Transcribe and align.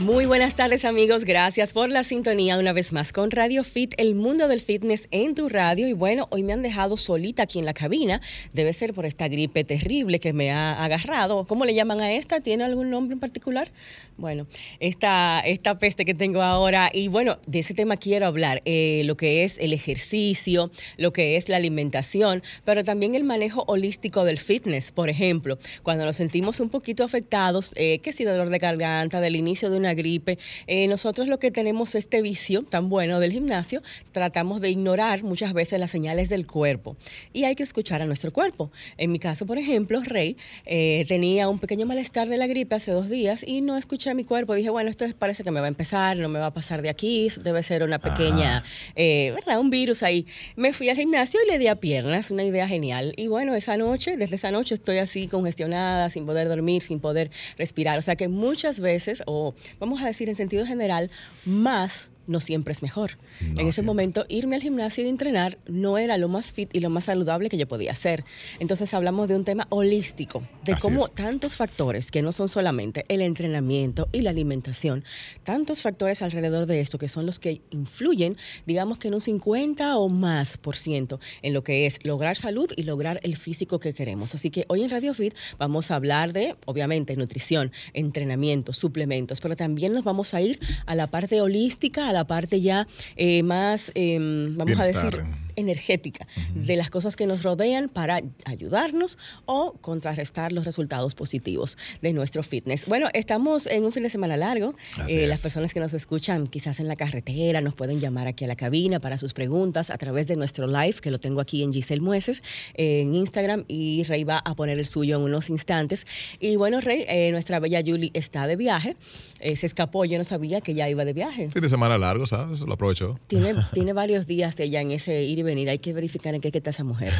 Muy 0.00 0.24
buenas 0.24 0.54
tardes 0.54 0.86
amigos, 0.86 1.26
gracias 1.26 1.74
por 1.74 1.90
la 1.90 2.02
sintonía 2.02 2.56
una 2.56 2.72
vez 2.72 2.90
más 2.90 3.12
con 3.12 3.30
Radio 3.30 3.62
Fit, 3.62 3.92
el 3.98 4.14
mundo 4.14 4.48
del 4.48 4.62
fitness 4.62 5.08
en 5.10 5.34
tu 5.34 5.50
radio. 5.50 5.86
Y 5.86 5.92
bueno, 5.92 6.26
hoy 6.30 6.42
me 6.42 6.54
han 6.54 6.62
dejado 6.62 6.96
solita 6.96 7.42
aquí 7.42 7.58
en 7.58 7.66
la 7.66 7.74
cabina, 7.74 8.22
debe 8.54 8.72
ser 8.72 8.94
por 8.94 9.04
esta 9.04 9.28
gripe 9.28 9.62
terrible 9.62 10.18
que 10.18 10.32
me 10.32 10.52
ha 10.52 10.82
agarrado. 10.82 11.44
¿Cómo 11.46 11.66
le 11.66 11.74
llaman 11.74 12.00
a 12.00 12.14
esta? 12.14 12.40
¿Tiene 12.40 12.64
algún 12.64 12.88
nombre 12.88 13.12
en 13.12 13.20
particular? 13.20 13.70
Bueno, 14.16 14.46
esta, 14.80 15.40
esta 15.40 15.76
peste 15.76 16.06
que 16.06 16.14
tengo 16.14 16.40
ahora. 16.40 16.88
Y 16.94 17.08
bueno, 17.08 17.38
de 17.46 17.58
ese 17.58 17.74
tema 17.74 17.98
quiero 17.98 18.24
hablar, 18.24 18.62
eh, 18.64 19.02
lo 19.04 19.18
que 19.18 19.44
es 19.44 19.58
el 19.58 19.74
ejercicio, 19.74 20.70
lo 20.96 21.12
que 21.12 21.36
es 21.36 21.50
la 21.50 21.58
alimentación, 21.58 22.42
pero 22.64 22.84
también 22.84 23.14
el 23.14 23.24
manejo 23.24 23.64
holístico 23.66 24.24
del 24.24 24.38
fitness. 24.38 24.92
Por 24.92 25.10
ejemplo, 25.10 25.58
cuando 25.82 26.06
nos 26.06 26.16
sentimos 26.16 26.58
un 26.60 26.70
poquito 26.70 27.04
afectados, 27.04 27.74
eh, 27.76 27.98
que 27.98 28.14
si 28.14 28.24
dolor 28.24 28.48
de 28.48 28.58
garganta, 28.58 29.20
del 29.20 29.36
inicio 29.36 29.68
de 29.68 29.76
una 29.76 29.89
gripe. 29.94 30.38
Eh, 30.66 30.88
nosotros 30.88 31.28
lo 31.28 31.38
que 31.38 31.50
tenemos 31.50 31.94
este 31.94 32.22
vicio 32.22 32.62
tan 32.62 32.88
bueno 32.88 33.20
del 33.20 33.32
gimnasio, 33.32 33.82
tratamos 34.12 34.60
de 34.60 34.70
ignorar 34.70 35.22
muchas 35.22 35.52
veces 35.52 35.78
las 35.78 35.90
señales 35.90 36.28
del 36.28 36.46
cuerpo 36.46 36.96
y 37.32 37.44
hay 37.44 37.54
que 37.54 37.62
escuchar 37.62 38.02
a 38.02 38.06
nuestro 38.06 38.32
cuerpo. 38.32 38.70
En 38.96 39.12
mi 39.12 39.18
caso, 39.18 39.46
por 39.46 39.58
ejemplo, 39.58 40.00
Rey 40.00 40.36
eh, 40.66 41.04
tenía 41.08 41.48
un 41.48 41.58
pequeño 41.58 41.86
malestar 41.86 42.28
de 42.28 42.36
la 42.36 42.46
gripe 42.46 42.74
hace 42.74 42.92
dos 42.92 43.08
días 43.08 43.44
y 43.46 43.60
no 43.60 43.76
escuché 43.76 44.10
a 44.10 44.14
mi 44.14 44.24
cuerpo. 44.24 44.54
Dije, 44.54 44.70
bueno, 44.70 44.90
esto 44.90 45.04
parece 45.18 45.44
que 45.44 45.50
me 45.50 45.60
va 45.60 45.66
a 45.66 45.68
empezar, 45.68 46.16
no 46.16 46.28
me 46.28 46.38
va 46.38 46.46
a 46.46 46.54
pasar 46.54 46.82
de 46.82 46.90
aquí, 46.90 47.28
debe 47.42 47.62
ser 47.62 47.82
una 47.82 47.98
pequeña, 47.98 48.64
eh, 48.96 49.32
¿verdad? 49.34 49.60
Un 49.60 49.70
virus 49.70 50.02
ahí. 50.02 50.26
Me 50.56 50.72
fui 50.72 50.88
al 50.88 50.96
gimnasio 50.96 51.40
y 51.44 51.50
le 51.50 51.58
di 51.58 51.66
a 51.66 51.76
piernas, 51.76 52.30
una 52.30 52.44
idea 52.44 52.66
genial. 52.66 53.12
Y 53.16 53.28
bueno, 53.28 53.54
esa 53.54 53.76
noche, 53.76 54.16
desde 54.16 54.36
esa 54.36 54.50
noche 54.50 54.74
estoy 54.74 54.98
así 54.98 55.28
congestionada, 55.28 56.10
sin 56.10 56.26
poder 56.26 56.48
dormir, 56.48 56.82
sin 56.82 57.00
poder 57.00 57.30
respirar. 57.58 57.98
O 57.98 58.02
sea 58.02 58.16
que 58.16 58.28
muchas 58.28 58.80
veces, 58.80 59.22
o 59.26 59.54
vamos 59.80 60.00
a 60.02 60.06
decir 60.06 60.28
en 60.28 60.36
sentido 60.36 60.64
general, 60.64 61.10
más 61.44 62.12
no 62.26 62.40
siempre 62.40 62.72
es 62.72 62.82
mejor. 62.82 63.18
en 63.40 63.66
ese 63.66 63.82
momento, 63.82 64.24
irme 64.28 64.56
al 64.56 64.62
gimnasio 64.62 65.04
y 65.04 65.08
entrenar 65.08 65.58
no 65.66 65.98
era 65.98 66.18
lo 66.18 66.28
más 66.28 66.52
fit 66.52 66.70
y 66.72 66.80
lo 66.80 66.90
más 66.90 67.04
saludable 67.04 67.48
que 67.48 67.56
yo 67.56 67.66
podía 67.66 67.92
hacer. 67.92 68.24
Entonces 68.58 68.92
hablamos 68.94 69.28
de 69.28 69.36
un 69.36 69.44
tema 69.44 69.66
holístico, 69.70 70.42
de 70.64 70.76
cómo 70.76 71.08
tantos 71.08 71.54
factores, 71.54 72.10
que 72.10 72.22
no 72.22 72.32
son 72.32 72.48
solamente 72.48 73.04
el 73.08 73.22
entrenamiento 73.22 74.08
y 74.12 74.20
la 74.22 74.30
alimentación, 74.30 75.04
tantos 75.42 75.82
factores 75.82 76.22
alrededor 76.22 76.66
de 76.66 76.80
esto 76.80 76.98
que 76.98 77.08
son 77.08 77.26
los 77.26 77.38
que 77.38 77.60
influyen, 77.70 78.36
digamos 78.66 78.98
que 78.98 79.08
en 79.08 79.14
un 79.14 79.20
50 79.20 79.96
o 79.98 80.08
más 80.08 80.58
por 80.58 80.76
ciento 80.76 81.20
en 81.42 81.54
lo 81.54 81.64
que 81.64 81.86
es 81.86 81.98
lograr 82.04 82.36
salud 82.36 82.70
y 82.76 82.82
lograr 82.84 83.20
el 83.22 83.36
físico 83.36 83.80
que 83.80 83.92
queremos. 83.92 84.34
Así 84.34 84.50
que 84.50 84.64
hoy 84.68 84.82
en 84.82 84.90
Radio 84.90 85.14
Fit 85.14 85.34
vamos 85.58 85.90
a 85.90 85.96
hablar 85.96 86.32
de, 86.32 86.56
obviamente, 86.66 87.16
nutrición, 87.16 87.72
entrenamiento, 87.92 88.72
suplementos, 88.72 89.40
pero 89.40 89.56
también 89.56 89.92
nos 89.92 90.04
vamos 90.04 90.34
a 90.34 90.40
ir 90.40 90.58
a 90.86 90.94
la 90.94 91.08
parte 91.08 91.40
holística, 91.40 92.09
a 92.10 92.12
la 92.12 92.26
parte 92.26 92.60
ya 92.60 92.86
eh, 93.16 93.42
más, 93.42 93.90
em, 93.94 94.56
vamos 94.56 94.78
a 94.78 94.84
decir, 94.84 95.22
energética 95.60 96.26
de 96.54 96.76
las 96.76 96.90
cosas 96.90 97.16
que 97.16 97.26
nos 97.26 97.42
rodean 97.42 97.88
para 97.88 98.20
ayudarnos 98.44 99.18
o 99.46 99.74
contrarrestar 99.80 100.52
los 100.52 100.64
resultados 100.64 101.14
positivos 101.14 101.76
de 102.02 102.12
nuestro 102.12 102.42
fitness. 102.42 102.86
Bueno, 102.86 103.08
estamos 103.12 103.66
en 103.66 103.84
un 103.84 103.92
fin 103.92 104.02
de 104.02 104.10
semana 104.10 104.36
largo. 104.36 104.74
Eh, 105.08 105.26
las 105.26 105.40
personas 105.40 105.72
que 105.74 105.80
nos 105.80 105.94
escuchan 105.94 106.46
quizás 106.46 106.80
en 106.80 106.88
la 106.88 106.96
carretera 106.96 107.60
nos 107.60 107.74
pueden 107.74 108.00
llamar 108.00 108.26
aquí 108.26 108.44
a 108.44 108.48
la 108.48 108.56
cabina 108.56 109.00
para 109.00 109.18
sus 109.18 109.32
preguntas 109.32 109.90
a 109.90 109.98
través 109.98 110.26
de 110.26 110.36
nuestro 110.36 110.66
live, 110.66 110.94
que 111.00 111.10
lo 111.10 111.18
tengo 111.18 111.40
aquí 111.40 111.62
en 111.62 111.72
Giselle 111.72 112.00
Mueces, 112.00 112.42
en 112.74 113.14
Instagram, 113.14 113.64
y 113.68 114.02
Rey 114.04 114.24
va 114.24 114.38
a 114.38 114.54
poner 114.54 114.78
el 114.78 114.86
suyo 114.86 115.16
en 115.16 115.22
unos 115.22 115.50
instantes. 115.50 116.06
Y 116.40 116.56
bueno, 116.56 116.80
Rey, 116.80 117.04
eh, 117.08 117.30
nuestra 117.32 117.60
bella 117.60 117.82
Julie 117.84 118.10
está 118.14 118.46
de 118.46 118.56
viaje. 118.56 118.96
Eh, 119.40 119.56
se 119.56 119.66
escapó, 119.66 120.04
yo 120.04 120.18
no 120.18 120.24
sabía 120.24 120.60
que 120.60 120.74
ya 120.74 120.88
iba 120.88 121.04
de 121.04 121.12
viaje. 121.12 121.50
Fin 121.50 121.62
de 121.62 121.68
semana 121.68 121.96
largo, 121.96 122.26
¿sabes? 122.26 122.60
Lo 122.60 122.74
aprovechó. 122.74 123.18
Tiene, 123.26 123.54
tiene 123.72 123.92
varios 123.92 124.26
días 124.26 124.58
ella 124.60 124.80
en 124.80 124.90
ese 124.90 125.22
ir 125.22 125.38
y 125.38 125.42
venir. 125.50 125.68
Hay 125.68 125.78
que 125.78 125.92
verificar 125.92 126.34
en 126.34 126.40
qué 126.40 126.50
está 126.52 126.70
esa 126.70 126.84
mujer. 126.84 127.12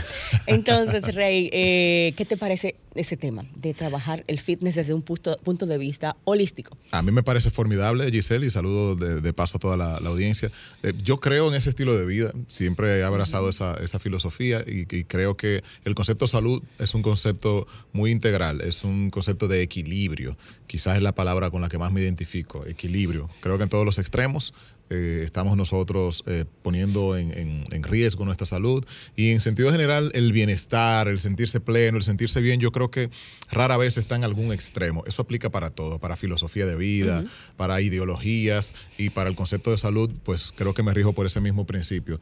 Entonces, 0.46 1.14
Rey, 1.14 1.50
eh, 1.52 2.14
¿qué 2.16 2.24
te 2.24 2.36
parece 2.36 2.76
ese 2.94 3.16
tema 3.16 3.44
de 3.54 3.74
trabajar 3.74 4.24
el 4.26 4.38
fitness 4.38 4.74
desde 4.76 4.94
un 4.94 5.02
punto, 5.02 5.36
punto 5.38 5.66
de 5.66 5.78
vista 5.78 6.16
holístico? 6.24 6.76
A 6.90 7.02
mí 7.02 7.12
me 7.12 7.22
parece 7.22 7.50
formidable, 7.50 8.10
Giselle, 8.10 8.46
y 8.46 8.50
saludo 8.50 8.94
de, 8.96 9.32
paso 9.32 9.58
a 9.58 9.60
toda 9.60 9.76
la, 9.76 9.96
audiencia. 9.96 10.50
Eh, 10.82 10.92
yo 11.02 11.20
creo 11.20 11.48
en 11.48 11.54
ese 11.54 11.70
estilo 11.70 11.96
de 11.96 12.04
vida, 12.04 12.32
siempre 12.48 12.98
he 12.98 13.02
abrazado 13.04 13.48
esa, 13.48 13.74
esa, 13.74 13.98
filosofía 14.00 14.64
y, 14.66 14.86
y 14.96 15.04
creo 15.04 15.36
que 15.36 15.62
el 15.84 15.94
concepto 15.94 16.26
salud 16.26 16.62
es 16.78 16.94
un 16.94 17.02
concepto 17.02 17.66
muy 17.92 18.10
integral, 18.10 18.60
es 18.62 18.82
un 18.82 19.10
concepto 19.10 19.46
de 19.46 19.62
equilibrio. 19.62 20.36
Quizás 20.66 20.96
es 20.96 21.02
la 21.02 21.12
palabra 21.12 21.50
con 21.50 21.60
la 21.60 21.68
que 21.68 21.78
más 21.78 21.92
me 21.92 22.00
identifico, 22.00 22.66
equilibrio. 22.66 23.28
Creo 23.40 23.58
que 23.58 23.64
en 23.64 23.68
todos 23.68 23.84
los 23.84 23.98
extremos 23.98 24.54
eh, 24.90 25.22
estamos 25.24 25.56
nosotros 25.56 26.24
eh, 26.26 26.44
poniendo 26.62 27.16
en, 27.16 27.64
riesgo 27.84 28.24
nuestra 28.24 28.44
salud 28.44 28.84
y 29.16 29.30
en 29.30 29.40
sentido 29.40 29.70
general 29.70 30.10
el 30.14 30.32
bienestar, 30.32 31.06
el 31.06 31.18
sentirse 31.20 31.60
pleno, 31.60 31.96
el 31.96 32.02
sentirse 32.02 32.40
bien, 32.40 32.60
yo 32.60 32.72
creo 32.72 32.90
que 32.90 33.08
rara 33.50 33.76
vez 33.76 33.96
está 33.96 34.16
en 34.16 34.24
algún 34.24 34.52
extremo. 34.52 35.04
Eso 35.06 35.22
aplica 35.22 35.48
para 35.50 35.70
todo, 35.70 35.98
para 35.98 36.16
filosofía 36.16 36.66
de 36.66 36.76
vida, 36.76 37.24
para 37.56 37.80
ideologías 37.80 38.72
y 38.98 39.10
para 39.10 39.30
el 39.30 39.36
concepto 39.36 39.70
de 39.70 39.78
salud, 39.78 40.10
pues 40.24 40.52
creo 40.54 40.74
que 40.74 40.82
me 40.82 40.92
rijo 40.92 41.12
por 41.12 41.24
ese 41.24 41.40
mismo 41.40 41.66
principio. 41.66 42.20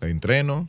Entreno, 0.00 0.68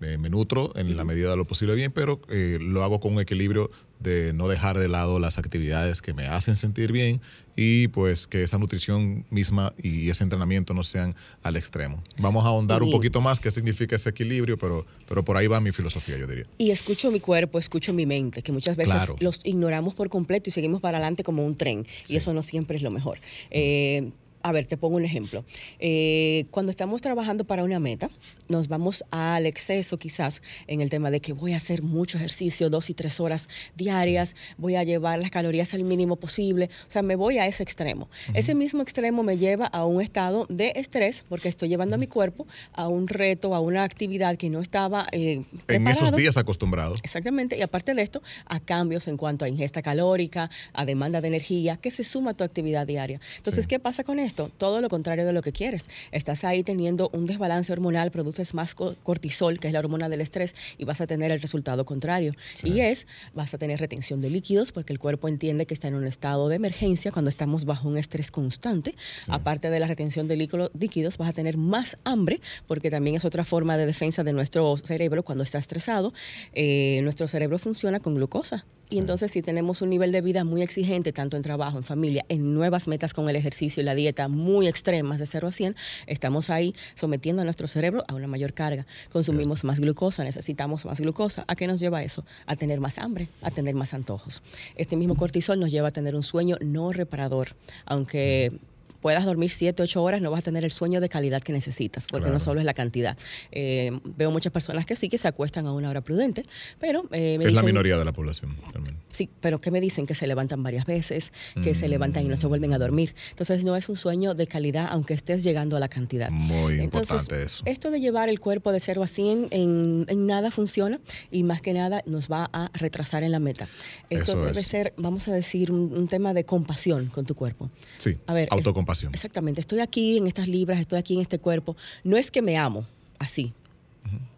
me 0.00 0.28
nutro 0.28 0.72
en 0.76 0.96
la 0.96 1.04
medida 1.04 1.30
de 1.30 1.36
lo 1.36 1.44
posible 1.44 1.74
bien, 1.74 1.92
pero 1.92 2.20
eh, 2.28 2.58
lo 2.60 2.84
hago 2.84 3.00
con 3.00 3.14
un 3.14 3.20
equilibrio 3.20 3.70
de 4.00 4.32
no 4.34 4.46
dejar 4.48 4.78
de 4.78 4.88
lado 4.88 5.18
las 5.18 5.38
actividades 5.38 6.02
que 6.02 6.12
me 6.12 6.26
hacen 6.26 6.54
sentir 6.54 6.92
bien 6.92 7.20
y 7.56 7.88
pues 7.88 8.26
que 8.26 8.42
esa 8.42 8.58
nutrición 8.58 9.24
misma 9.30 9.72
y 9.82 10.10
ese 10.10 10.22
entrenamiento 10.22 10.74
no 10.74 10.84
sean 10.84 11.14
al 11.42 11.56
extremo. 11.56 12.02
Vamos 12.18 12.44
a 12.44 12.48
ahondar 12.48 12.82
un 12.82 12.90
poquito 12.90 13.20
más 13.20 13.40
qué 13.40 13.50
significa 13.50 13.96
ese 13.96 14.10
equilibrio, 14.10 14.58
pero, 14.58 14.84
pero 15.08 15.24
por 15.24 15.36
ahí 15.36 15.46
va 15.46 15.60
mi 15.60 15.72
filosofía, 15.72 16.18
yo 16.18 16.26
diría. 16.26 16.44
Y 16.58 16.70
escucho 16.70 17.10
mi 17.10 17.20
cuerpo, 17.20 17.58
escucho 17.58 17.94
mi 17.94 18.04
mente, 18.04 18.42
que 18.42 18.52
muchas 18.52 18.76
veces 18.76 19.14
los 19.20 19.44
ignoramos 19.46 19.94
por 19.94 20.10
completo 20.10 20.50
y 20.50 20.52
seguimos 20.52 20.82
para 20.82 20.98
adelante 20.98 21.24
como 21.24 21.44
un 21.44 21.56
tren, 21.56 21.86
y 22.08 22.16
eso 22.16 22.34
no 22.34 22.42
siempre 22.42 22.76
es 22.76 22.82
lo 22.82 22.90
mejor. 22.90 23.18
Eh, 23.50 24.12
a 24.46 24.52
ver, 24.52 24.64
te 24.66 24.76
pongo 24.76 24.96
un 24.96 25.04
ejemplo. 25.04 25.44
Eh, 25.80 26.46
cuando 26.52 26.70
estamos 26.70 27.02
trabajando 27.02 27.44
para 27.44 27.64
una 27.64 27.80
meta, 27.80 28.10
nos 28.48 28.68
vamos 28.68 29.04
al 29.10 29.44
exceso 29.44 29.98
quizás 29.98 30.40
en 30.68 30.80
el 30.80 30.88
tema 30.88 31.10
de 31.10 31.18
que 31.18 31.32
voy 31.32 31.52
a 31.52 31.56
hacer 31.56 31.82
mucho 31.82 32.16
ejercicio, 32.16 32.70
dos 32.70 32.88
y 32.88 32.94
tres 32.94 33.18
horas 33.18 33.48
diarias, 33.74 34.36
voy 34.56 34.76
a 34.76 34.84
llevar 34.84 35.18
las 35.18 35.32
calorías 35.32 35.74
al 35.74 35.82
mínimo 35.82 36.14
posible, 36.14 36.70
o 36.86 36.90
sea, 36.90 37.02
me 37.02 37.16
voy 37.16 37.38
a 37.38 37.48
ese 37.48 37.64
extremo. 37.64 38.08
Ese 38.34 38.54
mismo 38.54 38.82
extremo 38.82 39.24
me 39.24 39.36
lleva 39.36 39.66
a 39.66 39.84
un 39.84 40.00
estado 40.00 40.46
de 40.48 40.72
estrés 40.76 41.24
porque 41.28 41.48
estoy 41.48 41.68
llevando 41.68 41.96
a 41.96 41.98
mi 41.98 42.06
cuerpo 42.06 42.46
a 42.72 42.86
un 42.86 43.08
reto, 43.08 43.52
a 43.52 43.58
una 43.58 43.82
actividad 43.82 44.36
que 44.36 44.48
no 44.48 44.60
estaba... 44.60 45.08
Eh, 45.10 45.42
en 45.66 45.88
esos 45.88 46.14
días 46.14 46.36
acostumbrados. 46.36 47.00
Exactamente, 47.02 47.58
y 47.58 47.62
aparte 47.62 47.94
de 47.94 48.02
esto, 48.02 48.22
a 48.44 48.60
cambios 48.60 49.08
en 49.08 49.16
cuanto 49.16 49.44
a 49.44 49.48
ingesta 49.48 49.82
calórica, 49.82 50.50
a 50.72 50.84
demanda 50.84 51.20
de 51.20 51.26
energía, 51.26 51.76
que 51.78 51.90
se 51.90 52.04
suma 52.04 52.30
a 52.30 52.34
tu 52.34 52.44
actividad 52.44 52.86
diaria. 52.86 53.20
Entonces, 53.38 53.66
¿qué 53.66 53.80
pasa 53.80 54.04
con 54.04 54.20
esto? 54.20 54.35
Todo 54.36 54.80
lo 54.80 54.88
contrario 54.88 55.26
de 55.26 55.32
lo 55.32 55.42
que 55.42 55.52
quieres. 55.52 55.88
Estás 56.12 56.44
ahí 56.44 56.62
teniendo 56.62 57.10
un 57.12 57.26
desbalance 57.26 57.72
hormonal, 57.72 58.10
produces 58.10 58.54
más 58.54 58.74
cortisol, 58.74 59.58
que 59.58 59.68
es 59.68 59.72
la 59.72 59.80
hormona 59.80 60.08
del 60.08 60.20
estrés, 60.20 60.54
y 60.78 60.84
vas 60.84 61.00
a 61.00 61.06
tener 61.06 61.30
el 61.32 61.40
resultado 61.40 61.84
contrario. 61.84 62.34
Y 62.62 62.80
es, 62.80 63.06
vas 63.34 63.54
a 63.54 63.58
tener 63.58 63.80
retención 63.80 64.20
de 64.20 64.30
líquidos, 64.30 64.72
porque 64.72 64.92
el 64.92 64.98
cuerpo 64.98 65.28
entiende 65.28 65.66
que 65.66 65.74
está 65.74 65.88
en 65.88 65.94
un 65.94 66.06
estado 66.06 66.48
de 66.48 66.56
emergencia 66.56 67.12
cuando 67.12 67.28
estamos 67.28 67.64
bajo 67.64 67.88
un 67.88 67.98
estrés 67.98 68.30
constante. 68.30 68.94
Aparte 69.28 69.70
de 69.70 69.80
la 69.80 69.86
retención 69.86 70.28
de 70.28 70.36
líquidos, 70.36 71.18
vas 71.18 71.30
a 71.30 71.32
tener 71.32 71.56
más 71.56 71.96
hambre, 72.04 72.40
porque 72.66 72.90
también 72.90 73.16
es 73.16 73.24
otra 73.24 73.44
forma 73.44 73.76
de 73.76 73.86
defensa 73.86 74.24
de 74.24 74.32
nuestro 74.32 74.76
cerebro 74.76 75.22
cuando 75.22 75.44
está 75.44 75.58
estresado. 75.58 76.12
Eh, 76.52 77.00
nuestro 77.02 77.28
cerebro 77.28 77.58
funciona 77.58 78.00
con 78.00 78.14
glucosa. 78.14 78.64
Y 78.88 78.98
entonces 78.98 79.32
si 79.32 79.42
tenemos 79.42 79.82
un 79.82 79.90
nivel 79.90 80.12
de 80.12 80.20
vida 80.20 80.44
muy 80.44 80.62
exigente, 80.62 81.12
tanto 81.12 81.36
en 81.36 81.42
trabajo, 81.42 81.76
en 81.76 81.82
familia, 81.82 82.24
en 82.28 82.54
nuevas 82.54 82.86
metas 82.86 83.12
con 83.12 83.28
el 83.28 83.34
ejercicio 83.34 83.80
y 83.80 83.84
la 83.84 83.96
dieta 83.96 84.28
muy 84.28 84.68
extremas 84.68 85.18
de 85.18 85.26
0 85.26 85.48
a 85.48 85.52
100, 85.52 85.76
estamos 86.06 86.50
ahí 86.50 86.72
sometiendo 86.94 87.42
a 87.42 87.44
nuestro 87.44 87.66
cerebro 87.66 88.04
a 88.06 88.14
una 88.14 88.28
mayor 88.28 88.54
carga. 88.54 88.86
Consumimos 89.10 89.64
más 89.64 89.80
glucosa, 89.80 90.22
necesitamos 90.22 90.84
más 90.84 91.00
glucosa. 91.00 91.44
¿A 91.48 91.56
qué 91.56 91.66
nos 91.66 91.80
lleva 91.80 92.04
eso? 92.04 92.24
A 92.46 92.54
tener 92.54 92.78
más 92.78 92.98
hambre, 92.98 93.28
a 93.42 93.50
tener 93.50 93.74
más 93.74 93.92
antojos. 93.92 94.42
Este 94.76 94.94
mismo 94.94 95.16
cortisol 95.16 95.58
nos 95.58 95.72
lleva 95.72 95.88
a 95.88 95.92
tener 95.92 96.14
un 96.14 96.22
sueño 96.22 96.56
no 96.60 96.92
reparador, 96.92 97.56
aunque 97.86 98.52
puedas 99.00 99.24
dormir 99.24 99.50
7, 99.50 99.82
8 99.82 100.02
horas, 100.02 100.22
no 100.22 100.30
vas 100.30 100.40
a 100.40 100.42
tener 100.42 100.64
el 100.64 100.72
sueño 100.72 101.00
de 101.00 101.08
calidad 101.08 101.42
que 101.42 101.52
necesitas, 101.52 102.06
porque 102.06 102.30
no 102.30 102.40
solo 102.40 102.60
es 102.60 102.66
la 102.66 102.74
cantidad. 102.74 103.16
Eh, 103.52 103.98
veo 104.04 104.30
muchas 104.30 104.52
personas 104.52 104.86
que 104.86 104.96
sí, 104.96 105.08
que 105.08 105.18
se 105.18 105.28
acuestan 105.28 105.66
a 105.66 105.72
una 105.72 105.90
hora 105.90 106.00
prudente, 106.00 106.44
pero... 106.78 107.04
Eh, 107.12 107.38
es 107.40 107.52
la 107.52 107.62
minoría 107.62 107.96
de 107.96 108.04
la 108.04 108.12
población. 108.12 108.56
También. 108.72 108.96
Sí, 109.10 109.30
pero 109.40 109.60
¿qué 109.60 109.70
me 109.70 109.80
dicen? 109.80 110.06
Que 110.06 110.14
se 110.14 110.26
levantan 110.26 110.62
varias 110.62 110.84
veces, 110.84 111.32
que 111.62 111.74
se 111.74 111.88
levantan 111.88 112.24
y 112.24 112.28
no 112.28 112.36
se 112.36 112.46
vuelven 112.46 112.72
a 112.74 112.78
dormir. 112.78 113.14
Entonces 113.30 113.64
no 113.64 113.76
es 113.76 113.88
un 113.88 113.96
sueño 113.96 114.34
de 114.34 114.46
calidad, 114.46 114.88
aunque 114.90 115.14
estés 115.14 115.42
llegando 115.42 115.76
a 115.76 115.80
la 115.80 115.88
cantidad. 115.88 116.30
Muy 116.30 116.80
importante 116.80 117.42
eso. 117.42 117.62
Esto 117.66 117.90
de 117.90 118.00
llevar 118.00 118.28
el 118.28 118.40
cuerpo 118.40 118.72
de 118.72 118.80
0 118.80 119.02
a 119.02 119.06
100 119.06 119.48
en, 119.50 120.06
en, 120.08 120.26
nada 120.26 120.50
funciona 120.50 121.00
y 121.30 121.44
más 121.44 121.60
que 121.60 121.72
nada 121.72 122.02
nos 122.06 122.30
va 122.30 122.50
a 122.52 122.70
retrasar 122.74 123.22
en 123.22 123.32
la 123.32 123.38
meta. 123.38 123.68
Esto 124.10 124.36
debe 124.44 124.62
ser, 124.62 124.92
vamos 124.96 125.28
a 125.28 125.32
decir, 125.32 125.70
un, 125.72 126.06
tema 126.08 126.34
de 126.34 126.44
compasión 126.44 127.06
con 127.06 127.26
tu 127.26 127.34
cuerpo. 127.34 127.70
Sí, 127.98 128.16
a 128.26 128.32
ver, 128.32 128.48
autocompasión. 128.50 128.95
Exactamente, 129.12 129.60
estoy 129.60 129.80
aquí 129.80 130.18
en 130.18 130.26
estas 130.26 130.48
libras, 130.48 130.80
estoy 130.80 130.98
aquí 130.98 131.14
en 131.14 131.20
este 131.20 131.38
cuerpo. 131.38 131.76
No 132.04 132.16
es 132.16 132.30
que 132.30 132.42
me 132.42 132.56
amo 132.56 132.86
así, 133.18 133.52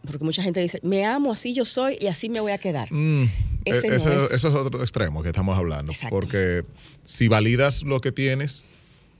porque 0.06 0.24
mucha 0.24 0.42
gente 0.42 0.60
dice, 0.60 0.80
me 0.82 1.04
amo, 1.04 1.32
así 1.32 1.52
yo 1.52 1.64
soy 1.64 1.98
y 2.00 2.06
así 2.06 2.28
me 2.28 2.40
voy 2.40 2.52
a 2.52 2.58
quedar. 2.58 2.92
Mm, 2.92 3.24
e, 3.64 3.70
eso 3.70 4.30
es 4.30 4.44
otro 4.44 4.80
extremo 4.80 5.22
que 5.22 5.28
estamos 5.28 5.56
hablando. 5.58 5.92
Porque 6.08 6.64
si 7.04 7.28
validas 7.28 7.82
lo 7.82 8.00
que 8.00 8.12
tienes, 8.12 8.64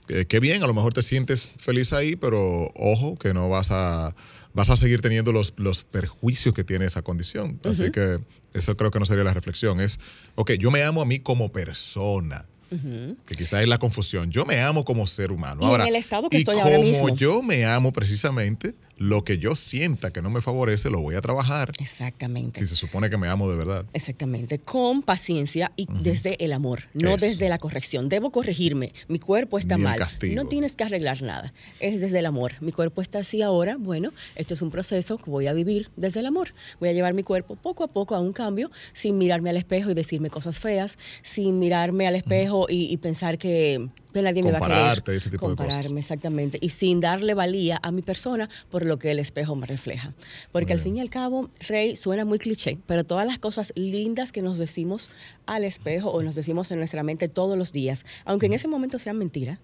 qué 0.07 0.39
bien, 0.39 0.63
a 0.63 0.67
lo 0.67 0.73
mejor 0.73 0.93
te 0.93 1.01
sientes 1.01 1.49
feliz 1.57 1.93
ahí, 1.93 2.15
pero 2.15 2.71
ojo 2.75 3.15
que 3.17 3.33
no 3.33 3.49
vas 3.49 3.69
a, 3.71 4.15
vas 4.53 4.69
a 4.69 4.77
seguir 4.77 5.01
teniendo 5.01 5.31
los, 5.31 5.53
los 5.57 5.83
perjuicios 5.83 6.55
que 6.55 6.63
tiene 6.63 6.85
esa 6.85 7.01
condición. 7.03 7.59
Así 7.63 7.91
que 7.91 8.19
eso 8.53 8.75
creo 8.75 8.91
que 8.91 8.99
no 8.99 9.05
sería 9.05 9.23
la 9.23 9.33
reflexión. 9.33 9.79
Es, 9.79 9.99
ok, 10.35 10.51
yo 10.53 10.71
me 10.71 10.83
amo 10.83 11.01
a 11.01 11.05
mí 11.05 11.19
como 11.19 11.51
persona. 11.51 12.45
Que 12.69 13.35
quizás 13.35 13.61
es 13.61 13.67
la 13.67 13.77
confusión. 13.77 14.29
Yo 14.31 14.45
me 14.45 14.61
amo 14.61 14.85
como 14.85 15.07
ser 15.07 15.31
humano. 15.31 15.65
ahora, 15.65 15.83
en 15.83 15.89
el 15.89 15.95
estado 15.95 16.29
que 16.29 16.37
y 16.37 16.39
estoy 16.39 16.55
como 16.55 16.67
ahora 16.67 16.79
mismo. 16.79 17.15
yo 17.15 17.41
me 17.41 17.65
amo 17.65 17.91
precisamente, 17.91 18.75
lo 18.99 19.23
que 19.23 19.37
yo 19.37 19.55
sienta 19.55 20.11
que 20.11 20.21
no 20.21 20.29
me 20.29 20.41
favorece 20.41 20.89
lo 20.89 20.99
voy 20.99 21.15
a 21.15 21.21
trabajar. 21.21 21.71
Exactamente. 21.79 22.59
Si 22.59 22.65
se 22.67 22.75
supone 22.75 23.09
que 23.09 23.17
me 23.17 23.27
amo 23.27 23.49
de 23.49 23.55
verdad. 23.55 23.85
Exactamente. 23.93 24.59
Con 24.59 25.01
paciencia 25.01 25.71
y 25.77 25.87
desde 26.01 26.43
el 26.43 26.51
amor, 26.51 26.83
no 26.93 27.15
desde 27.17 27.47
la 27.49 27.57
corrección. 27.57 28.09
Debo 28.09 28.31
corregirme. 28.31 28.91
Mi 29.07 29.19
cuerpo 29.19 29.57
está 29.57 29.77
mal. 29.77 29.99
No 30.33 30.45
tienes 30.45 30.75
que 30.75 30.83
arreglar 30.83 31.21
nada. 31.21 31.53
Es 31.79 32.01
desde 32.01 32.19
el 32.19 32.25
amor. 32.25 32.53
Mi 32.59 32.71
cuerpo 32.71 33.01
está 33.01 33.19
así 33.19 33.41
ahora. 33.41 33.77
Bueno, 33.77 34.11
esto 34.35 34.53
es 34.53 34.61
un 34.61 34.69
proceso 34.69 35.17
que 35.17 35.29
voy 35.29 35.47
a 35.47 35.53
vivir 35.53 35.89
desde 35.95 36.19
el 36.19 36.25
amor. 36.25 36.53
Voy 36.79 36.89
a 36.89 36.91
llevar 36.93 37.13
mi 37.13 37.23
cuerpo 37.23 37.55
poco 37.55 37.85
a 37.85 37.87
poco 37.87 38.15
a 38.15 38.19
un 38.19 38.33
cambio 38.33 38.69
sin 38.91 39.17
mirarme 39.17 39.49
al 39.49 39.57
espejo 39.57 39.89
y 39.91 39.93
decirme 39.93 40.29
cosas 40.29 40.59
feas, 40.59 40.97
sin 41.21 41.57
mirarme 41.57 42.05
al 42.05 42.15
espejo 42.15 42.58
y, 42.69 42.95
pensar 42.97 43.37
que, 43.37 43.89
nadie 44.13 44.43
me 44.43 44.51
va 44.51 44.57
a 44.57 44.61
querer. 44.97 45.17
Ese 45.17 45.29
tipo 45.29 45.45
Compararme, 45.45 45.99
exactamente. 45.99 46.57
Y 46.61 46.69
sin 46.69 46.99
darle 46.99 47.33
valía 47.33 47.79
a 47.81 47.91
mi 47.91 48.01
persona 48.01 48.49
por 48.69 48.85
lo 48.85 48.99
que 48.99 49.11
el 49.11 49.19
espejo 49.19 49.55
me 49.55 49.65
refleja. 49.65 50.13
Porque 50.51 50.73
al 50.73 50.79
fin 50.79 50.97
y 50.97 51.01
al 51.01 51.09
cabo, 51.09 51.49
Rey 51.67 51.95
suena 51.95 52.25
muy 52.25 52.39
cliché, 52.39 52.79
pero 52.85 53.03
todas 53.03 53.25
las 53.25 53.39
cosas 53.39 53.71
lindas 53.75 54.31
que 54.31 54.41
nos 54.41 54.57
decimos 54.57 55.09
al 55.45 55.63
espejo 55.63 56.09
o 56.09 56.21
nos 56.23 56.35
decimos 56.35 56.71
en 56.71 56.79
nuestra 56.79 57.03
mente 57.03 57.27
todos 57.27 57.57
los 57.57 57.71
días, 57.71 58.05
aunque 58.25 58.47
en 58.47 58.53
ese 58.53 58.67
momento 58.67 58.99
sean 58.99 59.17
mentiras, 59.17 59.59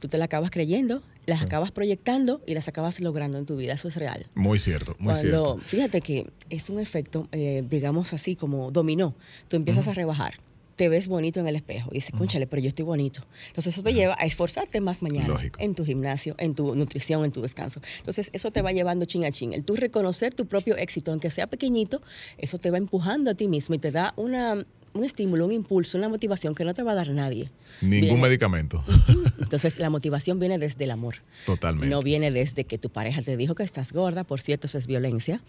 tú 0.00 0.08
te 0.08 0.18
la 0.18 0.26
acabas 0.26 0.50
creyendo, 0.50 1.02
las 1.26 1.42
acabas 1.42 1.70
proyectando 1.70 2.42
y 2.46 2.54
las 2.54 2.68
acabas 2.68 3.00
logrando 3.00 3.38
en 3.38 3.46
tu 3.46 3.56
vida. 3.56 3.74
Eso 3.74 3.88
es 3.88 3.96
real. 3.96 4.26
Muy 4.34 4.58
cierto, 4.58 4.94
muy 4.98 5.14
cierto. 5.14 5.58
Fíjate 5.58 6.00
que 6.00 6.26
es 6.50 6.68
un 6.70 6.80
efecto, 6.80 7.28
eh, 7.32 7.64
digamos 7.68 8.12
así, 8.12 8.36
como 8.36 8.70
dominó. 8.70 9.14
Tú 9.48 9.56
empiezas 9.56 9.88
a 9.88 9.94
rebajar 9.94 10.34
te 10.76 10.88
ves 10.88 11.06
bonito 11.06 11.40
en 11.40 11.48
el 11.48 11.56
espejo 11.56 11.90
y 11.92 11.96
dices, 11.96 12.14
cónchale, 12.16 12.46
pero 12.46 12.62
yo 12.62 12.68
estoy 12.68 12.84
bonito. 12.84 13.22
Entonces 13.48 13.74
eso 13.74 13.82
te 13.82 13.92
lleva 13.92 14.16
a 14.18 14.26
esforzarte 14.26 14.80
más 14.80 15.02
mañana 15.02 15.40
en 15.58 15.74
tu 15.74 15.84
gimnasio, 15.84 16.34
en 16.38 16.54
tu 16.54 16.74
nutrición, 16.74 17.24
en 17.24 17.32
tu 17.32 17.42
descanso. 17.42 17.80
Entonces 17.98 18.30
eso 18.32 18.50
te 18.50 18.62
va 18.62 18.72
llevando 18.72 19.04
chin 19.04 19.24
a 19.24 19.30
chin. 19.30 19.52
El 19.52 19.64
tú 19.64 19.76
reconocer 19.76 20.34
tu 20.34 20.46
propio 20.46 20.76
éxito, 20.76 21.12
aunque 21.12 21.30
sea 21.30 21.46
pequeñito, 21.46 22.02
eso 22.38 22.58
te 22.58 22.70
va 22.70 22.78
empujando 22.78 23.30
a 23.30 23.34
ti 23.34 23.48
mismo 23.48 23.74
y 23.74 23.78
te 23.78 23.90
da 23.90 24.14
una 24.16 24.64
un 24.94 25.04
estímulo, 25.04 25.44
un 25.44 25.52
impulso, 25.52 25.98
una 25.98 26.08
motivación 26.08 26.54
que 26.54 26.64
no 26.64 26.72
te 26.72 26.84
va 26.84 26.92
a 26.92 26.94
dar 26.94 27.10
nadie. 27.10 27.50
Ningún 27.80 28.20
medicamento. 28.20 28.82
Entonces, 29.40 29.80
la 29.80 29.90
motivación 29.90 30.38
viene 30.38 30.56
desde 30.56 30.84
el 30.84 30.92
amor. 30.92 31.16
Totalmente. 31.46 31.88
No 31.88 32.00
viene 32.00 32.30
desde 32.30 32.64
que 32.64 32.78
tu 32.78 32.90
pareja 32.90 33.20
te 33.20 33.36
dijo 33.36 33.56
que 33.56 33.64
estás 33.64 33.92
gorda. 33.92 34.22
Por 34.22 34.40
cierto, 34.40 34.68
eso 34.68 34.78
es 34.78 34.86
violencia 34.86 35.40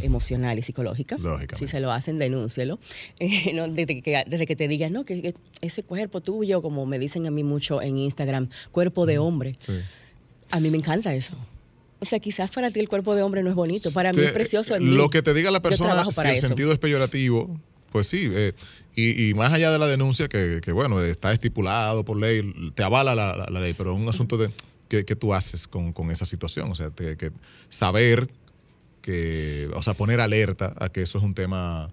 emocional 0.00 0.58
y 0.58 0.62
psicológica. 0.62 1.16
Lógicamente. 1.18 1.56
Si 1.56 1.68
se 1.68 1.80
lo 1.80 1.92
hacen, 1.92 2.18
denúncielo. 2.18 2.78
Eh, 3.20 3.52
desde, 3.70 4.02
que, 4.02 4.24
desde, 4.26 4.46
que, 4.46 4.56
te 4.56 4.66
digan, 4.66 4.92
no, 4.92 5.04
que, 5.04 5.34
ese 5.60 5.82
cuerpo 5.82 6.20
tuyo, 6.20 6.60
como 6.62 6.84
me 6.84 6.98
dicen 6.98 7.26
a 7.26 7.30
mí 7.30 7.42
mucho 7.42 7.80
en 7.80 7.96
Instagram, 7.98 8.48
cuerpo 8.72 9.06
de 9.06 9.18
hombre. 9.18 9.56
Sí. 9.58 9.72
A 10.50 10.60
mí 10.60 10.70
me 10.70 10.78
encanta 10.78 11.14
eso. 11.14 11.34
O 12.00 12.04
sea, 12.06 12.18
quizás 12.18 12.50
para 12.50 12.70
ti 12.70 12.80
el 12.80 12.88
cuerpo 12.88 13.14
de 13.14 13.22
hombre 13.22 13.42
no 13.42 13.50
es 13.50 13.54
bonito, 13.54 13.90
para 13.92 14.12
mí 14.12 14.22
es 14.22 14.32
precioso. 14.32 14.78
Lo 14.78 15.10
que 15.10 15.22
te 15.22 15.32
diga 15.32 15.50
la 15.50 15.62
persona, 15.62 16.04
si 16.10 16.20
el 16.20 16.36
sentido 16.36 16.72
es 16.72 16.78
peyorativo, 16.78 17.58
pues 17.94 18.08
sí, 18.08 18.28
eh, 18.34 18.54
y, 18.96 19.34
más 19.34 19.52
allá 19.52 19.70
de 19.70 19.78
la 19.78 19.86
denuncia, 19.86 20.26
que, 20.26 20.60
bueno, 20.72 21.00
está 21.00 21.32
estipulado 21.32 22.04
por 22.04 22.20
ley, 22.20 22.72
te 22.74 22.82
avala 22.82 23.14
la, 23.14 23.60
ley, 23.60 23.72
pero 23.72 23.92
es 23.92 24.00
un 24.00 24.08
asunto 24.08 24.36
de 24.36 24.50
qué, 24.88 25.04
tú 25.14 25.32
haces 25.32 25.68
con, 25.68 25.94
esa 26.10 26.26
situación. 26.26 26.72
O 26.72 26.74
sea, 26.74 26.90
que 26.90 27.30
saber 27.68 28.28
que, 29.00 29.70
o 29.74 29.82
sea, 29.84 29.94
poner 29.94 30.18
alerta 30.18 30.74
a 30.76 30.88
que 30.88 31.02
eso 31.02 31.18
es 31.18 31.24
un 31.24 31.34
tema 31.34 31.88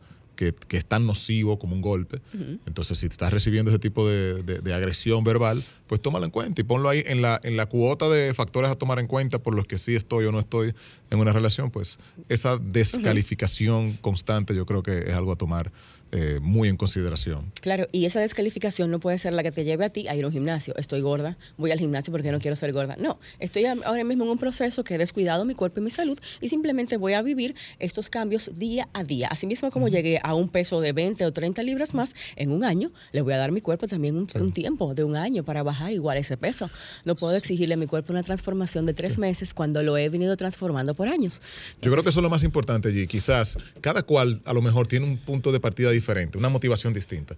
que, 0.68 0.78
es 0.78 0.86
tan 0.86 1.06
nocivo 1.06 1.60
como 1.60 1.76
un 1.76 1.82
golpe. 1.82 2.20
Entonces, 2.66 2.98
si 2.98 3.06
estás 3.06 3.32
recibiendo 3.32 3.70
ese 3.70 3.80
tipo 3.80 4.08
de, 4.08 4.74
agresión 4.74 5.24
verbal, 5.24 5.64
pues 5.88 6.02
tómalo 6.02 6.26
en 6.26 6.32
cuenta 6.32 6.62
y 6.62 6.64
ponlo 6.64 6.90
ahí 6.90 7.04
en 7.06 7.22
la, 7.22 7.40
en 7.44 7.58
la 7.58 7.68
cuota 7.68 8.10
de 8.10 8.34
factores 8.34 8.72
a 8.72 8.76
tomar 8.76 9.00
en 9.00 9.08
cuenta 9.08 9.40
por 9.40 9.54
los 9.54 9.68
que 9.68 9.78
sí 9.78 9.96
estoy 9.96 10.26
o 10.26 10.32
no 10.32 10.40
estoy 10.40 10.74
en 11.12 11.20
una 11.20 11.34
relación, 11.34 11.70
pues 11.70 12.00
esa 12.30 12.58
descalificación 12.58 13.94
constante 13.98 14.56
yo 14.56 14.66
creo 14.66 14.82
que 14.82 15.00
es 15.00 15.14
algo 15.14 15.34
a 15.34 15.36
tomar 15.36 15.72
eh, 16.14 16.40
muy 16.42 16.68
en 16.68 16.76
consideración. 16.76 17.54
Claro, 17.62 17.88
y 17.94 18.04
esa 18.04 18.20
descalificación 18.20 18.92
no 18.92 19.00
puede 19.00 19.18
ser 19.18 19.32
la 19.32 19.44
que 19.44 19.52
te 19.54 19.64
lleve 19.64 19.86
a 19.86 19.90
ti 19.90 20.10
a 20.10 20.16
ir 20.16 20.26
a 20.26 20.28
un 20.28 20.34
gimnasio. 20.34 20.76
Estoy 20.76 21.00
gorda, 21.00 21.38
voy 21.56 21.72
al 21.72 21.80
gimnasio 21.80 22.12
porque 22.12 22.34
no 22.34 22.40
quiero 22.40 22.58
ser 22.58 22.74
gorda. 22.74 22.98
No, 23.00 23.18
estoy 23.40 23.64
ahora 23.64 24.04
mismo 24.04 24.26
en 24.26 24.32
un 24.32 24.38
proceso 24.38 24.84
que 24.84 24.96
he 24.96 24.98
descuidado 24.98 25.46
mi 25.46 25.56
cuerpo 25.56 25.80
y 25.80 25.84
mi 25.84 25.90
salud 25.90 26.20
y 26.42 26.50
simplemente 26.50 26.98
voy 26.98 27.14
a 27.14 27.22
vivir 27.22 27.56
estos 27.80 28.10
cambios 28.10 28.52
día 28.56 28.90
a 28.92 29.06
día. 29.06 29.30
Asimismo, 29.30 29.72
como 29.72 29.88
llegué 29.88 30.20
a 30.22 30.34
un 30.34 30.50
peso 30.50 30.82
de 30.82 30.92
20 30.92 31.26
o 31.26 31.32
30 31.32 31.64
libras 31.64 31.94
más 31.94 32.14
en 32.36 32.52
un 32.52 32.66
año, 32.66 32.92
le 33.14 33.22
voy 33.22 33.32
a 33.32 33.38
dar 33.38 33.48
a 33.48 33.54
mi 33.54 33.62
cuerpo 33.62 33.88
también 33.88 34.18
un, 34.18 34.52
tiempo 34.52 34.94
de 34.94 35.06
un 35.06 35.16
año 35.16 35.46
para 35.46 35.64
bajar 35.64 35.94
igual 35.94 36.18
ese 36.18 36.36
peso. 36.36 36.70
No 37.06 37.16
puedo 37.16 37.38
exigirle 37.38 37.76
a 37.76 37.78
mi 37.78 37.88
cuerpo 37.88 38.12
una 38.12 38.24
transformación 38.24 38.86
de 38.86 38.94
tres 38.94 39.18
meses 39.18 39.54
cuando 39.54 39.82
lo 39.82 39.98
he 39.98 40.10
venido 40.10 40.36
transformando 40.36 40.94
por 40.94 41.08
años. 41.08 41.42
Yo 41.82 41.90
creo 41.90 42.04
que 42.04 42.10
eso 42.10 42.20
es 42.20 42.24
lo 42.24 42.30
más 42.30 42.44
importante 42.44 42.90
allí. 42.90 43.08
Quizás 43.08 43.58
cada 43.80 44.04
cual 44.04 44.42
a 44.44 44.52
lo 44.52 44.62
mejor 44.62 44.88
tiene 44.88 45.06
un 45.06 45.18
punto 45.18 45.54
de 45.54 45.62
partida 45.62 45.90
diferente 45.90 46.01
diferente, 46.02 46.38
una 46.38 46.50
motivación 46.50 46.94
distinta. 46.94 47.38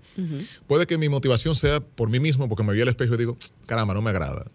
Puede 0.68 0.88
que 0.88 0.98
mi 0.98 1.10
motivación 1.10 1.56
sea 1.56 1.80
por 1.82 2.10
mí 2.10 2.20
mismo, 2.20 2.48
porque 2.48 2.64
me 2.64 2.74
vi 2.74 2.82
al 2.82 2.88
espejo 2.88 3.16
y 3.16 3.18
digo, 3.18 3.38
caramba, 3.66 3.94
no 3.94 4.02
me 4.02 4.10
agrada. 4.10 4.46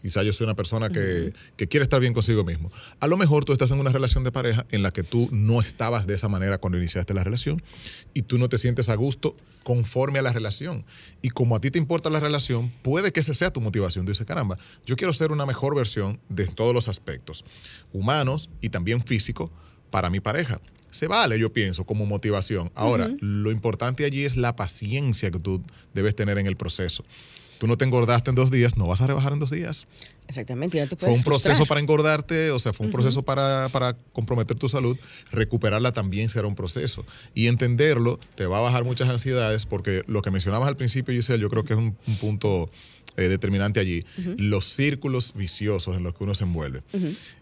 Quizá 0.00 0.22
yo 0.22 0.32
soy 0.32 0.44
una 0.44 0.54
persona 0.54 0.90
que, 0.90 1.32
quiere 1.56 1.82
estar 1.82 2.00
bien 2.00 2.14
consigo 2.14 2.44
mismo. 2.44 2.70
A 3.00 3.06
lo 3.06 3.16
mejor 3.16 3.44
tú 3.44 3.52
estás 3.52 3.70
en 3.72 3.80
una 3.80 3.90
relación 3.90 4.24
de 4.24 4.32
pareja 4.32 4.64
en 4.70 4.82
la 4.82 4.92
que 4.92 5.02
tú 5.02 5.28
no 5.32 5.60
estabas 5.60 6.06
de 6.06 6.14
esa 6.14 6.28
manera 6.28 6.58
cuando 6.58 6.78
iniciaste 6.78 7.14
la 7.14 7.24
relación 7.24 7.62
y 8.14 8.22
tú 8.22 8.38
no 8.38 8.48
te 8.48 8.58
sientes 8.58 8.88
a 8.88 8.94
gusto 8.94 9.36
conforme 9.64 10.18
a 10.18 10.22
la 10.22 10.32
relación. 10.32 10.84
Y 11.20 11.30
como 11.30 11.56
a 11.56 11.60
ti 11.60 11.70
te 11.70 11.78
importa 11.78 12.10
la 12.10 12.20
relación, 12.20 12.70
puede 12.82 13.12
que 13.12 13.20
esa 13.20 13.34
sea 13.34 13.52
tu 13.52 13.60
motivación. 13.60 14.04
Tú 14.06 14.12
dices, 14.12 14.26
caramba, 14.26 14.56
yo 14.86 14.96
quiero 14.96 15.12
ser 15.12 15.32
una 15.32 15.46
mejor 15.46 15.74
versión 15.74 16.20
de 16.28 16.46
todos 16.46 16.72
los 16.72 16.88
aspectos, 16.88 17.44
humanos 17.92 18.50
y 18.60 18.68
también 18.68 19.02
físicos, 19.02 19.50
para 19.90 20.10
mi 20.10 20.20
pareja 20.20 20.60
se 20.90 21.06
vale, 21.06 21.38
yo 21.38 21.52
pienso, 21.52 21.84
como 21.84 22.06
motivación. 22.06 22.70
Ahora, 22.74 23.10
lo 23.20 23.50
importante 23.50 24.04
allí 24.04 24.24
es 24.24 24.36
la 24.36 24.56
paciencia 24.56 25.30
que 25.30 25.38
tú 25.38 25.62
debes 25.94 26.14
tener 26.16 26.38
en 26.38 26.46
el 26.46 26.56
proceso. 26.56 27.04
Tú 27.58 27.66
no 27.66 27.76
te 27.76 27.84
engordaste 27.84 28.30
en 28.30 28.36
dos 28.36 28.50
días, 28.50 28.76
no 28.76 28.86
vas 28.86 29.00
a 29.00 29.08
rebajar 29.08 29.32
en 29.32 29.40
dos 29.40 29.50
días. 29.50 29.86
Exactamente. 30.28 30.86
fue 30.98 31.10
un 31.10 31.24
proceso 31.24 31.66
para 31.66 31.80
engordarte, 31.80 32.50
o 32.50 32.58
sea, 32.58 32.72
fue 32.72 32.86
un 32.86 32.92
proceso 32.92 33.22
para, 33.22 33.68
para, 33.70 33.96
comprometer 34.12 34.56
tu 34.56 34.68
salud. 34.68 34.96
Recuperarla 35.32 35.92
también 35.92 36.28
será 36.28 36.46
un 36.46 36.54
proceso. 36.54 37.04
Y 37.34 37.48
entenderlo 37.48 38.20
te 38.36 38.46
va 38.46 38.58
a 38.58 38.60
bajar 38.60 38.84
muchas 38.84 39.08
ansiedades, 39.08 39.66
porque 39.66 40.02
lo 40.06 40.22
que 40.22 40.30
mencionabas 40.30 40.68
al 40.68 40.76
principio, 40.76 41.14
Giselle, 41.14 41.40
yo 41.40 41.50
creo 41.50 41.64
que 41.64 41.72
es 41.72 41.78
un, 41.78 41.96
punto 42.20 42.70
eh, 43.16 43.22
determinante 43.28 43.80
allí. 43.80 44.04
Los 44.36 44.66
círculos 44.66 45.32
viciosos 45.34 45.96
en 45.96 46.04
los 46.04 46.14
que 46.14 46.24
uno 46.24 46.34
se 46.34 46.44
envuelve. 46.44 46.82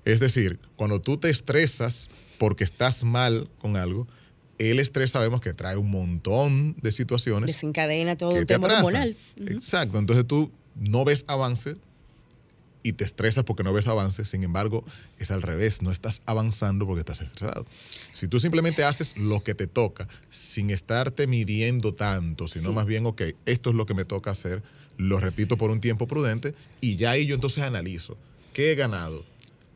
Es 0.04 0.20
decir, 0.20 0.60
cuando 0.76 1.00
tú 1.00 1.18
te 1.18 1.28
estresas 1.28 2.08
porque 2.38 2.64
estás 2.64 3.04
mal 3.04 3.48
con 3.58 3.76
algo, 3.76 4.06
el 4.58 4.78
estrés 4.78 5.10
sabemos 5.10 5.40
que 5.40 5.52
trae 5.52 5.76
un 5.76 5.90
montón 5.90 6.76
de 6.80 6.92
situaciones. 6.92 7.48
Desencadena 7.48 8.16
todo 8.16 8.36
el 8.36 8.46
tema 8.46 8.66
hormonal. 8.66 9.16
Exacto. 9.36 9.98
Entonces 9.98 10.26
tú 10.26 10.50
no 10.74 11.04
ves 11.04 11.24
avance 11.28 11.76
y 12.82 12.92
te 12.92 13.04
estresas 13.04 13.44
porque 13.44 13.64
no 13.64 13.72
ves 13.72 13.88
avances. 13.88 14.28
Sin 14.28 14.44
embargo, 14.44 14.84
es 15.18 15.30
al 15.30 15.42
revés, 15.42 15.82
no 15.82 15.90
estás 15.90 16.22
avanzando 16.24 16.86
porque 16.86 17.00
estás 17.00 17.20
estresado. 17.20 17.66
Si 18.12 18.28
tú 18.28 18.38
simplemente 18.40 18.84
haces 18.84 19.16
lo 19.16 19.40
que 19.40 19.54
te 19.54 19.66
toca 19.66 20.08
sin 20.30 20.70
estarte 20.70 21.26
midiendo 21.26 21.94
tanto, 21.94 22.46
sino 22.48 22.72
más 22.72 22.86
bien, 22.86 23.04
ok, 23.06 23.22
esto 23.44 23.70
es 23.70 23.76
lo 23.76 23.86
que 23.86 23.94
me 23.94 24.04
toca 24.04 24.30
hacer, 24.30 24.62
lo 24.96 25.18
repito 25.18 25.58
por 25.58 25.70
un 25.70 25.80
tiempo 25.80 26.06
prudente 26.06 26.54
y 26.80 26.96
ya 26.96 27.10
ahí 27.10 27.26
yo 27.26 27.34
entonces 27.34 27.64
analizo 27.64 28.16
qué 28.52 28.72
he 28.72 28.74
ganado, 28.74 29.24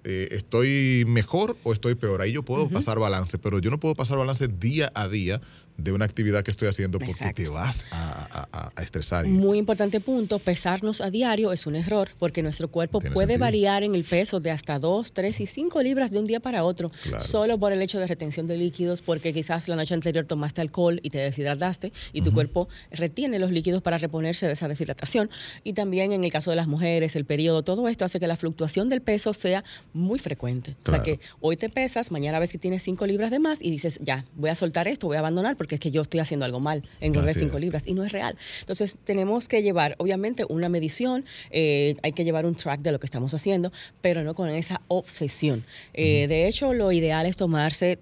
eh, 0.04 0.28
estoy 0.33 1.04
mejor 1.07 1.57
o 1.62 1.73
estoy 1.73 1.95
peor. 1.95 2.23
Ahí 2.23 2.33
yo 2.33 2.42
puedo 2.42 2.69
pasar 2.69 2.99
balance, 2.99 3.38
pero 3.38 3.59
yo 3.59 3.71
no 3.71 3.78
puedo 3.78 3.95
pasar 3.95 4.19
balance 4.19 4.49
día 4.49 4.90
a 4.95 5.09
día 5.09 5.40
de 5.82 5.92
una 5.92 6.04
actividad 6.04 6.42
que 6.42 6.50
estoy 6.50 6.68
haciendo 6.68 6.99
porque 6.99 7.32
te 7.34 7.49
vas 7.49 7.84
a, 7.90 8.70
estresar. 8.80 9.26
Muy 9.26 9.58
importante 9.58 10.00
punto, 10.00 10.38
pesarnos 10.38 11.00
a 11.00 11.10
diario 11.10 11.52
es 11.52 11.66
un 11.66 11.76
error 11.76 12.08
porque 12.18 12.42
nuestro 12.42 12.68
cuerpo 12.68 13.00
puede 13.00 13.37
variar 13.37 13.82
en 13.82 13.94
el 13.94 14.04
peso 14.04 14.40
de 14.40 14.50
hasta 14.50 14.78
2, 14.78 15.12
3 15.12 15.40
y 15.40 15.46
5 15.46 15.82
libras 15.82 16.10
de 16.10 16.18
un 16.18 16.26
día 16.26 16.40
para 16.40 16.64
otro, 16.64 16.90
solo 17.20 17.58
por 17.58 17.72
el 17.72 17.82
hecho 17.82 17.99
de 17.99 18.06
retención 18.06 18.46
de 18.46 18.56
líquidos, 18.56 19.02
porque 19.02 19.32
quizás 19.32 19.68
la 19.68 19.76
noche 19.76 19.94
anterior 19.94 20.25
tomaste 20.25 20.60
alcohol 20.60 21.00
y 21.02 21.10
te 21.10 21.18
deshidrataste 21.18 21.92
y 22.12 22.22
tu 22.22 22.32
cuerpo 22.32 22.68
retiene 22.90 23.38
los 23.38 23.50
líquidos 23.50 23.82
para 23.82 23.99
reponerse 23.99 24.46
de 24.46 24.52
esa 24.52 24.68
deshidratación. 24.68 25.30
Y 25.64 25.72
también 25.72 26.12
en 26.12 26.25
el 26.25 26.32
caso 26.32 26.50
de 26.50 26.56
las 26.56 26.66
mujeres, 26.66 27.16
el 27.16 27.25
periodo, 27.25 27.62
todo 27.62 27.88
esto 27.88 28.04
hace 28.04 28.20
que 28.20 28.26
la 28.26 28.37
fluctuación 28.37 28.88
del 28.88 29.02
peso 29.02 29.32
sea 29.34 29.64
muy 29.92 30.18
frecuente. 30.18 30.76
O 30.87 30.90
sea 30.90 31.02
que 31.02 31.20
hoy 31.40 31.56
te 31.56 31.68
pesas, 31.68 32.10
mañana 32.10 32.38
ves 32.38 32.52
que 32.52 32.58
tienes 32.58 32.82
5 32.82 33.06
libras 33.06 33.30
de 33.30 33.38
más 33.38 33.60
y 33.60 33.70
dices, 33.70 33.99
ya, 34.02 34.25
voy 34.34 34.50
a 34.50 34.54
soltar 34.54 34.88
esto, 34.88 35.06
voy 35.06 35.16
a 35.16 35.20
abandonar 35.20 35.56
porque 35.56 35.70
es 35.77 35.81
que 35.81 35.91
yo 35.91 36.03
estoy 36.03 36.21
haciendo 36.21 36.45
algo 36.45 36.61
mal, 36.61 36.83
engordé 37.00 37.35
5 37.35 37.59
libras 37.59 37.85
y 37.87 37.95
no 37.95 38.05
es 38.05 38.12
real. 38.12 38.37
Entonces 38.61 38.99
tenemos 39.05 39.49
que 39.49 39.62
llevar, 39.62 39.97
obviamente, 39.99 40.45
una 40.49 40.69
medición, 40.69 41.25
eh, 41.50 41.95
hay 42.03 42.12
que 42.12 42.25
llevar 42.25 42.47
un 42.47 42.55
track 42.55 42.81
de 42.81 42.93
lo 42.93 43.00
que 43.00 43.07
estamos 43.07 43.35
haciendo, 43.35 43.73
pero 44.00 44.23
no 44.23 44.35
con 44.35 44.49
esa 44.50 44.81
obsesión. 44.89 45.65
Eh, 45.95 46.27
de 46.29 46.49
hecho, 46.49 46.75
lo 46.75 46.93
ideal 46.93 47.27
es 47.27 47.37
tomarse 47.37 47.99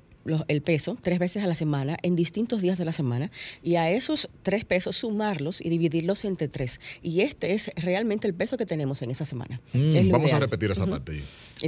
el 0.49 0.63
peso 0.63 0.97
tres 1.01 1.19
veces 1.19 1.43
a 1.43 1.47
la 1.47 1.55
semana 1.55 1.97
en 2.03 2.17
distintos 2.17 2.61
días 2.61 2.79
de 2.79 2.85
la 2.85 2.93
semana 2.93 3.31
y 3.63 3.77
a 3.77 3.91
esos 3.91 4.29
tres 4.43 4.65
pesos 4.65 4.97
sumarlos 4.97 5.61
y 5.61 5.69
dividirlos 5.69 6.25
entre 6.25 6.49
tres. 6.49 6.81
Y 7.03 7.23
este 7.23 7.55
es 7.55 7.71
realmente 7.77 8.27
el 8.27 8.35
peso 8.35 8.57
que 8.57 8.67
tenemos 8.67 9.03
en 9.03 9.11
esa 9.11 9.25
semana. 9.25 9.61
Mm, 9.73 10.11
vamos 10.11 10.33
a 10.33 10.39
repetir 10.39 10.71
esa 10.71 10.87
parte. 10.87 11.23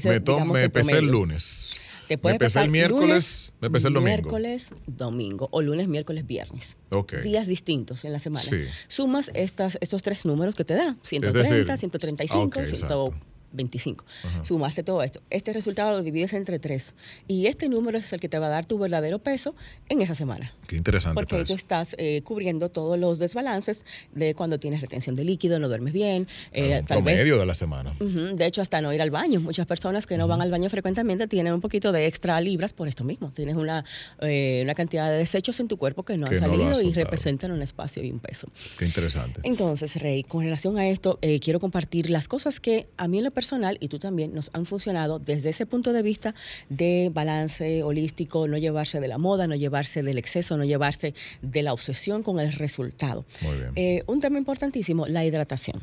me, 0.05 0.21
me 0.45 0.71
pesé 0.71 0.99
el 0.99 1.07
lunes. 1.07 1.79
Te 2.11 2.19
puede 2.19 2.41
me 2.41 2.61
el 2.61 2.71
miércoles, 2.71 3.55
me 3.61 3.69
el 3.69 3.83
domingo. 3.85 4.01
Miércoles, 4.01 4.71
domingo 4.89 5.47
o 5.53 5.63
lunes, 5.63 5.87
miércoles, 5.87 6.27
viernes. 6.27 6.77
Días 7.23 7.47
distintos 7.47 8.05
en 8.05 8.13
la 8.13 8.19
semana. 8.19 8.51
Sumas 8.89 9.31
estas, 9.33 9.79
estos 9.81 10.03
tres 10.03 10.27
números 10.27 10.57
que 10.57 10.65
te 10.65 10.75
da, 10.75 10.97
130, 11.03 11.77
135, 11.77 12.67
140. 12.67 13.30
25. 13.53 14.05
Sumaste 14.43 14.83
todo 14.83 15.03
esto. 15.03 15.21
Este 15.31 15.53
resultado 15.53 15.93
lo 15.93 16.03
divides 16.03 16.33
entre 16.33 16.59
tres. 16.59 16.95
Y 17.27 17.47
este 17.47 17.69
número 17.69 17.99
es 17.99 18.13
el 18.13 18.21
que 18.21 18.29
te 18.29 18.39
va 18.39 18.47
a 18.47 18.51
dar 18.51 18.67
tu 18.67 18.79
verdadero 18.79 19.19
peso 19.19 19.55
en 19.89 20.03
esa 20.03 20.15
semana. 20.15 20.55
Qué 20.67 20.77
interesante. 20.77 21.15
Porque 21.15 21.45
tú 21.45 21.55
estás 21.55 21.95
eh, 21.99 22.23
cubriendo 22.23 22.71
todos 22.71 22.99
los 22.99 23.19
desbalances 23.19 23.85
de 24.15 24.35
cuando 24.35 24.59
tienes 24.59 24.81
retención 24.81 25.15
de 25.15 25.25
líquido, 25.25 25.59
no 25.59 25.69
duermes 25.69 25.93
bien. 25.93 26.29
Eh, 26.53 26.83
tal 26.87 27.03
promedio 27.03 27.39
de 27.39 27.47
la 27.47 27.55
semana. 27.55 27.95
de 27.99 28.47
hecho, 28.47 28.63
hasta 28.63 28.81
no 28.81 28.93
ir 28.93 29.03
al 29.03 29.11
baño. 29.11 29.41
Muchas 29.41 29.67
personas 29.67 30.07
que 30.07 30.17
no 30.17 30.29
van 30.29 30.41
al 30.41 30.51
baño 30.51 30.69
frecuentemente 30.71 31.27
tienen 31.27 31.53
un 31.53 31.61
poquito 31.61 31.93
de 31.93 32.07
extra 32.07 32.41
libras 32.41 32.73
por 32.73 32.89
esto 32.89 33.05
mismo. 33.05 33.31
Tienes 33.31 33.57
una, 33.57 33.85
eh, 34.21 34.61
una 34.63 34.75
cantidad 34.75 35.11
de 35.11 35.17
desechos 35.17 35.61
en 35.61 35.69
tu 35.69 35.77
cuerpo 35.77 36.05
que 36.05 36.17
no 36.17 36.27
han 36.27 36.37
salido 36.37 36.81
y 36.83 36.93
representan 36.93 37.53
un 37.53 37.63
espacio 37.63 38.03
y 38.03 38.11
un 38.11 38.21
peso. 38.21 38.49
Qué 38.79 38.85
interesante. 38.85 39.41
Entonces, 39.45 39.97
Rey, 39.97 40.23
con 40.23 40.45
relación 40.45 40.79
a 40.79 40.89
esto, 40.89 41.19
eh, 41.23 41.41
quiero 41.41 41.61
compartir 41.61 42.11
las 42.11 42.29
cosas 42.29 42.61
que 42.61 42.89
a 42.97 43.09
mí 43.09 43.19
en 43.19 43.25
la 43.25 43.31
personal 43.41 43.79
y 43.81 43.89
tú 43.89 43.99
también 43.99 44.35
nos 44.35 44.51
han 44.53 44.67
funcionado 44.67 45.19
desde 45.19 45.49
ese 45.49 45.65
punto 45.65 45.95
de 45.95 46.03
vista 46.03 46.35
de 46.69 47.11
balance 47.11 47.83
holístico, 47.83 48.47
no 48.49 48.59
llevarse 48.59 49.01
de 49.01 49.09
la 49.09 49.17
moda, 49.17 49.47
no 49.47 49.55
llevarse 49.55 50.03
del 50.03 50.19
exceso, 50.19 50.59
no 50.59 50.65
llevarse 50.65 51.15
de 51.41 51.63
la 51.63 51.73
obsesión 51.73 52.23
con 52.23 52.39
el 52.39 52.53
resultado. 52.53 53.25
Muy 53.41 53.57
bien. 53.57 53.73
Eh, 53.77 54.03
un 54.07 54.21
tema 54.21 54.37
importantísimo, 54.37 55.07
la 55.07 55.25
hidratación. 55.25 55.81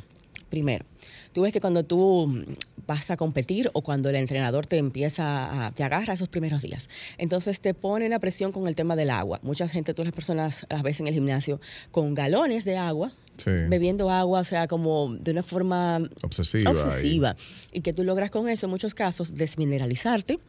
Primero, 0.51 0.85
tú 1.33 1.41
ves 1.41 1.51
que 1.51 1.59
cuando 1.59 1.83
tú 1.83 2.45
vas 2.85 3.09
a 3.09 3.17
competir 3.17 3.71
o 3.73 3.81
cuando 3.81 4.11
el 4.11 4.17
entrenador 4.17 4.67
te 4.67 4.77
empieza 4.77 5.65
a, 5.65 5.71
te 5.71 5.83
agarra 5.83 6.13
esos 6.13 6.29
primeros 6.29 6.61
días. 6.61 6.89
Entonces 7.17 7.59
te 7.59 7.73
ponen 7.73 8.13
a 8.13 8.19
presión 8.19 8.51
con 8.51 8.67
el 8.67 8.75
tema 8.75 8.95
del 8.95 9.09
agua. 9.09 9.39
Mucha 9.41 9.67
gente, 9.67 9.95
todas 9.95 10.05
las 10.05 10.15
personas 10.15 10.67
las 10.69 10.83
ves 10.83 10.99
en 10.99 11.07
el 11.07 11.13
gimnasio 11.15 11.59
con 11.91 12.13
galones 12.13 12.65
de 12.65 12.77
agua 12.77 13.13
bebiendo 13.45 14.09
agua, 14.09 14.41
o 14.41 14.43
sea, 14.43 14.67
como 14.67 15.15
de 15.15 15.31
una 15.31 15.43
forma 15.43 16.01
obsesiva. 16.21 16.71
obsesiva. 16.71 17.35
Y 17.71 17.81
que 17.81 17.93
tú 17.93 18.03
logras 18.03 18.31
con 18.31 18.49
eso, 18.49 18.65
en 18.65 18.71
muchos 18.71 18.93
casos, 18.93 19.35
desmineralizarte, 19.35 20.39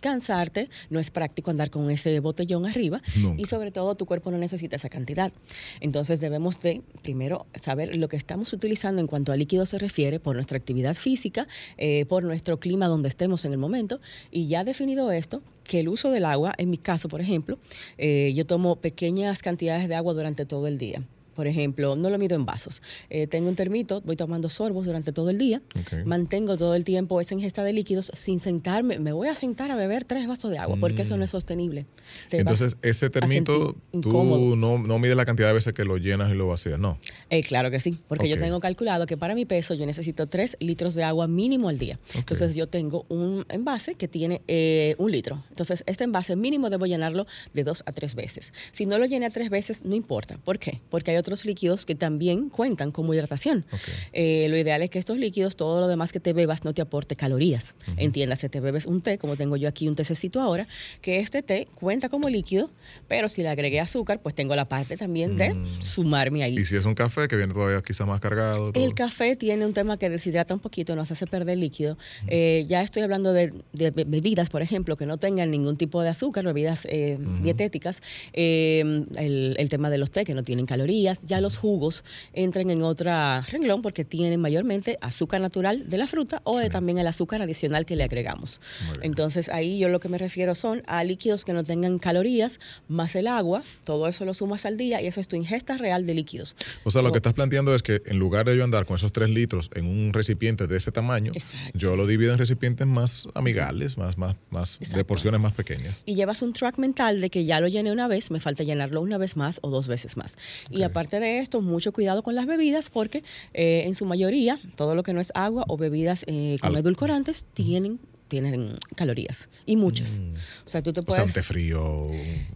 cansarte, 0.00 0.68
no 0.90 1.00
es 1.00 1.10
práctico 1.10 1.50
andar 1.50 1.70
con 1.70 1.90
ese 1.90 2.20
botellón 2.20 2.66
arriba 2.66 3.02
y 3.36 3.46
sobre 3.46 3.70
todo 3.70 3.96
tu 3.96 4.06
cuerpo 4.06 4.30
no 4.30 4.38
necesita 4.38 4.76
esa 4.76 4.88
cantidad. 4.88 5.32
Entonces 5.80 6.20
debemos 6.20 6.60
de 6.60 6.82
primero 7.02 7.46
saber 7.54 7.96
lo 7.96 8.08
que 8.08 8.16
estamos 8.16 8.52
utilizando 8.52 9.00
en 9.00 9.06
cuanto 9.06 9.32
a 9.32 9.36
líquido 9.36 9.66
se 9.66 9.78
refiere 9.78 10.20
por 10.20 10.36
nuestra 10.36 10.58
actividad 10.58 10.94
física, 10.94 11.46
eh, 11.76 12.04
por 12.06 12.24
nuestro 12.24 12.58
clima 12.60 12.86
donde 12.86 13.08
estemos 13.08 13.44
en 13.44 13.52
el 13.52 13.58
momento 13.58 14.00
y 14.30 14.46
ya 14.46 14.64
definido 14.64 15.10
esto, 15.10 15.42
que 15.64 15.80
el 15.80 15.88
uso 15.88 16.10
del 16.10 16.24
agua, 16.24 16.54
en 16.58 16.70
mi 16.70 16.78
caso 16.78 17.08
por 17.08 17.20
ejemplo, 17.20 17.58
eh, 17.98 18.32
yo 18.34 18.46
tomo 18.46 18.76
pequeñas 18.76 19.40
cantidades 19.40 19.88
de 19.88 19.94
agua 19.94 20.14
durante 20.14 20.46
todo 20.46 20.66
el 20.66 20.78
día 20.78 21.02
por 21.38 21.46
ejemplo, 21.46 21.94
no 21.94 22.10
lo 22.10 22.18
mido 22.18 22.34
en 22.34 22.44
vasos. 22.44 22.82
Eh, 23.10 23.28
tengo 23.28 23.48
un 23.48 23.54
termito, 23.54 24.00
voy 24.00 24.16
tomando 24.16 24.48
sorbos 24.48 24.86
durante 24.86 25.12
todo 25.12 25.30
el 25.30 25.38
día, 25.38 25.62
mantengo 26.04 26.56
todo 26.56 26.74
el 26.74 26.82
tiempo 26.82 27.20
esa 27.20 27.34
ingesta 27.34 27.62
de 27.62 27.72
líquidos 27.72 28.10
sin 28.12 28.40
sentarme, 28.40 28.98
me 28.98 29.12
voy 29.12 29.28
a 29.28 29.36
sentar 29.36 29.70
a 29.70 29.76
beber 29.76 30.04
tres 30.04 30.26
vasos 30.26 30.50
de 30.50 30.58
agua, 30.58 30.76
porque 30.80 31.02
eso 31.02 31.16
no 31.16 31.22
es 31.22 31.30
mm. 31.30 31.36
sostenible. 31.38 31.86
Entonces, 32.32 32.76
ese 32.82 33.08
termito, 33.08 33.76
tú 33.92 34.56
no, 34.56 34.78
no 34.78 34.98
mides 34.98 35.16
la 35.16 35.24
cantidad 35.24 35.46
de 35.46 35.54
veces 35.54 35.72
que 35.74 35.84
lo 35.84 35.96
llenas 35.96 36.32
y 36.32 36.34
lo 36.34 36.48
vacías, 36.48 36.80
¿no? 36.80 36.98
Eh, 37.30 37.44
claro 37.44 37.70
que 37.70 37.78
sí, 37.78 37.96
porque 38.08 38.28
yo 38.28 38.36
tengo 38.36 38.58
calculado 38.58 39.06
que 39.06 39.16
para 39.16 39.36
mi 39.36 39.44
peso 39.44 39.74
yo 39.74 39.86
necesito 39.86 40.26
tres 40.26 40.56
litros 40.58 40.96
de 40.96 41.04
agua 41.04 41.28
mínimo 41.28 41.68
al 41.68 41.78
día. 41.78 42.00
Entonces, 42.16 42.56
yo 42.56 42.66
tengo 42.66 43.06
un 43.08 43.46
envase 43.48 43.94
que 43.94 44.08
tiene 44.08 44.42
eh, 44.48 44.96
un 44.98 45.12
litro. 45.12 45.44
Entonces, 45.50 45.84
este 45.86 46.02
envase 46.02 46.34
mínimo 46.34 46.68
debo 46.68 46.86
llenarlo 46.86 47.28
de 47.54 47.62
dos 47.62 47.84
a 47.86 47.92
tres 47.92 48.16
veces. 48.16 48.52
Si 48.72 48.86
no 48.86 48.98
lo 48.98 49.06
llené 49.06 49.26
a 49.26 49.30
tres 49.30 49.50
veces, 49.50 49.84
no 49.84 49.94
importa. 49.94 50.36
¿Por 50.38 50.58
qué? 50.58 50.80
Porque 50.90 51.12
hay 51.12 51.16
otros 51.18 51.27
otros 51.28 51.44
líquidos 51.44 51.84
que 51.84 51.94
también 51.94 52.48
cuentan 52.48 52.90
como 52.90 53.12
hidratación. 53.12 53.66
Eh, 54.14 54.46
lo 54.48 54.56
ideal 54.56 54.82
es 54.82 54.88
que 54.88 54.98
estos 54.98 55.18
líquidos, 55.18 55.56
todo 55.56 55.80
lo 55.80 55.88
demás 55.88 56.10
que 56.10 56.20
te 56.20 56.32
bebas, 56.32 56.64
no 56.64 56.72
te 56.72 56.80
aporte 56.80 57.16
calorías. 57.16 57.74
Entiéndase, 57.98 58.48
te 58.48 58.60
bebes 58.60 58.86
un 58.86 59.02
té, 59.02 59.18
como 59.18 59.36
tengo 59.36 59.56
yo 59.56 59.68
aquí 59.68 59.88
un 59.88 59.94
tececito 59.94 60.40
ahora, 60.40 60.66
que 61.02 61.20
este 61.20 61.42
té 61.42 61.68
cuenta 61.74 62.08
como 62.08 62.30
líquido, 62.30 62.70
pero 63.08 63.28
si 63.28 63.42
le 63.42 63.50
agregué 63.50 63.78
azúcar, 63.78 64.20
pues 64.22 64.34
tengo 64.34 64.56
la 64.56 64.68
parte 64.68 64.96
también 64.96 65.36
de 65.36 65.52
mm. 65.52 65.82
sumarme 65.82 66.42
ahí. 66.42 66.58
Y 66.58 66.64
si 66.64 66.76
es 66.76 66.86
un 66.86 66.94
café 66.94 67.28
que 67.28 67.36
viene 67.36 67.52
todavía 67.52 67.82
quizá 67.82 68.06
más 68.06 68.20
cargado. 68.20 68.72
El 68.74 68.94
café 68.94 69.36
tiene 69.36 69.66
un 69.66 69.74
tema 69.74 69.98
que 69.98 70.08
deshidrata 70.08 70.54
un 70.54 70.60
poquito, 70.60 70.96
nos 70.96 71.10
hace 71.10 71.26
perder 71.26 71.58
líquido. 71.58 71.98
Eh, 72.26 72.64
ya 72.68 72.82
estoy 72.82 73.02
hablando 73.02 73.34
de, 73.34 73.52
bebidas, 73.72 74.48
por 74.48 74.62
ejemplo, 74.62 74.96
que 74.96 75.04
no 75.04 75.18
tengan 75.18 75.50
ningún 75.50 75.76
tipo 75.76 76.00
de 76.02 76.08
azúcar, 76.08 76.46
bebidas 76.46 76.86
eh, 76.90 77.18
dietéticas. 77.42 78.00
El, 78.32 79.56
el 79.58 79.68
tema 79.68 79.90
de 79.90 79.98
los 79.98 80.10
té 80.10 80.24
que 80.24 80.34
no 80.34 80.42
tienen 80.42 80.64
calorías 80.64 81.17
ya 81.24 81.40
los 81.40 81.56
jugos 81.56 82.04
entran 82.32 82.70
en 82.70 82.82
otro 82.82 83.08
renglón 83.50 83.82
porque 83.82 84.04
tienen 84.04 84.40
mayormente 84.40 84.98
azúcar 85.00 85.40
natural 85.40 85.88
de 85.88 85.98
la 85.98 86.06
fruta 86.06 86.40
o 86.44 86.60
también 86.68 86.98
el 86.98 87.06
azúcar 87.06 87.42
adicional 87.42 87.86
que 87.86 87.96
le 87.96 88.04
agregamos. 88.04 88.60
Entonces 89.02 89.48
ahí 89.48 89.78
yo 89.78 89.88
lo 89.88 90.00
que 90.00 90.08
me 90.08 90.18
refiero 90.18 90.54
son 90.54 90.82
a 90.86 91.04
líquidos 91.04 91.44
que 91.44 91.52
no 91.52 91.64
tengan 91.64 91.98
calorías 91.98 92.60
más 92.88 93.14
el 93.14 93.26
agua, 93.26 93.62
todo 93.84 94.08
eso 94.08 94.24
lo 94.24 94.34
sumas 94.34 94.66
al 94.66 94.76
día 94.76 95.00
y 95.00 95.06
esa 95.06 95.20
es 95.20 95.28
tu 95.28 95.36
ingesta 95.36 95.76
real 95.78 96.06
de 96.06 96.14
líquidos. 96.14 96.56
O 96.84 96.90
sea, 96.90 97.02
lo 97.02 97.12
que 97.12 97.18
estás 97.18 97.34
planteando 97.34 97.74
es 97.74 97.82
que 97.82 98.02
en 98.06 98.18
lugar 98.18 98.46
de 98.46 98.56
yo 98.56 98.64
andar 98.64 98.86
con 98.86 98.96
esos 98.96 99.12
tres 99.12 99.30
litros 99.30 99.70
en 99.74 99.86
un 99.86 100.12
recipiente 100.12 100.66
de 100.66 100.76
ese 100.76 100.92
tamaño, 100.92 101.32
yo 101.74 101.96
lo 101.96 102.06
divido 102.06 102.32
en 102.32 102.38
recipientes 102.38 102.86
más 102.86 103.28
amigables, 103.34 103.96
más, 103.96 104.18
más, 104.18 104.36
más 104.50 104.80
de 104.80 105.04
porciones 105.04 105.40
más 105.40 105.54
pequeñas. 105.54 106.02
Y 106.06 106.14
llevas 106.14 106.42
un 106.42 106.52
track 106.52 106.78
mental 106.78 107.20
de 107.20 107.30
que 107.30 107.44
ya 107.44 107.60
lo 107.60 107.68
llené 107.68 107.92
una 107.92 108.08
vez, 108.08 108.30
me 108.30 108.40
falta 108.40 108.64
llenarlo 108.64 109.00
una 109.00 109.18
vez 109.18 109.36
más 109.36 109.60
o 109.62 109.70
dos 109.70 109.88
veces 109.88 110.16
más. 110.16 110.36
Y 110.70 110.82
aparte 110.82 111.07
de 111.16 111.40
esto, 111.40 111.60
mucho 111.60 111.92
cuidado 111.92 112.22
con 112.22 112.34
las 112.34 112.46
bebidas 112.46 112.90
porque 112.90 113.24
eh, 113.54 113.84
en 113.86 113.94
su 113.94 114.04
mayoría 114.04 114.60
todo 114.76 114.94
lo 114.94 115.02
que 115.02 115.12
no 115.12 115.20
es 115.20 115.32
agua 115.34 115.64
o 115.68 115.76
bebidas 115.76 116.24
eh, 116.26 116.58
con 116.60 116.76
edulcorantes 116.76 117.46
tienen 117.54 117.98
tienen 118.28 118.76
calorías 118.94 119.48
y 119.64 119.76
muchas. 119.76 120.20
Mm. 120.20 120.34
O 120.34 120.68
sea, 120.68 120.82
tú 120.82 120.92
te 120.92 121.02
puedes... 121.02 121.24
O 121.24 121.24
sea, 121.24 121.24
un 121.24 121.32
té 121.32 121.42
frío. 121.42 122.10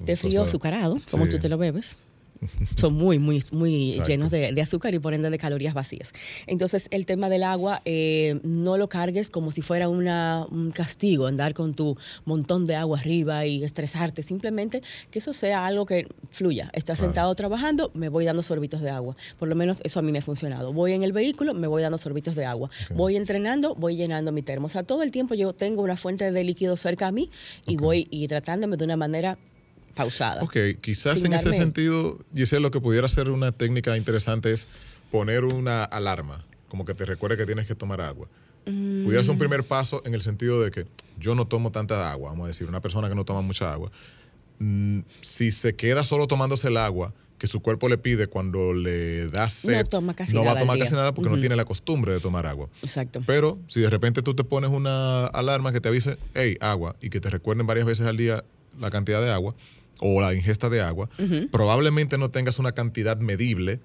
Té 0.05 0.17
frío 0.17 0.43
azucarado, 0.43 1.01
como 1.11 1.27
tú 1.29 1.39
te 1.39 1.49
lo 1.49 1.57
bebes. 1.57 1.97
Son 2.77 2.95
muy, 2.95 3.19
muy, 3.19 3.43
muy 3.53 4.01
llenos 4.07 4.31
de, 4.31 4.61
azúcar 4.63 4.95
y 4.95 4.99
por 4.99 5.15
ende 5.15 5.31
de 5.31 5.39
calorías 5.39 5.75
vacías. 5.75 6.13
Entonces, 6.47 6.89
el 6.91 7.07
tema 7.07 7.29
del 7.29 7.43
agua, 7.43 7.83
eh, 7.85 8.41
no 8.45 8.79
lo 8.79 8.89
cargues 8.89 9.31
como 9.31 9.51
si 9.51 9.63
fuera 9.63 9.89
una, 9.89 10.47
un 10.51 10.71
castigo, 10.71 11.27
andar 11.27 11.55
con 11.55 11.75
tu 11.75 11.97
montón 12.25 12.65
de 12.65 12.77
agua 12.77 12.99
arriba 12.99 13.45
y 13.47 13.65
estresarte. 13.65 14.23
Simplemente 14.23 14.83
que 15.11 15.19
eso 15.19 15.33
sea 15.33 15.67
algo 15.67 15.87
que 15.87 16.07
fluya. 16.31 16.71
Estás 16.73 16.99
sentado 16.99 17.35
trabajando, 17.35 17.91
me 17.95 18.09
voy 18.09 18.25
dando 18.25 18.43
sorbitos 18.43 18.81
de 18.81 18.91
agua. 18.91 19.17
Por 19.39 19.49
lo 19.49 19.55
menos 19.55 19.81
eso 19.85 19.99
a 19.99 20.03
mí 20.03 20.13
me 20.13 20.19
ha 20.19 20.23
funcionado. 20.23 20.73
Voy 20.73 20.93
en 20.93 21.03
el 21.03 21.13
vehículo, 21.13 21.55
me 21.55 21.67
voy 21.67 21.83
dando 21.83 21.99
sorbitos 21.99 22.35
de 22.35 22.45
agua. 22.45 22.71
Voy 22.95 23.17
entrenando, 23.17 23.75
voy 23.75 23.97
llenando 23.97 24.33
mi 24.33 24.43
termo. 24.43 24.67
O 24.67 24.71
sea, 24.71 24.83
todo 24.83 25.03
el 25.03 25.11
tiempo 25.11 25.35
yo 25.35 25.53
tengo 25.53 25.83
una 25.83 25.97
fuente 25.97 26.31
de 26.31 26.45
líquido 26.45 26.77
cerca 26.77 27.09
a 27.09 27.13
mí 27.13 27.29
y 27.67 27.77
voy 27.77 28.07
y 28.11 28.27
tratándome 28.29 28.77
de 28.77 28.85
una 28.85 28.97
manera 28.97 29.39
pausada. 29.95 30.43
Ok, 30.43 30.57
quizás 30.81 31.23
en 31.25 31.33
ese 31.33 31.53
sentido, 31.53 32.19
Giselle, 32.35 32.63
lo 32.63 32.71
que 32.71 32.81
pudiera 32.81 33.09
ser 33.09 33.31
una 33.31 33.53
técnica 33.53 33.97
interesante 33.97 34.53
es 34.53 34.67
poner 35.11 35.45
una 35.45 35.85
alarma, 35.85 36.45
como 36.69 36.85
que 36.85 36.95
te 36.95 37.05
recuerde 37.05 37.37
que 37.37 37.47
tienes 37.47 37.67
que 37.67 37.75
tomar 37.75 38.01
agua. 38.01 38.29
Pudiera 38.65 39.23
ser 39.23 39.31
un 39.31 39.37
mm. 39.37 39.39
primer 39.41 39.65
paso 39.65 40.03
en 40.05 40.15
el 40.15 40.23
sentido 40.23 40.61
de 40.63 40.71
que 40.71 40.87
yo 41.19 41.35
no 41.35 41.47
tomo 41.47 41.73
tanta 41.73 42.13
agua, 42.13 42.31
vamos 42.31 42.45
a 42.45 42.49
decir, 42.49 42.69
una 42.69 42.81
persona 42.81 43.09
que 43.09 43.15
no 43.15 43.25
toma 43.25 43.43
mucha 43.43 43.73
agua. 43.73 43.91
Mm, 44.59 45.01
si 45.21 45.51
se 45.51 45.75
queda 45.75 46.05
solo 46.05 46.29
tomándose 46.29 46.69
el 46.69 46.77
agua, 46.77 47.13
que 47.43 47.49
su 47.49 47.61
cuerpo 47.61 47.89
le 47.89 47.99
pide 47.99 48.29
cuando 48.29 48.73
le 48.73 49.27
da 49.27 49.49
sed, 49.49 49.73
no, 49.73 50.45
va 50.45 50.53
a 50.53 50.59
tomar 50.59 50.79
casi 50.79 50.95
nada 50.95 51.13
porque 51.13 51.29
no 51.29 51.41
tiene 51.41 51.57
la 51.57 51.65
costumbre 51.65 52.13
de 52.13 52.21
tomar 52.21 52.47
agua. 52.47 52.69
Exacto. 52.83 53.21
Pero 53.27 53.59
si 53.67 53.81
de 53.81 53.91
repente 53.91 54.23
tú 54.23 54.35
te 54.35 54.45
pones 54.45 54.71
una 54.71 55.27
alarma 55.27 55.73
que 55.73 55.81
te 55.81 55.89
avise, 55.89 56.19
hey, 56.35 56.57
agua, 56.61 56.95
y 57.01 57.11
que 57.11 57.21
te 57.21 57.31
recuerden 57.31 57.67
varias 57.67 57.85
veces 57.85 58.07
al 58.07 58.17
día 58.17 58.45
la 58.79 58.91
cantidad 58.91 59.21
de 59.21 59.33
agua, 59.33 59.57
o 60.03 60.21
la 60.21 60.35
ingesta 60.35 60.69
de 60.69 60.81
agua, 60.81 61.09
probablemente 61.51 62.19
no 62.19 62.31
tengas 62.31 62.59
una 62.59 62.73
cantidad 62.73 63.17
medible, 63.19 63.81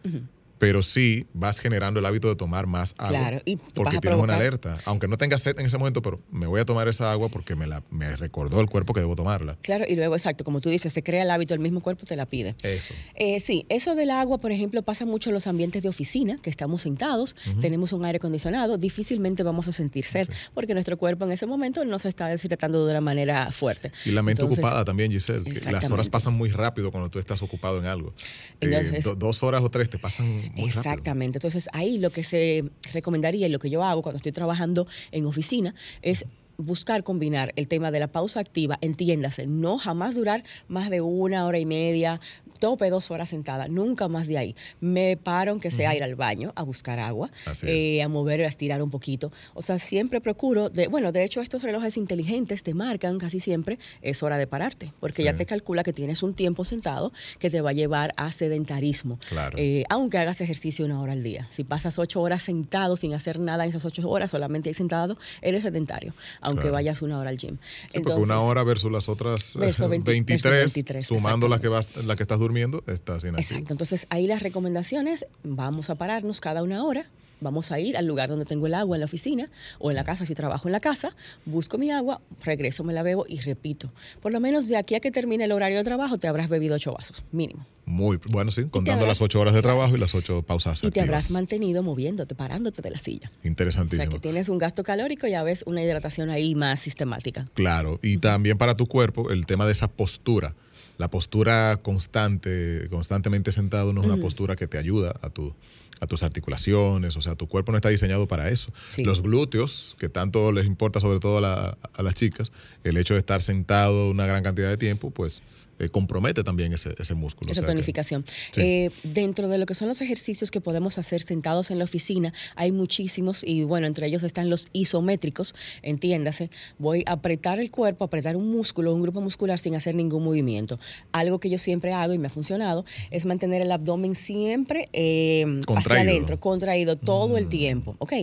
pero 0.57 0.83
sí 0.83 1.27
vas 1.33 1.59
generando 1.59 1.99
el 1.99 2.05
hábito 2.05 2.27
de 2.27 2.35
tomar 2.35 2.67
más 2.67 2.95
agua. 2.97 3.19
Claro, 3.19 3.41
y 3.45 3.57
porque 3.57 3.99
tienes 3.99 4.19
una 4.19 4.35
alerta. 4.35 4.79
Aunque 4.85 5.07
no 5.07 5.17
tengas 5.17 5.41
sed 5.41 5.59
en 5.59 5.65
ese 5.65 5.77
momento, 5.77 6.01
pero 6.01 6.21
me 6.31 6.47
voy 6.47 6.59
a 6.59 6.65
tomar 6.65 6.87
esa 6.87 7.11
agua 7.11 7.29
porque 7.29 7.55
me, 7.55 7.67
la, 7.67 7.83
me 7.89 8.15
recordó 8.15 8.59
el 8.61 8.67
cuerpo 8.67 8.93
que 8.93 8.99
debo 8.99 9.15
tomarla. 9.15 9.57
Claro, 9.61 9.85
y 9.87 9.95
luego, 9.95 10.15
exacto, 10.15 10.43
como 10.43 10.61
tú 10.61 10.69
dices, 10.69 10.93
se 10.93 11.03
crea 11.03 11.23
el 11.23 11.31
hábito, 11.31 11.53
el 11.53 11.59
mismo 11.59 11.81
cuerpo 11.81 12.05
te 12.05 12.15
la 12.15 12.25
pide. 12.25 12.55
Eso. 12.63 12.93
Eh, 13.15 13.39
sí, 13.39 13.65
eso 13.69 13.95
del 13.95 14.11
agua, 14.11 14.37
por 14.37 14.51
ejemplo, 14.51 14.81
pasa 14.83 15.05
mucho 15.05 15.29
en 15.29 15.33
los 15.33 15.47
ambientes 15.47 15.83
de 15.83 15.89
oficina, 15.89 16.39
que 16.41 16.49
estamos 16.49 16.81
sentados, 16.81 17.35
tenemos 17.61 17.93
un 17.93 18.05
aire 18.05 18.17
acondicionado, 18.17 18.77
difícilmente 18.77 19.43
vamos 19.43 19.67
a 19.67 19.71
sentir 19.71 20.05
sed, 20.05 20.27
porque 20.53 20.73
nuestro 20.73 20.97
cuerpo 20.97 21.25
en 21.25 21.31
ese 21.31 21.45
momento 21.45 21.85
no 21.85 21.99
se 21.99 22.09
está 22.09 22.27
deshidratando 22.27 22.85
de 22.85 22.91
una 22.91 23.01
manera 23.01 23.51
fuerte. 23.51 23.91
Y 24.05 24.11
la 24.11 24.23
mente 24.23 24.43
ocupada 24.43 24.83
también, 24.85 25.11
Giselle. 25.11 25.43
las 25.71 25.89
horas 25.89 26.09
pasan 26.09 26.33
muy 26.33 26.49
rápido 26.49 26.91
cuando 26.91 27.09
tú 27.09 27.19
estás 27.19 27.41
ocupado 27.41 27.79
en 27.79 27.85
algo. 27.85 28.13
Eh, 28.61 28.99
dos 29.17 29.43
horas 29.43 29.61
o 29.61 29.69
tres 29.69 29.89
te 29.89 29.99
pasan 29.99 30.46
Exactamente. 30.55 31.37
Entonces 31.37 31.67
ahí 31.73 31.97
lo 31.99 32.11
que 32.11 32.23
se 32.23 32.69
recomendaría 32.93 33.47
y 33.47 33.49
lo 33.49 33.59
que 33.59 33.69
yo 33.69 33.83
hago 33.83 34.01
cuando 34.01 34.17
estoy 34.17 34.31
trabajando 34.31 34.87
en 35.11 35.25
oficina 35.25 35.75
es 36.01 36.25
buscar 36.57 37.03
combinar 37.03 37.53
el 37.55 37.67
tema 37.67 37.91
de 37.91 37.99
la 37.99 38.07
pausa 38.07 38.39
activa, 38.39 38.77
entiéndase, 38.81 39.45
no 39.45 39.77
jamás 39.77 40.15
durar 40.15 40.43
más 40.67 40.89
de 40.89 41.01
una 41.01 41.45
hora 41.45 41.59
y 41.59 41.65
media, 41.65 42.19
tope 42.57 42.89
dos 42.89 43.11
horas 43.11 43.29
sentada, 43.29 43.67
nunca 43.67 44.07
más 44.07 44.27
de 44.27 44.37
ahí. 44.37 44.55
Me 44.79 45.17
paro, 45.17 45.51
aunque 45.51 45.71
sea 45.71 45.95
ir 45.95 46.03
al 46.03 46.15
baño, 46.15 46.53
a 46.55 46.63
buscar 46.63 46.99
agua, 46.99 47.29
eh, 47.63 48.01
a 48.01 48.07
mover, 48.07 48.43
a 48.43 48.47
estirar 48.47 48.81
un 48.81 48.89
poquito. 48.89 49.31
O 49.53 49.61
sea, 49.61 49.79
siempre 49.79 50.21
procuro, 50.21 50.69
de, 50.69 50.87
bueno, 50.87 51.11
de 51.11 51.23
hecho 51.23 51.41
estos 51.41 51.63
relojes 51.63 51.97
inteligentes 51.97 52.63
te 52.63 52.73
marcan 52.73 53.17
casi 53.17 53.39
siempre, 53.39 53.79
es 54.01 54.23
hora 54.23 54.37
de 54.37 54.47
pararte, 54.47 54.93
porque 54.99 55.23
ya 55.23 55.33
te 55.35 55.45
calcula 55.45 55.83
que 55.83 55.93
tienes 55.93 56.23
un 56.23 56.33
tiempo 56.33 56.63
sentado 56.63 57.11
que 57.39 57.49
te 57.49 57.61
va 57.61 57.71
a 57.71 57.73
llevar 57.73 58.13
a 58.17 58.31
sedentarismo. 58.31 59.19
Claro. 59.29 59.57
Eh, 59.57 59.83
aunque 59.89 60.17
hagas 60.17 60.41
ejercicio 60.41 60.85
una 60.85 61.01
hora 61.01 61.13
al 61.13 61.23
día. 61.23 61.47
Si 61.49 61.63
pasas 61.63 61.99
ocho 61.99 62.21
horas 62.21 62.43
sentado 62.43 62.97
sin 62.97 63.13
hacer 63.13 63.39
nada 63.39 63.63
en 63.63 63.69
esas 63.69 63.85
ocho 63.85 64.07
horas, 64.09 64.31
solamente 64.31 64.69
ahí 64.69 64.73
sentado, 64.73 65.17
eres 65.41 65.63
sedentario, 65.63 66.13
aunque 66.41 66.69
vayas 66.69 67.01
una 67.01 67.19
hora 67.19 67.29
al 67.29 67.37
gym. 67.37 67.57
porque 67.93 68.13
una 68.13 68.39
hora 68.39 68.63
versus 68.63 68.91
las 68.91 69.09
otras 69.09 69.57
23, 69.57 70.73
sumando 71.05 71.47
la 71.47 71.59
que, 71.59 71.67
vas, 71.67 71.95
la 72.05 72.15
que 72.15 72.23
estás 72.23 72.39
durmiendo, 72.39 72.46
estás 72.87 73.23
inactivo. 73.23 73.41
Exacto. 73.41 73.73
Entonces, 73.73 74.07
ahí 74.09 74.27
las 74.27 74.41
recomendaciones, 74.41 75.25
vamos 75.43 75.89
a 75.89 75.95
pararnos 75.95 76.41
cada 76.41 76.63
una 76.63 76.83
hora 76.83 77.07
vamos 77.39 77.71
a 77.71 77.79
ir 77.79 77.97
al 77.97 78.05
lugar 78.05 78.29
donde 78.29 78.45
tengo 78.45 78.67
el 78.67 78.73
agua 78.73 78.95
en 78.95 79.01
la 79.01 79.05
oficina 79.05 79.49
o 79.79 79.91
en 79.91 79.95
la 79.95 80.03
casa 80.03 80.25
si 80.25 80.35
trabajo 80.35 80.67
en 80.67 80.71
la 80.71 80.79
casa, 80.79 81.15
busco 81.45 81.77
mi 81.77 81.91
agua, 81.91 82.21
regreso, 82.43 82.83
me 82.83 82.93
la 82.93 83.03
bebo 83.03 83.25
y 83.27 83.39
repito. 83.39 83.91
Por 84.21 84.31
lo 84.31 84.39
menos 84.39 84.67
de 84.67 84.77
aquí 84.77 84.95
a 84.95 84.99
que 84.99 85.11
termine 85.11 85.43
el 85.43 85.51
horario 85.51 85.77
de 85.77 85.83
trabajo 85.83 86.17
te 86.17 86.27
habrás 86.27 86.49
bebido 86.49 86.75
ocho 86.75 86.93
vasos, 86.93 87.23
mínimo. 87.31 87.65
Muy 87.85 88.19
bueno, 88.31 88.51
sí, 88.51 88.65
contando 88.65 89.05
las 89.07 89.21
ocho 89.21 89.39
horas 89.39 89.53
de 89.53 89.61
trabajo 89.61 89.95
y 89.95 89.99
las 89.99 90.13
ocho 90.13 90.41
pausas. 90.41 90.83
Y 90.83 90.91
te 90.91 90.99
habrás 90.99 91.31
mantenido 91.31 91.83
moviéndote, 91.83 92.35
parándote 92.35 92.81
de 92.81 92.89
la 92.89 92.99
silla. 92.99 93.31
Interesantísimo. 93.43 94.01
O 94.01 94.05
sea 94.05 94.11
que 94.11 94.19
tienes 94.19 94.49
un 94.49 94.57
gasto 94.57 94.83
calórico 94.83 95.25
y 95.25 95.31
ya 95.31 95.43
ves 95.43 95.63
una 95.65 95.81
hidratación 95.81 96.29
ahí 96.29 96.53
más 96.53 96.81
sistemática. 96.81 97.47
Claro, 97.53 97.97
y 98.03 98.17
también 98.17 98.57
para 98.57 98.75
tu 98.75 98.87
cuerpo 98.87 99.31
el 99.31 99.45
tema 99.45 99.65
de 99.65 99.71
esa 99.71 99.87
postura 99.87 100.53
la 100.97 101.09
postura 101.09 101.77
constante, 101.81 102.87
constantemente 102.89 103.51
sentado, 103.51 103.93
no 103.93 104.01
es 104.01 104.07
una 104.07 104.17
postura 104.17 104.55
que 104.55 104.67
te 104.67 104.77
ayuda 104.77 105.15
a 105.21 105.29
tu 105.29 105.53
a 105.99 106.07
tus 106.07 106.23
articulaciones, 106.23 107.15
o 107.17 107.21
sea, 107.21 107.35
tu 107.35 107.47
cuerpo 107.47 107.71
no 107.71 107.77
está 107.77 107.89
diseñado 107.89 108.27
para 108.27 108.49
eso. 108.49 108.71
Los 108.97 109.21
glúteos, 109.21 109.95
que 109.99 110.09
tanto 110.09 110.51
les 110.51 110.65
importa 110.65 110.99
sobre 110.99 111.19
todo 111.19 111.45
a, 111.45 111.77
a, 111.93 112.03
las 112.03 112.15
chicas, 112.15 112.51
el 112.83 112.97
hecho 112.97 113.13
de 113.13 113.19
estar 113.19 113.41
sentado 113.41 114.09
una 114.09 114.25
gran 114.25 114.43
cantidad 114.43 114.69
de 114.69 114.77
tiempo, 114.77 115.11
pues 115.11 115.43
eh, 115.79 115.89
compromete 115.89 116.43
también 116.43 116.73
ese, 116.73 116.95
ese 116.97 117.13
músculo. 117.13 117.51
Esa 117.51 117.63
tonificación. 117.63 118.25
Eh, 118.55 118.89
dentro 119.03 119.47
de 119.47 119.59
lo 119.59 119.67
que 119.67 119.75
son 119.75 119.87
los 119.87 120.01
ejercicios 120.01 120.49
que 120.49 120.59
podemos 120.59 120.97
hacer 120.97 121.21
sentados 121.21 121.69
en 121.69 121.77
la 121.77 121.83
oficina, 121.83 122.33
hay 122.55 122.71
muchísimos 122.71 123.43
y 123.43 123.63
bueno, 123.63 123.86
entre 123.86 124.07
ellos 124.07 124.23
están 124.23 124.49
los 124.49 124.69
isométricos, 124.73 125.53
entiéndase, 125.83 126.49
voy 126.79 127.03
a 127.05 127.12
apretar 127.12 127.60
el 127.60 127.69
cuerpo, 127.69 128.05
apretar 128.05 128.36
un 128.36 128.51
músculo, 128.51 128.93
un 128.93 129.03
grupo 129.03 129.21
muscular 129.21 129.60
sin 129.60 129.75
hacer 129.75 129.93
ningún 129.93 130.23
movimiento. 130.23 130.79
Algo 131.12 131.39
que 131.39 131.49
yo 131.49 131.60
siempre 131.60 131.93
hago 131.93 132.13
y 132.13 132.17
me 132.17 132.25
ha 132.25 132.31
funcionado 132.31 132.83
es 133.12 133.25
mantener 133.27 133.62
el 133.62 133.71
abdomen 133.71 134.15
siempre 134.15 134.89
eh, 134.93 135.45
hacia 135.88 136.02
adentro, 136.02 136.39
contraído 136.39 136.97
todo 136.97 137.38
el 137.38 137.45
mm. 137.45 137.50
tiempo. 137.50 137.95
¿Ok? 138.00 138.13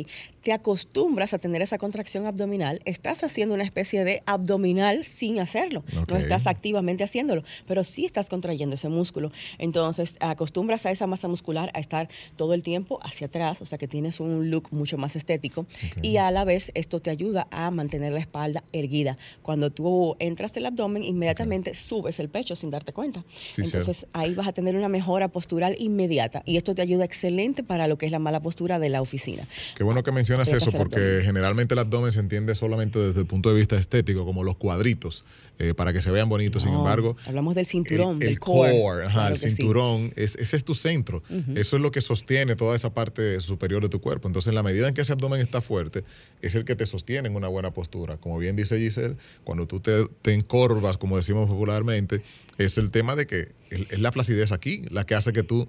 Te 0.44 0.52
acostumbras 0.52 1.34
a 1.34 1.38
tener 1.38 1.62
esa 1.62 1.78
contracción 1.78 2.26
abdominal, 2.26 2.80
estás 2.84 3.24
haciendo 3.24 3.54
una 3.54 3.64
especie 3.64 4.04
de 4.04 4.22
abdominal 4.26 5.04
sin 5.04 5.40
hacerlo, 5.40 5.84
no 6.08 6.16
estás 6.16 6.46
activamente 6.46 7.02
haciéndolo 7.02 7.42
pero 7.66 7.84
sí 7.84 8.04
estás 8.04 8.28
contrayendo 8.28 8.74
ese 8.74 8.88
músculo. 8.88 9.32
Entonces, 9.58 10.16
acostumbras 10.20 10.86
a 10.86 10.90
esa 10.90 11.06
masa 11.06 11.28
muscular 11.28 11.70
a 11.74 11.80
estar 11.80 12.08
todo 12.36 12.54
el 12.54 12.62
tiempo 12.62 12.98
hacia 13.02 13.26
atrás, 13.26 13.62
o 13.62 13.66
sea 13.66 13.78
que 13.78 13.88
tienes 13.88 14.20
un 14.20 14.50
look 14.50 14.68
mucho 14.70 14.98
más 14.98 15.16
estético 15.16 15.66
y 16.02 16.16
a 16.16 16.30
la 16.30 16.44
vez 16.44 16.70
esto 16.74 16.98
te 16.98 17.10
ayuda 17.10 17.46
a 17.50 17.70
mantener 17.70 18.12
la 18.12 18.20
espalda 18.20 18.64
erguida. 18.72 19.16
Cuando 19.42 19.70
tú 19.70 20.16
entras 20.18 20.56
el 20.56 20.66
abdomen, 20.66 21.02
inmediatamente 21.02 21.74
subes 21.74 22.18
el 22.18 22.28
pecho 22.28 22.56
sin 22.56 22.70
darte 22.70 22.92
cuenta. 22.92 23.24
Entonces, 23.56 24.06
ahí 24.12 24.34
vas 24.34 24.48
a 24.48 24.52
tener 24.52 24.76
una 24.76 24.88
mejora 24.88 25.28
postural 25.28 25.76
inmediata 25.78 26.42
y 26.44 26.56
esto 26.56 26.74
te 26.74 26.82
ayuda 26.82 27.04
excelente 27.04 27.62
para 27.62 27.88
lo 27.88 27.98
que 27.98 28.06
es 28.06 28.12
la 28.12 28.18
mala 28.18 28.40
postura 28.40 28.78
de 28.78 28.88
la 28.88 29.00
oficina. 29.00 29.46
Qué 29.76 29.84
bueno 29.84 30.02
que 30.02 30.12
mencionas 30.12 30.33
eso 30.42 30.70
porque 30.72 31.20
generalmente 31.22 31.74
el 31.74 31.78
abdomen 31.78 32.12
se 32.12 32.20
entiende 32.20 32.54
solamente 32.54 32.98
desde 32.98 33.20
el 33.20 33.26
punto 33.26 33.50
de 33.50 33.56
vista 33.56 33.76
estético, 33.76 34.24
como 34.24 34.44
los 34.44 34.56
cuadritos, 34.56 35.24
eh, 35.58 35.74
para 35.74 35.92
que 35.92 36.02
se 36.02 36.10
vean 36.10 36.28
bonitos. 36.28 36.62
Sin 36.62 36.72
embargo, 36.72 37.16
Hablamos 37.26 37.54
del 37.54 37.66
cinturón, 37.66 38.14
el, 38.22 38.28
del 38.28 38.38
core. 38.38 39.06
el 39.30 39.38
cinturón, 39.38 40.12
ese 40.16 40.56
es 40.56 40.64
tu 40.64 40.74
centro. 40.74 41.22
Eso 41.54 41.76
es 41.76 41.82
lo 41.82 41.90
que 41.90 42.00
sostiene 42.00 42.56
toda 42.56 42.76
esa 42.76 42.92
parte 42.92 43.40
superior 43.40 43.82
de 43.82 43.88
tu 43.88 44.00
cuerpo. 44.00 44.28
Entonces, 44.28 44.48
en 44.48 44.54
la 44.54 44.62
medida 44.62 44.88
en 44.88 44.94
que 44.94 45.02
ese 45.02 45.12
abdomen 45.12 45.40
está 45.40 45.60
fuerte, 45.60 46.04
es 46.42 46.54
el 46.54 46.64
que 46.64 46.76
te 46.76 46.86
sostiene 46.86 47.28
en 47.28 47.36
una 47.36 47.48
buena 47.48 47.72
postura. 47.72 48.16
Como 48.16 48.38
bien 48.38 48.56
dice 48.56 48.78
Giselle, 48.78 49.16
cuando 49.44 49.66
tú 49.66 49.80
te, 49.80 50.06
te 50.22 50.34
encorvas, 50.34 50.96
como 50.96 51.16
decimos 51.16 51.48
popularmente, 51.48 52.22
es 52.58 52.78
el 52.78 52.90
tema 52.90 53.16
de 53.16 53.26
que 53.26 53.52
es 53.70 53.98
la 53.98 54.12
flacidez 54.12 54.52
aquí 54.52 54.82
la 54.90 55.04
que 55.04 55.14
hace 55.14 55.32
que 55.32 55.42
tú 55.42 55.68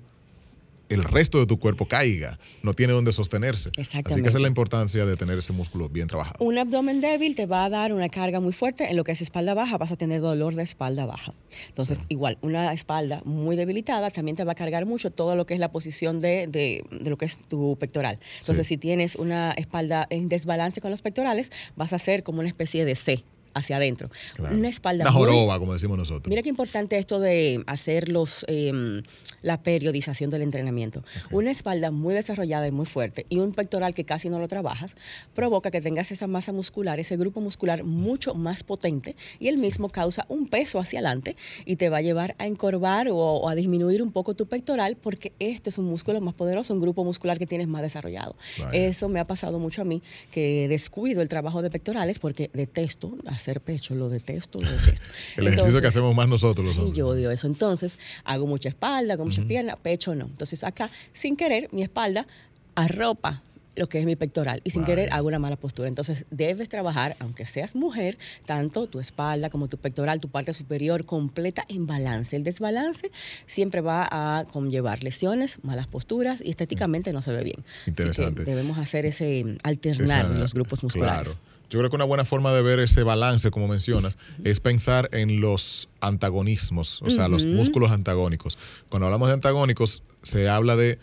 el 0.90 1.04
resto 1.04 1.40
de 1.40 1.46
tu 1.46 1.60
cuerpo 1.60 1.88
caiga, 1.88 2.40
no 2.64 2.74
tiene 2.74 2.94
donde 2.94 3.14
sostenerse. 3.14 3.72
Así 3.80 4.22
que 4.22 4.28
esa 4.28 4.38
es 4.38 4.42
la 4.42 4.48
importancia 4.48 5.06
de 5.06 5.16
tener 5.16 5.38
ese 5.38 5.54
músculo 5.54 5.90
bien 5.90 6.08
trabajado. 6.08 6.44
Un 6.44 6.58
abdomen 6.58 7.02
débil 7.02 7.36
te 7.36 7.46
va 7.46 7.66
a 7.66 7.70
dar 7.70 7.94
una 7.94 8.10
carga 8.10 8.40
muy 8.40 8.54
fuerte 8.54 8.90
en 8.90 8.96
lo 8.96 9.04
que 9.04 9.12
es 9.12 9.22
espalda 9.22 9.54
baja, 9.54 9.78
vas 9.78 9.92
a 9.92 9.96
tener 9.96 10.22
dolor 10.22 10.56
de 10.56 10.64
espalda 10.64 11.06
baja. 11.06 11.34
Entonces, 11.68 12.00
igual, 12.10 12.38
una 12.42 12.74
espalda 12.74 13.22
muy 13.26 13.56
debilitada 13.56 14.10
también 14.12 14.36
te 14.36 14.44
va 14.44 14.54
a 14.54 14.56
cargar 14.56 14.86
mucho 14.86 15.12
todo 15.12 15.36
lo 15.36 15.46
que 15.46 15.54
es 15.54 15.60
la 15.60 15.72
posición 15.72 16.20
de, 16.20 16.48
de, 16.48 16.84
lo 16.92 17.18
que 17.18 17.26
es 17.26 17.48
tu 17.48 17.78
pectoral. 17.78 18.20
Entonces, 18.40 18.68
si 18.68 18.78
tienes 18.78 19.16
una 19.16 19.52
espalda 19.52 20.08
en 20.10 20.30
desbalance 20.30 20.82
con 20.82 20.92
los 20.92 21.02
pectorales, 21.02 21.52
vas 21.76 21.94
a 21.94 21.98
hacer 21.98 22.24
como 22.24 22.40
una 22.40 22.50
especie 22.50 22.86
de 22.86 22.96
C 22.96 23.24
hacia 23.56 23.78
adentro. 23.78 24.10
Claro. 24.36 24.56
Una 24.56 24.70
espalda 24.70 25.04
Una 25.06 25.12
muy- 25.12 25.24
joroba, 25.24 25.58
como 25.58 25.74
decimos 25.74 25.98
nosotros. 25.98 26.28
Mira 26.30 26.44
qué 26.44 26.50
importante 26.50 26.98
esto 27.00 27.20
de 27.20 27.64
hacer 27.66 28.10
los, 28.10 28.46
eh, 28.48 29.02
la 29.42 29.64
periodización 29.64 30.30
del 30.30 30.44
entrenamiento. 30.44 31.04
Una 31.32 31.50
espalda 31.52 31.90
muy 31.90 32.14
desarrollada 32.14 32.68
y 32.68 32.72
muy 32.72 32.86
fuerte 32.86 33.26
y 33.30 33.40
un 33.40 33.54
pectoral 33.54 33.94
que 33.94 34.04
casi 34.06 34.30
no 34.30 34.40
lo 34.40 34.48
trabajas 34.48 34.96
provoca 35.34 35.72
que 35.72 35.82
tengas 35.82 36.12
esa 36.12 36.28
masa 36.28 36.52
muscular, 36.52 37.00
ese 37.00 37.18
grupo 37.18 37.42
muscular 37.42 37.84
mucho 37.84 38.34
más 38.36 38.64
potente 38.64 39.16
y 39.40 39.48
el 39.48 39.58
mismo 39.58 39.90
causa 39.90 40.26
un 40.28 40.48
peso 40.48 40.80
hacia 40.80 41.00
adelante 41.00 41.36
y 41.66 41.78
te 41.78 41.90
va 41.90 41.98
a 41.98 42.02
llevar 42.02 42.36
a 42.38 42.48
encorvar 42.48 43.08
o, 43.10 43.16
o 43.18 43.50
a 43.50 43.56
disminuir 43.56 44.02
un 44.04 44.12
poco 44.12 44.34
tu 44.36 44.46
pectoral 44.48 44.98
porque 44.98 45.32
este 45.40 45.70
es 45.70 45.78
un 45.78 45.86
músculo 45.86 46.20
más 46.20 46.34
poderoso, 46.34 46.74
un 46.74 46.82
grupo 46.82 47.04
muscular 47.04 47.40
que 47.40 47.46
tienes 47.46 47.68
más 47.68 47.82
desarrollado. 47.82 48.36
Vaya. 48.60 48.72
Eso 48.88 49.08
me 49.08 49.20
ha 49.22 49.26
pasado 49.26 49.60
mucho 49.60 49.82
a 49.82 49.86
mí, 49.86 50.02
que 50.32 50.68
descuido 50.68 51.22
el 51.22 51.30
trabajo 51.30 51.62
de 51.62 51.70
pectorales 51.70 52.20
porque 52.20 52.50
detesto 52.54 53.16
hacer 53.28 53.45
pecho, 53.62 53.96
lo 53.96 54.10
detesto, 54.10 54.60
lo 54.60 54.70
detesto. 54.72 55.06
El 55.38 55.48
ejercicio 55.48 55.82
que 55.82 55.88
hacemos 55.88 56.16
más 56.16 56.28
nosotros 56.28 56.66
los 56.78 56.90
y 56.90 56.94
yo 56.94 57.08
odio 57.08 57.32
eso. 57.32 57.48
Entonces, 57.48 57.98
hago 58.24 58.48
mucha 58.48 58.70
espalda, 58.70 59.14
hago 59.14 59.26
mucha 59.26 59.44
pierna, 59.44 59.76
pecho 59.76 60.16
no. 60.16 60.26
Entonces, 60.26 60.64
acá, 60.64 60.90
sin 61.14 61.36
querer, 61.36 61.70
mi 61.72 61.84
espalda 61.84 62.28
arropa 62.76 63.42
lo 63.78 63.90
que 63.90 64.00
es 64.00 64.06
mi 64.06 64.16
pectoral 64.16 64.62
y 64.64 64.70
sin 64.70 64.86
querer 64.86 65.12
hago 65.12 65.28
una 65.28 65.38
mala 65.38 65.58
postura. 65.58 65.90
Entonces, 65.90 66.26
debes 66.32 66.70
trabajar, 66.70 67.18
aunque 67.20 67.46
seas 67.46 67.76
mujer, 67.76 68.18
tanto 68.46 68.88
tu 68.88 69.02
espalda 69.02 69.50
como 69.50 69.68
tu 69.68 69.78
pectoral, 69.78 70.22
tu 70.22 70.30
parte 70.30 70.54
superior 70.54 71.06
completa 71.06 71.66
en 71.68 71.86
balance. 71.86 72.38
El 72.38 72.46
desbalance 72.46 73.12
siempre 73.48 73.82
va 73.82 74.08
a 74.10 74.46
conllevar 74.46 75.04
lesiones, 75.04 75.60
malas 75.64 75.88
posturas 75.88 76.40
y 76.42 76.52
estéticamente 76.52 77.12
no 77.12 77.22
se 77.22 77.34
ve 77.34 77.44
bien. 77.44 77.58
Así 77.82 77.84
que 77.84 77.90
Interesante. 78.04 78.46
debemos 78.46 78.78
hacer 78.78 79.06
ese 79.06 79.44
alternar 79.64 80.26
Esa- 80.26 80.40
los 80.40 80.54
grupos 80.54 80.82
musculares. 80.82 81.34
Claro. 81.34 81.55
Yo 81.70 81.80
creo 81.80 81.90
que 81.90 81.96
una 81.96 82.06
buena 82.06 82.26
forma 82.26 82.54
de 82.54 82.62
ver 82.62 82.80
ese 82.80 83.04
balance, 83.04 83.50
como 83.52 83.68
mencionas, 83.68 84.18
es 84.44 84.60
pensar 84.60 85.10
en 85.14 85.42
los 85.42 85.90
antagonismos, 86.00 87.02
o 87.02 87.10
sea, 87.10 87.28
los 87.28 87.46
músculos 87.46 87.92
antagónicos. 87.92 88.58
Cuando 88.90 89.08
hablamos 89.08 89.28
de 89.30 89.34
antagónicos, 89.34 90.04
se 90.22 90.48
habla 90.50 90.76
de 90.76 91.00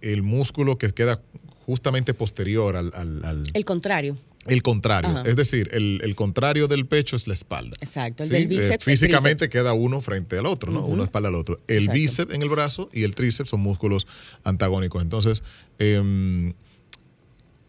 el 0.00 0.22
músculo 0.22 0.78
que 0.78 0.90
queda 0.92 1.20
justamente 1.66 2.14
posterior 2.14 2.76
al, 2.76 2.90
al- 2.94 3.24
al- 3.24 3.42
El 3.52 3.64
contrario. 3.64 4.16
el 4.46 4.62
contrario. 4.62 5.10
Ajá. 5.10 5.22
Es 5.28 5.36
decir, 5.36 5.68
el, 5.72 6.00
el 6.02 6.16
contrario 6.16 6.66
del 6.66 6.86
pecho 6.86 7.14
es 7.14 7.28
la 7.28 7.34
espalda. 7.34 7.76
Exacto, 7.80 8.22
el 8.22 8.28
¿Sí? 8.30 8.34
del 8.34 8.42
Eh, 8.44 8.46
bíceps, 8.46 8.70
el 8.88 8.92
físicamente 8.92 9.48
queda 9.48 9.74
uno 9.74 10.00
frente 10.00 10.38
al 10.38 10.46
otro, 10.46 10.72
¿no? 10.72 10.84
Uno 10.86 11.04
espalda 11.04 11.28
al 11.28 11.34
otro. 11.34 11.60
El 11.68 11.76
Exacto. 11.84 11.92
bíceps 11.92 12.34
en 12.34 12.42
el 12.42 12.48
brazo 12.48 12.88
y 12.92 13.04
el 13.04 13.14
tríceps 13.14 13.50
son 13.50 13.60
músculos 13.60 14.06
antagónicos. 14.42 15.02
Entonces, 15.02 15.42
em, 15.78 16.54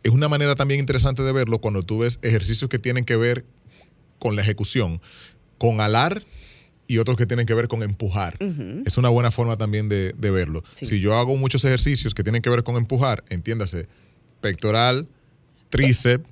es 0.03 0.11
una 0.11 0.27
manera 0.29 0.55
también 0.55 0.79
interesante 0.79 1.23
de 1.23 1.31
verlo 1.31 1.59
cuando 1.59 1.83
tú 1.83 1.99
ves 1.99 2.19
ejercicios 2.21 2.69
que 2.69 2.79
tienen 2.79 3.05
que 3.05 3.15
ver 3.15 3.45
con 4.19 4.35
la 4.35 4.41
ejecución, 4.41 5.01
con 5.57 5.81
alar 5.81 6.23
y 6.87 6.97
otros 6.97 7.17
que 7.17 7.25
tienen 7.25 7.45
que 7.45 7.53
ver 7.53 7.67
con 7.67 7.83
empujar. 7.83 8.37
Es 8.85 8.97
una 8.97 9.09
buena 9.09 9.31
forma 9.31 9.57
también 9.57 9.89
de, 9.89 10.13
de 10.17 10.31
verlo. 10.31 10.63
Sí. 10.75 10.85
Si 10.87 10.99
yo 10.99 11.15
hago 11.17 11.35
muchos 11.37 11.63
ejercicios 11.63 12.13
que 12.13 12.23
tienen 12.23 12.41
que 12.41 12.49
ver 12.49 12.63
con 12.63 12.75
empujar, 12.75 13.23
entiéndase, 13.29 13.87
pectoral, 14.41 15.07
tríceps. 15.69 16.29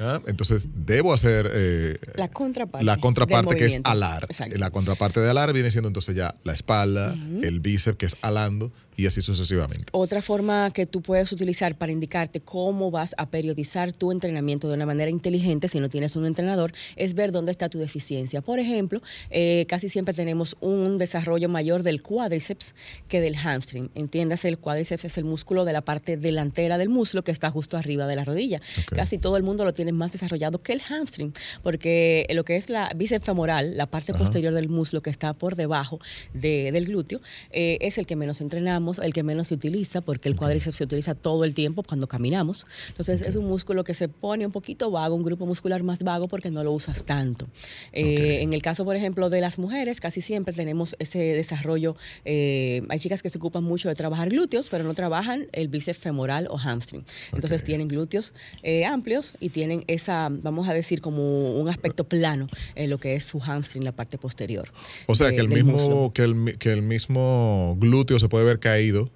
¿ah? 0.00 0.20
entonces 0.26 0.68
debo 0.74 1.14
hacer 1.14 1.48
eh, 1.52 1.96
La 2.16 2.26
contraparte. 2.28 2.84
la 2.84 2.96
contraparte 2.96 3.56
que 3.56 3.66
es 3.66 3.80
alar. 3.84 4.24
Exacto. 4.24 4.58
La 4.58 4.70
contraparte 4.70 5.20
de 5.20 5.30
alar 5.30 5.52
viene 5.52 5.70
siendo 5.70 5.86
entonces 5.88 6.16
ya 6.16 6.34
la 6.42 6.52
espalda, 6.52 7.14
el 7.42 7.60
bíceps 7.60 7.96
que 7.96 8.06
es 8.06 8.16
alando 8.22 8.72
y 8.96 9.06
así 9.06 9.22
sucesivamente. 9.22 9.84
Otra 9.92 10.20
forma 10.22 10.70
que 10.72 10.86
tú 10.86 11.00
puedes 11.02 11.32
utilizar 11.32 11.76
para 11.76 11.92
indicarte 11.92 12.40
cómo 12.40 12.90
vas 12.90 13.14
a 13.18 13.28
periodizar 13.30 13.92
tu 13.92 14.12
entrenamiento 14.12 14.68
de 14.68 14.74
una 14.74 14.86
manera 14.86 15.10
inteligente 15.10 15.68
si 15.68 15.80
no 15.80 15.88
tienes 15.88 16.14
un 16.16 16.26
entrenador 16.26 16.72
es 16.96 17.14
ver 17.14 17.32
dónde 17.32 17.52
está 17.52 17.68
tu 17.68 17.78
deficiencia. 17.78 18.40
Por 18.42 18.58
ejemplo, 18.58 19.00
eh, 19.30 19.64
casi 19.68 19.88
siempre 19.88 20.12
tenemos 20.14 20.56
un 20.60 20.98
desarrollo 20.98 21.48
mayor 21.48 21.82
del 21.82 22.02
cuádriceps 22.02 22.74
que 23.08 23.20
del 23.20 23.34
hamstring. 23.36 23.90
Entiéndase, 23.94 24.48
el 24.48 24.58
cuádriceps 24.58 25.04
es 25.06 25.16
el 25.18 25.24
músculo 25.24 25.64
de 25.64 25.72
la 25.72 25.80
parte 25.80 26.16
delantera 26.16 26.76
del 26.78 26.88
muslo 26.88 27.24
que 27.24 27.30
está 27.32 27.50
justo 27.50 27.76
arriba 27.76 28.06
de 28.06 28.16
la 28.16 28.24
rodilla. 28.24 28.60
Casi 28.94 29.18
todo 29.18 29.36
el 29.36 29.42
mundo 29.42 29.64
lo 29.64 29.72
tiene 29.72 29.92
más 29.92 30.12
desarrollado 30.12 30.62
que 30.62 30.72
el 30.74 30.80
hamstring, 30.82 31.32
porque 31.62 32.26
lo 32.34 32.44
que 32.44 32.56
es 32.56 32.68
la 32.68 32.90
bíceps 32.94 33.24
femoral, 33.24 33.76
la 33.76 33.86
parte 33.86 34.12
Ajá. 34.12 34.18
posterior 34.18 34.52
del 34.52 34.68
muslo 34.68 35.02
que 35.02 35.10
está 35.10 35.32
por 35.32 35.56
debajo 35.56 35.98
de- 36.34 36.70
del 36.72 36.86
glúteo, 36.86 37.20
eh, 37.50 37.78
es 37.80 37.96
el 37.98 38.06
que 38.06 38.16
menos 38.16 38.40
entrenamos, 38.40 38.81
el 39.02 39.12
que 39.12 39.22
menos 39.22 39.48
se 39.48 39.54
utiliza, 39.54 40.00
porque 40.00 40.28
el 40.28 40.36
cuádriceps 40.36 40.76
se 40.76 40.84
utiliza 40.84 41.14
todo 41.14 41.44
el 41.44 41.54
tiempo 41.54 41.82
cuando 41.82 42.06
caminamos. 42.08 42.66
Entonces 42.88 43.22
es 43.22 43.36
un 43.36 43.46
músculo 43.46 43.84
que 43.84 43.94
se 43.94 44.08
pone 44.08 44.44
un 44.46 44.52
poquito 44.52 44.90
vago, 44.90 45.14
un 45.14 45.22
grupo 45.22 45.46
muscular 45.46 45.82
más 45.82 46.02
vago 46.02 46.28
porque 46.28 46.50
no 46.50 46.62
lo 46.64 46.72
usas 46.72 47.04
tanto. 47.04 47.46
Eh. 47.92 48.42
En 48.42 48.52
el 48.52 48.62
caso, 48.62 48.84
por 48.84 48.96
ejemplo, 48.96 49.30
de 49.30 49.40
las 49.40 49.58
mujeres, 49.58 50.00
casi 50.00 50.20
siempre 50.20 50.54
tenemos 50.54 50.96
ese 50.98 51.18
desarrollo. 51.18 51.96
eh, 52.24 52.82
hay 52.88 52.98
chicas 52.98 53.22
que 53.22 53.30
se 53.30 53.38
ocupan 53.38 53.64
mucho 53.64 53.88
de 53.88 53.94
trabajar 53.94 54.28
glúteos, 54.30 54.68
pero 54.68 54.84
no 54.84 54.94
trabajan 54.94 55.46
el 55.52 55.68
bíceps 55.68 55.98
femoral 55.98 56.46
o 56.50 56.58
hamstring. 56.58 57.04
Entonces 57.32 57.60
Ok. 57.62 57.66
tienen 57.66 57.88
glúteos 57.88 58.32
eh, 58.62 58.84
amplios 58.84 59.34
y 59.40 59.50
tienen 59.50 59.84
esa, 59.86 60.28
vamos 60.30 60.68
a 60.68 60.74
decir, 60.74 61.00
como 61.00 61.56
un 61.58 61.68
aspecto 61.68 62.04
plano 62.04 62.46
en 62.74 62.90
lo 62.90 62.98
que 62.98 63.14
es 63.14 63.24
su 63.24 63.38
hamstring, 63.40 63.84
la 63.84 63.92
parte 63.92 64.18
posterior. 64.18 64.68
O 65.06 65.14
sea 65.14 65.30
que 65.30 65.40
el 65.40 65.48
del 65.48 65.64
mismo 65.64 65.72
muslo. 65.78 66.12
que 66.12 66.22
el, 66.24 66.58
que 66.58 66.72
el 66.72 66.82
mismo 66.82 67.76
glúteo 67.78 68.18
se 68.18 68.28
puede 68.28 68.44
ver 68.44 68.58
caído 68.72 69.10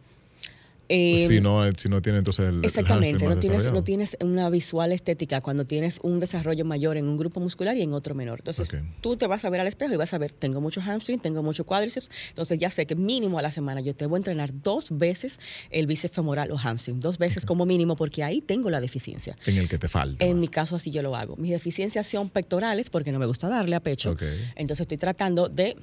Eh, 0.89 1.27
si 1.29 1.41
no 1.41 1.63
si 1.77 1.89
no 1.89 2.01
tiene 2.01 2.19
entonces 2.19 2.49
el 2.49 2.65
Exactamente, 2.65 3.27
no 3.27 3.37
tienes, 3.37 3.73
no 3.73 3.83
tienes 3.83 4.17
una 4.21 4.49
visual 4.51 4.93
estética 4.93 5.41
cuando 5.41 5.65
tienes 5.65 5.99
un 6.03 6.21
desarrollo 6.21 6.65
mayor 6.65 6.97
en 6.97 7.09
un 7.09 7.17
grupo 7.17 7.41
muscular 7.41 7.77
y 7.77 7.83
en 7.83 7.93
otro 7.93 8.15
menor. 8.15 8.39
Entonces, 8.41 8.71
tú 9.01 9.17
te 9.17 9.27
vas 9.27 9.45
a 9.45 9.51
ver 9.51 9.61
al 9.61 9.67
espejo 9.67 9.95
y 9.95 9.97
vas 9.97 10.15
a 10.15 10.19
ver, 10.19 10.33
tengo 10.33 10.61
mucho 10.61 10.81
hamstring, 10.81 11.19
tengo 11.19 11.43
mucho 11.43 11.65
cuádriceps, 11.65 12.11
entonces 12.29 12.59
ya 12.59 12.71
sé 12.71 12.87
que 12.87 12.95
mínimo 12.95 13.39
a 13.39 13.43
la 13.43 13.51
semana 13.51 13.81
yo 13.81 13.95
te 13.95 14.07
voy 14.07 14.17
a 14.17 14.19
entrenar 14.19 14.51
dos 14.63 14.97
veces 14.97 15.41
el 15.71 15.87
bíceps 15.87 16.15
femoral 16.15 16.53
o 16.53 16.57
hamstring, 16.57 17.01
dos 17.01 17.19
veces 17.19 17.45
como 17.45 17.67
mínimo 17.67 17.97
porque 17.97 18.23
ahí 18.23 18.41
tengo 18.41 18.71
la 18.71 18.81
deficiencia. 18.81 19.37
en 19.47 19.57
el 19.59 19.69
que 19.69 19.79
te 19.79 19.89
falta. 19.89 20.25
En 20.25 20.33
más. 20.33 20.41
mi 20.41 20.49
caso 20.49 20.77
así 20.77 20.91
yo 20.91 21.03
lo 21.03 21.17
hago. 21.17 21.37
Mis 21.37 21.51
deficiencias 21.51 22.07
son 22.07 22.31
pectorales 22.31 22.91
porque 22.91 23.11
no 23.11 23.19
me 23.19 23.27
gusta 23.27 23.49
darle 23.49 23.75
a 23.75 23.81
pecho. 23.81 24.17
Entonces 24.55 24.83
estoy 24.83 24.99
tratando 24.99 25.49
de, 25.49 25.77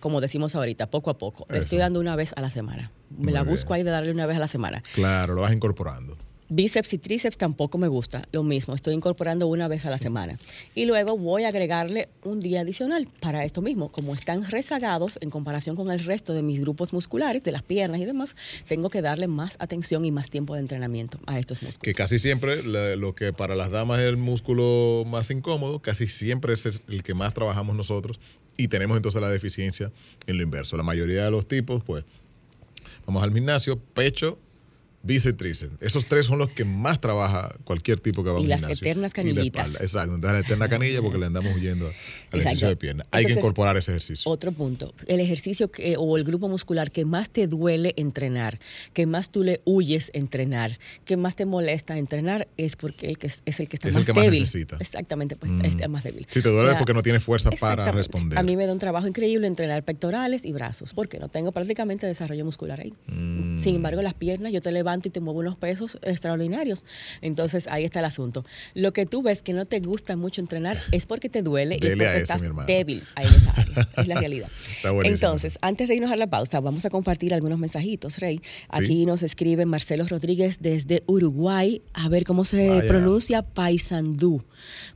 como 0.00 0.20
decimos 0.20 0.54
ahorita, 0.56 0.90
poco 0.90 1.10
a 1.10 1.18
poco. 1.18 1.46
Le 1.50 1.58
estoy 1.58 1.78
dando 1.78 2.00
una 2.00 2.16
vez 2.16 2.32
a 2.36 2.40
la 2.40 2.50
semana. 2.50 2.90
Me 3.10 3.24
Muy 3.24 3.32
la 3.32 3.42
bien. 3.42 3.50
busco 3.52 3.74
ahí 3.74 3.82
de 3.82 3.90
darle 3.90 4.10
una 4.10 4.26
vez 4.26 4.36
a 4.36 4.40
la 4.40 4.48
semana. 4.48 4.82
Claro, 4.94 5.34
lo 5.34 5.42
vas 5.42 5.52
incorporando. 5.52 6.16
Bíceps 6.52 6.92
y 6.94 6.98
tríceps 6.98 7.38
tampoco 7.38 7.78
me 7.78 7.86
gusta, 7.86 8.26
lo 8.32 8.42
mismo, 8.42 8.74
estoy 8.74 8.94
incorporando 8.94 9.46
una 9.46 9.68
vez 9.68 9.86
a 9.86 9.90
la 9.90 9.98
semana. 9.98 10.36
Y 10.74 10.84
luego 10.84 11.16
voy 11.16 11.44
a 11.44 11.48
agregarle 11.48 12.08
un 12.24 12.40
día 12.40 12.62
adicional 12.62 13.06
para 13.20 13.44
esto 13.44 13.62
mismo. 13.62 13.92
Como 13.92 14.16
están 14.16 14.44
rezagados 14.44 15.20
en 15.22 15.30
comparación 15.30 15.76
con 15.76 15.92
el 15.92 16.00
resto 16.00 16.34
de 16.34 16.42
mis 16.42 16.60
grupos 16.60 16.92
musculares, 16.92 17.44
de 17.44 17.52
las 17.52 17.62
piernas 17.62 18.00
y 18.00 18.04
demás, 18.04 18.34
tengo 18.66 18.90
que 18.90 19.00
darle 19.00 19.28
más 19.28 19.56
atención 19.60 20.04
y 20.04 20.10
más 20.10 20.28
tiempo 20.28 20.54
de 20.54 20.60
entrenamiento 20.60 21.20
a 21.26 21.38
estos 21.38 21.62
músculos. 21.62 21.84
Que 21.84 21.94
casi 21.94 22.18
siempre 22.18 22.64
lo 22.64 23.14
que 23.14 23.32
para 23.32 23.54
las 23.54 23.70
damas 23.70 24.00
es 24.00 24.06
el 24.06 24.16
músculo 24.16 25.04
más 25.06 25.30
incómodo, 25.30 25.78
casi 25.78 26.08
siempre 26.08 26.54
es 26.54 26.80
el 26.88 27.04
que 27.04 27.14
más 27.14 27.32
trabajamos 27.32 27.76
nosotros 27.76 28.18
y 28.56 28.66
tenemos 28.66 28.96
entonces 28.96 29.22
la 29.22 29.28
deficiencia 29.28 29.92
en 30.26 30.36
lo 30.36 30.42
inverso. 30.42 30.76
La 30.76 30.82
mayoría 30.82 31.24
de 31.24 31.30
los 31.30 31.46
tipos, 31.46 31.84
pues, 31.84 32.04
vamos 33.06 33.22
al 33.22 33.32
gimnasio, 33.32 33.78
pecho, 33.78 34.36
bíceps, 35.02 35.36
tríceps. 35.36 35.72
Esos 35.80 36.06
tres 36.06 36.26
son 36.26 36.38
los 36.38 36.50
que 36.50 36.64
más 36.64 37.00
trabaja 37.00 37.54
cualquier 37.64 38.00
tipo 38.00 38.22
que 38.22 38.30
va 38.30 38.36
a 38.36 38.40
un 38.40 38.46
Y 38.46 38.48
las 38.48 38.62
eternas 38.62 39.12
la 39.12 39.14
canillitas. 39.14 39.80
Exacto, 39.80 40.14
entonces 40.14 40.40
la 40.40 40.46
eterna 40.46 40.68
canilla 40.68 41.00
porque 41.00 41.18
le 41.18 41.26
andamos 41.26 41.54
huyendo 41.56 41.90
al 42.32 42.40
ejercicio 42.40 42.68
de 42.68 42.76
pierna. 42.76 43.06
Hay 43.10 43.24
que 43.26 43.32
incorporar 43.32 43.76
ese 43.76 43.92
ejercicio. 43.92 44.30
Otro 44.30 44.52
punto, 44.52 44.94
el 45.06 45.20
ejercicio 45.20 45.70
que, 45.70 45.96
o 45.98 46.16
el 46.16 46.24
grupo 46.24 46.48
muscular 46.48 46.90
que 46.90 47.04
más 47.04 47.30
te 47.30 47.46
duele 47.46 47.94
entrenar, 47.96 48.58
que 48.92 49.06
más 49.06 49.30
tú 49.30 49.42
le 49.42 49.60
huyes 49.64 50.10
entrenar, 50.12 50.78
que 51.04 51.16
más 51.16 51.36
te 51.36 51.44
molesta 51.44 51.96
entrenar, 51.96 52.48
es 52.56 52.76
porque 52.76 53.06
el 53.08 53.18
que 53.18 53.28
es, 53.28 53.42
es 53.46 53.60
el 53.60 53.68
que 53.68 53.76
está 53.76 53.88
Es 53.88 53.96
el 53.96 54.04
que 54.06 54.12
más 54.12 54.28
necesita. 54.28 54.76
Exactamente, 54.80 55.36
pues 55.36 55.50
Mm. 55.50 55.64
es 55.64 55.88
más 55.88 56.04
débil. 56.04 56.26
Si 56.30 56.42
te 56.42 56.48
duele 56.48 56.68
O 56.68 56.72
es 56.72 56.78
porque 56.78 56.94
no 56.94 57.02
tienes 57.02 57.22
fuerza 57.24 57.50
para 57.50 57.90
responder. 57.90 58.38
A 58.38 58.42
mí 58.42 58.56
me 58.56 58.66
da 58.66 58.72
un 58.72 58.78
trabajo 58.78 59.06
increíble 59.06 59.46
entrenar 59.46 59.82
pectorales 59.84 60.44
y 60.44 60.52
brazos, 60.52 60.92
porque 60.92 61.18
no 61.18 61.28
tengo 61.28 61.52
prácticamente 61.52 62.06
desarrollo 62.06 62.44
muscular 62.44 62.80
ahí. 62.80 62.92
Mm. 63.06 63.58
Sin 63.58 63.74
embargo, 63.76 64.02
las 64.02 64.14
piernas, 64.14 64.52
yo 64.52 64.60
te 64.60 64.70
levanto 64.72 64.89
y 65.08 65.10
te 65.10 65.20
muevo 65.20 65.40
unos 65.40 65.56
pesos 65.56 65.98
extraordinarios. 66.02 66.84
Entonces, 67.20 67.66
ahí 67.68 67.84
está 67.84 68.00
el 68.00 68.04
asunto. 68.06 68.44
Lo 68.74 68.92
que 68.92 69.06
tú 69.06 69.22
ves 69.22 69.42
que 69.42 69.52
no 69.52 69.64
te 69.66 69.80
gusta 69.80 70.16
mucho 70.16 70.40
entrenar 70.40 70.78
es 70.92 71.06
porque 71.06 71.28
te 71.28 71.42
duele 71.42 71.76
y 71.80 71.86
es 71.86 71.94
porque 71.94 72.16
estás 72.16 72.42
débil 72.66 73.02
ahí 73.14 73.26
en 73.26 73.34
esa 73.34 73.50
área. 73.52 73.88
Es 74.00 74.08
la 74.08 74.18
realidad. 74.18 74.48
Está. 74.76 74.90
Entonces, 75.04 75.58
antes 75.62 75.88
de 75.88 75.94
irnos 75.94 76.10
a 76.10 76.16
la 76.16 76.28
pausa, 76.28 76.58
vamos 76.60 76.84
a 76.84 76.90
compartir 76.90 77.32
algunos 77.34 77.58
mensajitos, 77.58 78.18
Rey. 78.18 78.40
Aquí 78.68 79.06
nos 79.06 79.22
escribe 79.22 79.64
Marcelo 79.64 80.04
Rodríguez 80.06 80.58
desde 80.60 81.02
Uruguay. 81.06 81.82
A 81.92 82.08
ver 82.08 82.24
cómo 82.24 82.44
se 82.44 82.68
Vaya. 82.68 82.88
pronuncia 82.88 83.42
Paisandú. 83.42 84.42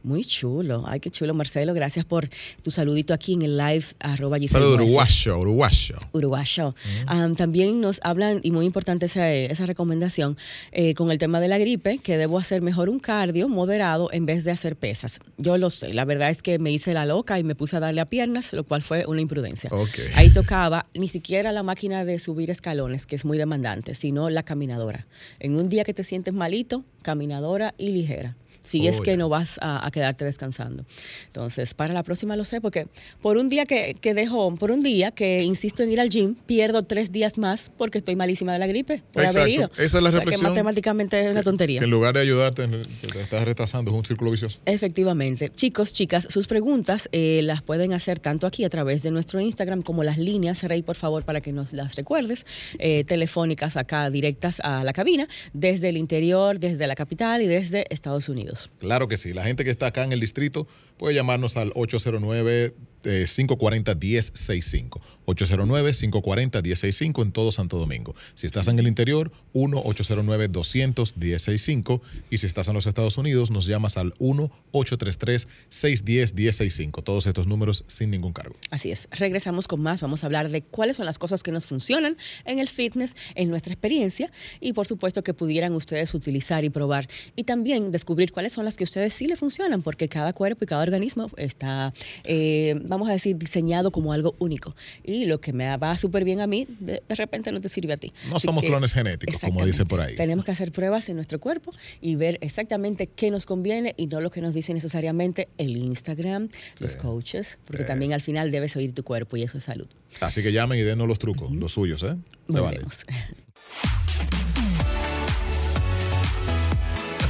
Muy 0.02 0.24
chulo. 0.24 0.85
Ay, 0.87 1.00
qué 1.00 1.11
chulo, 1.11 1.35
Marcelo. 1.35 1.72
Gracias 1.74 2.04
por 2.04 2.28
tu 2.62 2.70
saludito 2.70 3.14
aquí 3.14 3.35
en 3.35 3.42
el 3.42 3.57
live 3.57 3.85
arroba 4.00 4.38
Nueces. 4.38 4.57
uruguayo, 4.61 5.38
uruguayo. 5.38 5.96
Uruguayo. 6.12 6.74
Am, 7.07 7.35
también 7.37 7.80
nos 7.80 8.00
hablan, 8.02 8.40
y 8.42 8.50
muy 8.50 8.66
importante 8.66 9.07
esa, 9.07 9.30
esa 9.33 9.66
recomendación 9.66 9.84
recomendación 9.85 10.38
eh, 10.73 10.94
con 10.94 11.11
el 11.11 11.18
tema 11.18 11.40
de 11.40 11.49
la 11.49 11.59
gripe, 11.59 11.99
que 11.99 12.16
debo 12.16 12.38
hacer 12.38 12.62
mejor 12.62 12.88
un 12.88 12.99
cardio 12.99 13.51
moderado 13.51 14.09
en 14.12 14.25
vez 14.25 14.42
de 14.42 14.51
hacer 14.51 14.77
pesas. 14.77 15.20
Yo 15.37 15.59
lo 15.59 15.68
sé, 15.68 15.92
la 15.92 16.07
verdad 16.07 16.31
es 16.31 16.40
que 16.40 16.59
me 16.59 16.73
hice 16.73 16.94
la 16.94 17.05
loca 17.05 17.38
y 17.38 17.44
me 17.44 17.55
puse 17.55 17.77
a 17.77 17.81
darle 17.81 18.01
a 18.01 18.07
piernas, 18.07 18.55
lo 18.55 18.64
cual 18.64 18.81
fue 18.81 19.05
una 19.07 19.20
imprudencia. 19.20 19.70
Ahí 20.14 20.31
tocaba 20.31 20.87
ni 20.94 21.09
siquiera 21.09 21.53
la 21.53 21.62
máquina 21.62 22.07
de 22.07 22.18
subir 22.18 22.51
escalones, 22.51 23.05
que 23.05 23.14
es 23.14 23.27
muy 23.27 23.37
demandante, 23.37 23.94
sino 23.94 24.31
la 24.31 24.42
caminadora. 24.42 25.07
En 25.38 25.57
un 25.57 25.68
día 25.68 25.85
que 25.85 25.92
te 25.92 26.03
sientes 26.03 26.33
malito, 26.33 26.83
caminadora 27.03 27.75
y 27.77 27.90
ligera. 27.90 28.37
Si 28.64 28.88
es 28.88 28.96
Oh, 28.98 29.03
que 29.03 29.12
ya. 29.12 29.16
no 29.18 29.29
vas 29.29 29.59
a, 29.61 29.87
a 29.87 29.90
quedarte 29.92 30.24
descansando. 30.24 30.85
Entonces, 31.27 31.74
para 31.74 31.94
la 31.94 32.03
próxima 32.03 32.35
lo 32.37 32.44
sé, 32.44 32.61
porque 32.61 32.88
por 33.22 33.37
un 33.37 33.48
día 33.48 33.66
que, 33.66 33.94
que 34.00 34.14
dejo, 34.14 34.55
por 34.57 34.70
un 34.70 34.83
día 34.83 35.11
que 35.12 35.42
insisto 35.42 35.83
en 35.83 35.92
ir 35.92 36.00
al 36.00 36.09
gym, 36.11 36.35
pierdo 36.35 36.83
tres 36.83 37.12
días 37.12 37.38
más 37.38 37.70
porque 37.77 37.98
estoy 37.98 38.16
malísima 38.16 38.53
de 38.53 38.59
la 38.59 38.66
gripe 38.66 39.03
por 39.12 39.22
Exacto. 39.22 39.40
haber 39.42 39.53
ido. 39.55 39.70
Esa 39.77 39.85
es 39.85 39.92
la 39.94 39.98
O 40.09 40.11
sea, 40.11 40.20
reflexión. 40.20 40.46
Que 40.46 40.48
matemáticamente 40.50 41.20
es 41.20 41.31
una 41.31 41.42
tontería. 41.42 41.79
Que 41.81 41.85
en 41.85 41.90
lugar 41.90 42.14
de 42.14 42.20
ayudarte, 42.20 42.66
te 42.66 43.20
estás 43.20 43.44
retrasando, 43.44 43.90
es 43.90 43.96
un 43.96 44.05
círculo 44.05 44.31
vicioso. 44.31 44.59
Efectivamente. 44.64 45.50
Chicos, 45.55 45.92
chicas, 45.92 46.27
sus 46.31 46.46
preguntas 46.46 47.09
eh, 47.12 47.40
las 47.42 47.61
pueden 47.62 47.92
hacer 47.92 48.18
tanto 48.18 48.46
aquí 48.46 48.64
a 48.64 48.70
través 48.70 49.03
de 49.03 49.11
nuestro 49.11 49.40
Instagram 49.40 49.83
como 49.83 50.05
las 50.05 50.16
líneas, 50.18 50.62
Rey, 50.62 50.83
por 50.83 50.96
favor, 50.96 51.24
para 51.24 51.40
que 51.40 51.53
nos 51.53 51.72
las 51.72 51.96
recuerdes, 51.96 52.46
eh, 52.79 53.05
telefónicas 53.05 53.77
acá 53.77 54.09
directas 54.11 54.61
a 54.61 54.85
la 54.85 54.92
cabina, 54.92 55.29
desde 55.53 55.88
el 55.90 55.96
interior, 55.96 56.59
desde 56.59 56.87
la 56.87 56.94
capital 56.94 57.42
y 57.42 57.46
desde 57.46 57.85
Estados 57.90 58.29
Unidos. 58.29 58.54
Claro 58.79 59.09
que 59.09 59.17
sí. 59.17 59.33
La 59.33 59.45
gente 59.45 59.64
que 59.64 59.71
está 59.71 59.87
acá 59.87 60.05
en 60.05 60.12
el 60.12 60.21
distrito 60.21 60.67
puede 60.96 61.14
llamarnos 61.14 61.57
al 61.57 61.70
809 61.74 62.74
eh, 63.04 63.24
540-1065. 63.26 65.00
809-540-1065 65.26 67.22
en 67.22 67.33
todo 67.33 67.50
Santo 67.52 67.78
Domingo. 67.78 68.14
Si 68.35 68.46
estás 68.46 68.68
en 68.68 68.78
el 68.78 68.87
interior, 68.87 69.30
1-809-200-1065. 69.54 72.00
Y 72.30 72.38
si 72.38 72.46
estás 72.46 72.68
en 72.68 72.74
los 72.74 72.87
Estados 72.87 73.18
Unidos, 73.18 73.50
nos 73.50 73.66
llamas 73.66 73.98
al 73.98 74.14
1-833-610-1065. 74.14 77.02
Todos 77.02 77.26
estos 77.26 77.46
números 77.46 77.85
sin 77.88 78.11
ningún 78.11 78.33
cargo. 78.33 78.57
Así 78.70 78.90
es. 78.90 79.07
Regresamos 79.11 79.68
con 79.68 79.83
más. 79.83 80.00
Vamos 80.00 80.24
a 80.24 80.26
hablar 80.26 80.50
de 80.50 80.62
cuáles 80.62 80.96
son 80.96 81.04
las 81.07 81.18
cosas 81.18 81.42
que 81.42 81.52
nos 81.52 81.66
funcionan 81.66 82.16
en 82.44 82.59
el 82.59 82.68
fitness, 82.68 83.14
en 83.35 83.50
nuestra 83.50 83.74
experiencia 83.74 84.30
y 84.61 84.72
por 84.72 84.87
supuesto 84.87 85.22
que 85.22 85.35
pudieran 85.35 85.74
ustedes 85.74 86.14
utilizar 86.14 86.64
y 86.64 86.70
probar 86.70 87.07
y 87.37 87.44
también 87.44 87.92
descubrir 87.92 88.33
cuáles 88.33 88.52
son 88.52 88.64
las 88.64 88.76
que 88.76 88.85
a 88.85 88.87
ustedes 88.87 89.12
sí 89.14 89.26
le 89.26 89.37
funcionan 89.37 89.83
porque 89.83 90.09
cada 90.09 90.33
cuerpo 90.33 90.64
y 90.64 90.66
cada 90.66 90.83
organismo 90.83 90.93
está, 91.37 91.92
eh, 92.24 92.74
vamos 92.85 93.09
a 93.09 93.12
decir, 93.12 93.37
diseñado 93.37 93.90
como 93.90 94.12
algo 94.12 94.35
único. 94.38 94.74
Y 95.04 95.24
lo 95.26 95.40
que 95.40 95.52
me 95.52 95.76
va 95.76 95.96
súper 95.98 96.24
bien 96.24 96.40
a 96.40 96.46
mí, 96.46 96.66
de, 96.80 97.02
de 97.09 97.14
repente 97.14 97.50
no 97.52 97.61
te 97.61 97.68
sirve 97.68 97.92
a 97.92 97.96
ti. 97.96 98.12
No 98.28 98.37
Así 98.37 98.46
somos 98.46 98.62
que- 98.62 98.68
clones 98.68 98.92
genéticos, 98.92 99.38
como 99.40 99.64
dice 99.64 99.85
por 99.87 100.00
ahí. 100.00 100.16
Tenemos 100.16 100.44
que 100.44 100.50
hacer 100.52 100.72
pruebas 100.72 101.09
en 101.09 101.16
nuestro 101.16 101.40
cuerpo 101.40 101.72
y 102.00 102.16
ver 102.16 102.38
exactamente 102.40 103.07
qué 103.07 103.30
nos 103.30 103.46
conviene 103.46 103.94
y 103.96 104.07
no 104.07 104.20
lo 104.20 104.30
que 104.30 104.40
nos 104.40 104.54
dice 104.54 104.74
necesariamente 104.74 105.48
el 105.59 105.76
Instagram, 105.76 106.48
los 106.80 106.92
Sí. 106.92 106.98
coaches, 106.98 107.59
porque 107.66 107.83
Eso. 107.83 107.88
también 107.88 108.12
al 108.12 108.20
final 108.20 108.50
debes 108.50 108.76
oír 108.76 108.92
tu 108.94 109.02
cuerpo 109.04 109.37
y 109.37 109.42
eso 109.42 109.59
es 109.59 109.64
salud. 109.64 109.87
Así 110.20 110.42
que 110.42 110.52
llamen 110.52 110.78
y 110.78 110.83
denos 110.83 111.09
los 111.09 111.18
trucos, 111.18 111.50
los 111.52 111.72
suyos, 111.72 112.02
¿eh? 112.02 112.14
Se 112.50 112.61
vale. 112.61 112.80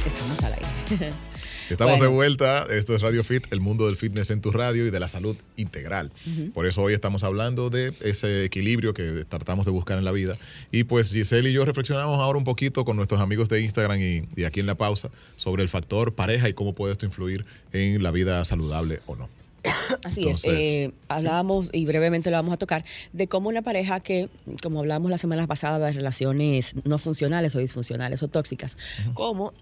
Estamos 0.05 0.43
al 0.43 0.53
aire. 0.53 1.13
Estamos 1.69 1.97
Bueno. 1.97 2.11
de 2.11 2.15
vuelta. 2.15 2.65
Esto 2.69 2.95
es 2.95 3.01
Radio 3.01 3.23
Fit, 3.23 3.51
el 3.51 3.59
mundo 3.59 3.87
del 3.87 3.95
fitness 3.95 4.29
en 4.29 4.41
tu 4.41 4.51
radio 4.51 4.85
y 4.85 4.91
de 4.91 4.99
la 4.99 5.07
salud 5.07 5.35
integral. 5.55 6.11
Por 6.53 6.67
eso 6.67 6.81
hoy 6.81 6.93
estamos 6.93 7.23
hablando 7.23 7.69
de 7.69 7.93
ese 8.01 8.45
equilibrio 8.45 8.93
que 8.93 9.25
tratamos 9.27 9.65
de 9.65 9.71
buscar 9.71 9.97
en 9.97 10.05
la 10.05 10.11
vida. 10.11 10.37
Y 10.71 10.83
pues 10.83 11.11
Giselle 11.11 11.49
y 11.49 11.53
yo 11.53 11.65
reflexionamos 11.65 12.19
ahora 12.19 12.37
un 12.37 12.45
poquito 12.45 12.85
con 12.85 12.97
nuestros 12.97 13.19
amigos 13.19 13.49
de 13.49 13.61
Instagram 13.61 13.99
y, 13.99 14.27
y 14.35 14.43
aquí 14.43 14.59
en 14.59 14.67
la 14.67 14.75
pausa 14.75 15.09
sobre 15.37 15.63
el 15.63 15.69
factor 15.69 16.13
pareja 16.13 16.49
y 16.49 16.53
cómo 16.53 16.73
puede 16.73 16.93
esto 16.93 17.05
influir 17.05 17.45
en 17.73 18.03
la 18.03 18.11
vida 18.11 18.43
saludable 18.45 18.99
o 19.07 19.15
no. 19.15 19.29
Así 20.03 20.21
Entonces, 20.21 20.53
es. 20.53 20.63
Eh, 20.63 20.91
hablábamos, 21.07 21.69
y 21.73 21.85
brevemente 21.85 22.29
lo 22.29 22.37
vamos 22.37 22.53
a 22.53 22.57
tocar, 22.57 22.85
de 23.13 23.27
cómo 23.27 23.49
una 23.49 23.61
pareja 23.61 23.99
que, 23.99 24.29
como 24.61 24.79
hablamos 24.79 25.09
la 25.09 25.17
semana 25.17 25.47
pasada, 25.47 25.87
de 25.87 25.93
relaciones 25.93 26.75
no 26.83 26.97
funcionales 26.97 27.55
o 27.55 27.59
disfuncionales 27.59 28.21
o 28.23 28.27
tóxicas, 28.27 28.77
como 29.13 29.53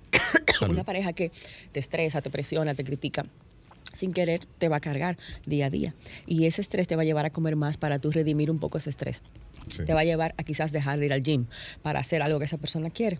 Salud. 0.59 0.73
una 0.75 0.83
pareja 0.83 1.13
que 1.13 1.31
te 1.71 1.79
estresa, 1.79 2.21
te 2.21 2.29
presiona, 2.29 2.73
te 2.73 2.83
critica. 2.83 3.25
Sin 3.93 4.11
querer, 4.11 4.41
te 4.57 4.69
va 4.69 4.77
a 4.77 4.79
cargar 4.79 5.17
día 5.45 5.67
a 5.67 5.69
día. 5.69 5.93
Y 6.25 6.45
ese 6.47 6.61
estrés 6.61 6.87
te 6.87 6.95
va 6.95 7.03
a 7.03 7.05
llevar 7.05 7.25
a 7.25 7.29
comer 7.29 7.55
más 7.55 7.77
para 7.77 7.99
tú 7.99 8.09
redimir 8.11 8.49
un 8.49 8.57
poco 8.59 8.77
ese 8.79 8.89
estrés. 8.89 9.21
Sí. 9.67 9.85
Te 9.85 9.93
va 9.93 9.99
a 10.01 10.03
llevar 10.03 10.33
a 10.37 10.43
quizás 10.43 10.71
dejar 10.71 10.99
de 10.99 11.05
ir 11.05 11.13
al 11.13 11.21
gym 11.21 11.45
para 11.83 11.99
hacer 11.99 12.21
algo 12.23 12.39
que 12.39 12.45
esa 12.45 12.57
persona 12.57 12.89
quiere. 12.89 13.19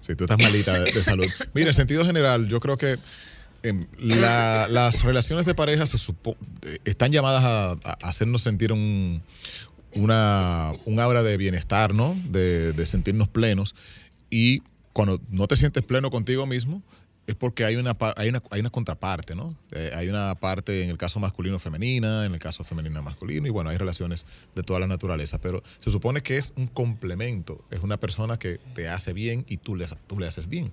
Si 0.00 0.14
tú 0.16 0.24
estás 0.24 0.38
malita 0.38 0.78
de, 0.78 0.90
de 0.90 1.04
salud. 1.04 1.26
Mira, 1.54 1.68
en 1.68 1.74
sentido 1.74 2.04
general, 2.06 2.48
yo 2.48 2.60
creo 2.60 2.76
que 2.78 2.96
em, 3.62 3.86
la- 3.98 4.66
las 4.70 5.02
relaciones 5.04 5.44
de 5.44 5.54
pareja 5.54 5.86
se 5.86 5.96
supo- 5.98 6.36
eh, 6.62 6.78
están 6.86 7.12
llamadas 7.12 7.44
a, 7.44 7.70
a 7.72 7.98
hacernos 8.08 8.40
sentir 8.42 8.72
un, 8.72 9.22
una, 9.94 10.72
un 10.86 10.98
aura 11.00 11.22
de 11.22 11.36
bienestar, 11.36 11.94
¿no? 11.94 12.16
De, 12.30 12.72
de 12.72 12.86
sentirnos 12.86 13.28
plenos. 13.28 13.74
Y 14.30 14.62
cuando 14.96 15.20
no 15.28 15.46
te 15.46 15.58
sientes 15.58 15.82
pleno 15.82 16.08
contigo 16.08 16.46
mismo, 16.46 16.82
es 17.26 17.34
porque 17.34 17.66
hay 17.66 17.76
una, 17.76 17.94
hay 18.16 18.30
una, 18.30 18.42
hay 18.50 18.60
una 18.60 18.70
contraparte, 18.70 19.36
¿no? 19.36 19.54
Eh, 19.72 19.90
hay 19.94 20.08
una 20.08 20.34
parte 20.36 20.84
en 20.84 20.88
el 20.88 20.96
caso 20.96 21.20
masculino-femenina, 21.20 22.24
en 22.24 22.32
el 22.32 22.38
caso 22.38 22.64
femenino-masculino, 22.64 23.46
y 23.46 23.50
bueno, 23.50 23.68
hay 23.68 23.76
relaciones 23.76 24.24
de 24.54 24.62
toda 24.62 24.80
la 24.80 24.86
naturaleza, 24.86 25.38
pero 25.38 25.62
se 25.84 25.90
supone 25.90 26.22
que 26.22 26.38
es 26.38 26.54
un 26.56 26.66
complemento, 26.66 27.62
es 27.70 27.80
una 27.80 27.98
persona 27.98 28.38
que 28.38 28.56
te 28.74 28.88
hace 28.88 29.12
bien 29.12 29.44
y 29.46 29.58
tú 29.58 29.76
le, 29.76 29.86
tú 30.06 30.18
le 30.18 30.28
haces 30.28 30.48
bien. 30.48 30.72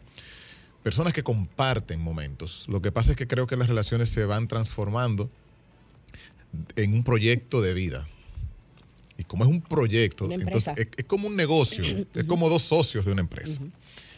Personas 0.84 1.12
que 1.12 1.24
comparten 1.24 2.00
momentos. 2.00 2.66
Lo 2.70 2.82
que 2.82 2.94
pasa 2.94 3.12
es 3.12 3.18
que 3.18 3.28
creo 3.28 3.46
que 3.46 3.58
las 3.58 3.68
relaciones 3.68 4.08
se 4.08 4.24
van 4.24 4.48
transformando 4.48 5.30
en 6.78 6.94
un 6.94 7.04
proyecto 7.04 7.62
de 7.62 7.74
vida. 7.74 8.08
Y 9.18 9.26
como 9.26 9.44
es 9.44 9.50
un 9.50 9.60
proyecto, 9.60 10.32
entonces 10.32 10.74
es 10.78 11.06
como 11.08 11.28
un 11.28 11.36
negocio, 11.36 11.84
es 12.14 12.24
como 12.24 12.48
dos 12.48 12.62
socios 12.62 13.04
de 13.06 13.12
una 13.12 13.22
empresa. 13.22 13.60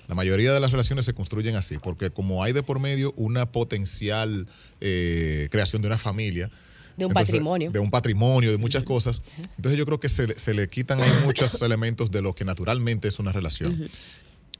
La 0.07 0.15
mayoría 0.15 0.53
de 0.53 0.59
las 0.59 0.71
relaciones 0.71 1.05
se 1.05 1.13
construyen 1.13 1.55
así, 1.55 1.77
porque 1.79 2.09
como 2.11 2.43
hay 2.43 2.53
de 2.53 2.61
por 2.63 2.79
medio 2.79 3.13
una 3.17 3.45
potencial 3.51 4.47
eh, 4.81 5.47
creación 5.51 5.81
de 5.81 5.87
una 5.87 5.97
familia, 5.97 6.49
De 6.97 7.05
un 7.05 7.13
patrimonio. 7.13 7.71
De 7.71 7.79
un 7.79 7.89
patrimonio, 7.91 8.51
de 8.51 8.57
muchas 8.57 8.83
cosas. 8.83 9.21
Entonces 9.57 9.77
yo 9.77 9.85
creo 9.85 9.99
que 9.99 10.07
se, 10.09 10.27
le- 10.27 10.39
se 10.39 10.53
le 10.53 10.67
quitan 10.67 11.01
ahí 11.01 11.11
muchos 11.25 11.61
elementos 11.61 12.11
de 12.11 12.21
lo 12.21 12.33
que 12.35 12.45
naturalmente 12.45 13.07
es 13.07 13.19
una 13.19 13.31
relación. 13.31 13.89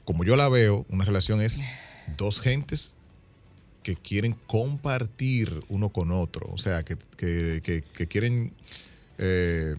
Como 0.04 0.24
yo 0.24 0.36
la 0.36 0.48
veo, 0.48 0.84
una 0.90 1.04
relación 1.04 1.40
es 1.40 1.60
dos 2.16 2.40
gentes 2.40 2.94
que 3.82 3.94
quieren 3.96 4.34
compartir 4.48 5.62
uno 5.68 5.90
con 5.90 6.10
otro, 6.10 6.48
o 6.52 6.58
sea, 6.58 6.82
que, 6.82 6.96
que- 7.16 7.60
que- 7.62 7.82
que 7.82 8.06
quieren, 8.08 8.52
eh, 9.18 9.76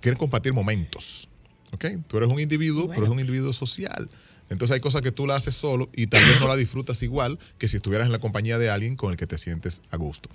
quieren 0.00 0.18
compartir 0.18 0.52
momentos. 0.52 1.28
¿ok? 1.72 1.86
Tú 2.06 2.18
eres 2.18 2.28
un 2.28 2.38
individuo, 2.38 2.82
pero 2.88 3.00
Bueno. 3.00 3.04
es 3.06 3.10
un 3.12 3.20
individuo 3.20 3.52
social. 3.52 4.08
Entonces 4.50 4.74
hay 4.74 4.80
cosas 4.80 5.02
que 5.02 5.12
tú 5.12 5.26
la 5.26 5.36
haces 5.36 5.54
solo 5.54 5.88
y 5.94 6.06
tal 6.06 6.24
vez 6.24 6.38
no 6.38 6.48
la 6.48 6.56
disfrutas 6.56 7.02
igual 7.02 7.38
que 7.58 7.68
si 7.68 7.76
estuvieras 7.76 8.06
en 8.06 8.12
la 8.12 8.18
compañía 8.18 8.58
de 8.58 8.70
alguien 8.70 8.96
con 8.96 9.10
el 9.10 9.16
que 9.16 9.26
te 9.26 9.38
sientes 9.38 9.80
a 9.90 9.96
gusto. 9.96 10.28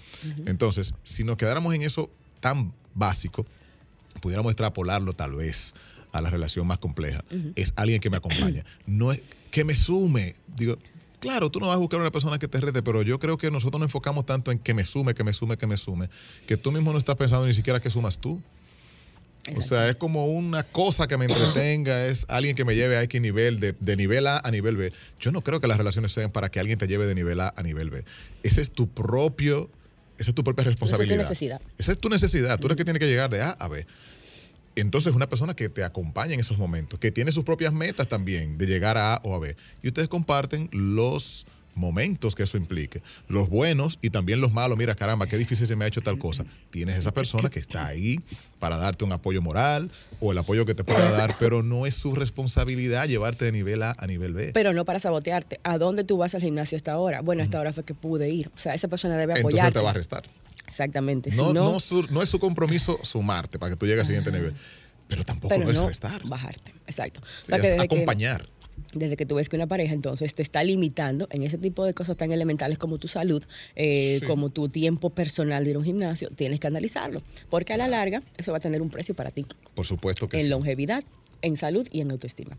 Entonces, 0.46 0.94
si 1.04 1.24
nos 1.24 1.38
quedáramos 1.38 1.74
en 1.76 1.84
eso 1.84 2.12
tan 2.40 2.74
básico, 2.94 3.46
pudiéramos 4.22 4.52
extrapolarlo 4.52 5.14
tal 5.14 5.36
vez 5.36 5.74
a 6.12 6.22
la 6.22 6.30
relación 6.30 6.66
más 6.68 6.80
compleja. 6.80 7.24
Es 7.56 7.74
alguien 7.76 8.02
que 8.02 8.10
me 8.10 8.18
acompaña. 8.18 8.66
No 8.86 9.12
es 9.12 9.22
que 9.52 9.64
me 9.64 9.76
sume. 9.76 10.36
Digo, 10.56 10.78
claro, 11.20 11.50
tú 11.50 11.60
no 11.60 11.68
vas 11.68 11.76
a 11.76 11.80
buscar 11.80 12.00
una 12.00 12.12
persona 12.12 12.40
que 12.40 12.48
te 12.48 12.60
rete, 12.60 12.82
pero 12.82 13.02
yo 13.02 13.20
creo 13.20 13.38
que 13.38 13.52
nosotros 13.52 13.80
nos 13.80 13.88
enfocamos 13.88 14.26
tanto 14.26 14.52
en 14.52 14.60
que 14.60 14.74
me 14.74 14.86
sume, 14.86 15.14
que 15.14 15.24
me 15.24 15.34
sume, 15.34 15.58
que 15.58 15.68
me 15.68 15.78
sume, 15.78 16.10
que 16.48 16.58
tú 16.58 16.72
mismo 16.72 16.92
no 16.92 16.98
estás 16.98 17.16
pensando 17.16 17.46
ni 17.46 17.54
siquiera 17.54 17.80
que 17.80 17.92
sumas 17.92 18.18
tú. 18.18 18.42
O 19.56 19.62
sea, 19.62 19.90
es 19.90 19.96
como 19.96 20.28
una 20.28 20.64
cosa 20.64 21.08
que 21.08 21.18
me 21.18 21.26
entretenga, 21.26 22.06
es 22.08 22.26
alguien 22.30 22.56
que 22.56 22.66
me 22.66 22.76
lleve 22.76 22.98
a 22.98 23.04
X 23.04 23.22
nivel, 23.22 23.60
de, 23.60 23.74
de 23.80 23.96
nivel 23.96 24.28
A 24.28 24.42
a 24.44 24.52
nivel 24.52 24.78
B. 24.78 24.92
Yo 25.20 25.32
no 25.32 25.42
creo 25.42 25.60
que 25.60 25.68
las 25.68 25.78
relaciones 25.78 26.12
sean 26.12 26.32
para 26.32 26.50
que 26.50 26.60
alguien 26.60 26.78
te 26.78 26.88
lleve 26.88 27.08
de 27.08 27.16
nivel 27.16 27.40
A 27.40 27.54
a 27.56 27.64
nivel 27.64 27.90
B. 27.90 28.04
Ese 28.44 28.62
es 28.62 28.72
tu 28.72 28.90
propio, 28.90 29.70
esa 30.18 30.32
es 30.32 30.36
tu 30.36 30.44
propia 30.44 30.66
responsabilidad. 30.66 31.18
necesidad. 31.18 31.62
Esa 31.78 31.92
es 31.92 31.98
tu 31.98 32.10
necesidad. 32.10 32.60
Tú 32.60 32.68
eres 32.68 32.78
que 32.78 32.84
tiene 32.84 33.00
que 33.00 33.08
llegar 33.08 33.30
de 33.30 33.42
A 33.42 33.52
a 33.52 33.68
B. 33.68 33.86
Entonces, 34.76 35.14
una 35.14 35.28
persona 35.28 35.56
que 35.56 35.68
te 35.68 35.84
acompaña 35.84 36.34
en 36.34 36.40
esos 36.40 36.58
momentos, 36.58 37.00
que 37.00 37.12
tiene 37.12 37.32
sus 37.32 37.44
propias 37.44 37.74
metas 37.74 38.08
también 38.08 38.58
de 38.58 38.66
llegar 38.66 38.98
a 38.98 39.16
A 39.16 39.22
o 39.24 39.36
a 39.36 39.40
B. 39.40 39.56
Y 39.82 39.88
ustedes 39.88 40.08
comparten 40.08 40.70
los 40.72 41.46
momentos 41.80 42.36
que 42.36 42.44
eso 42.44 42.58
implique, 42.58 43.02
los 43.28 43.50
buenos 43.50 43.98
y 44.02 44.10
también 44.12 44.42
los 44.42 44.54
malos. 44.54 44.78
Mira, 44.78 44.94
caramba, 44.96 45.26
qué 45.28 45.38
difícil 45.38 45.68
se 45.68 45.76
me 45.76 45.86
ha 45.86 45.88
hecho 45.88 46.02
tal 46.02 46.18
cosa. 46.20 46.46
Tienes 46.70 46.98
esa 46.98 47.12
persona 47.12 47.50
que 47.50 47.60
está 47.60 47.88
ahí 47.88 48.20
para 48.60 48.78
darte 48.78 49.06
un 49.06 49.12
apoyo 49.14 49.42
moral 49.42 49.90
o 50.20 50.32
el 50.34 50.38
apoyo 50.38 50.66
que 50.66 50.76
te 50.76 50.84
pueda 50.84 51.10
dar, 51.12 51.36
pero 51.40 51.64
no 51.64 51.86
es 51.86 51.96
su 51.96 52.14
responsabilidad 52.14 53.08
llevarte 53.08 53.46
de 53.46 53.52
nivel 53.54 53.82
A 53.82 53.94
a 53.98 54.06
nivel 54.06 54.34
B. 54.34 54.52
Pero 54.54 54.74
no 54.74 54.86
para 54.86 55.00
sabotearte. 55.00 55.60
¿A 55.64 55.78
dónde 55.78 56.04
tú 56.04 56.18
vas 56.18 56.36
al 56.36 56.42
gimnasio 56.42 56.76
a 56.76 56.78
esta 56.78 56.98
hora? 56.98 57.22
Bueno, 57.22 57.42
a 57.42 57.46
esta 57.46 57.60
hora 57.60 57.74
fue 57.74 57.84
que 57.86 57.94
pude 57.96 58.30
ir. 58.30 58.52
O 58.54 58.60
sea, 58.60 58.74
esa 58.76 58.88
persona 58.90 59.16
debe 59.18 59.34
Entonces 59.34 59.60
apoyarte. 59.62 59.80
te 59.80 59.84
va 59.84 59.90
a 59.92 59.94
restar. 59.94 60.24
Exactamente. 60.68 61.32
No, 61.32 61.48
si 61.48 61.54
no, 61.54 61.80
su- 61.80 62.08
no 62.12 62.22
es 62.22 62.30
su 62.30 62.40
compromiso 62.40 63.00
sumarte 63.04 63.58
para 63.58 63.72
que 63.72 63.76
tú 63.80 63.86
llegues 63.86 64.02
al 64.02 64.06
siguiente 64.06 64.32
nivel, 64.32 64.54
pero 65.08 65.24
tampoco 65.24 65.50
pero 65.56 65.66
no 65.66 65.72
es 65.72 65.80
restar. 65.80 66.22
bajarte. 66.28 66.74
Exacto. 66.86 67.22
O 67.22 67.46
sea, 67.46 67.60
que 67.60 67.72
acompañar. 67.80 68.48
Desde 68.94 69.18
que 69.18 69.26
tú 69.26 69.36
ves 69.36 69.50
que 69.50 69.56
una 69.56 69.68
pareja 69.68 69.94
entonces 69.94 70.34
te 70.34 70.42
está 70.42 70.64
limitando 70.64 71.28
en 71.32 71.44
ese 71.44 71.58
tipo 71.58 71.86
de 71.86 71.94
cosas 71.94 72.18
tan 72.18 72.32
elementales 72.32 72.78
como 72.78 72.98
tu 72.98 73.08
salud, 73.08 73.44
eh, 73.76 74.20
como 74.28 74.50
tu 74.50 74.70
tiempo 74.70 75.10
personal 75.10 75.64
de 75.64 75.72
ir 75.72 75.76
a 75.76 75.80
un 75.80 75.86
gimnasio, 75.86 76.30
tienes 76.30 76.60
que 76.60 76.68
analizarlo, 76.68 77.22
porque 77.50 77.74
a 77.74 77.78
la 77.78 77.88
larga 77.88 78.24
eso 78.38 78.52
va 78.52 78.58
a 78.58 78.62
tener 78.62 78.82
un 78.82 78.90
precio 78.90 79.16
para 79.16 79.32
ti. 79.32 79.46
Por 79.76 79.86
supuesto 79.86 80.28
que 80.28 80.38
en 80.38 80.42
sí. 80.42 80.48
En 80.48 80.52
longevidad, 80.52 81.04
en 81.42 81.58
salud 81.58 81.88
y 81.92 82.02
en 82.02 82.12
autoestima. 82.12 82.58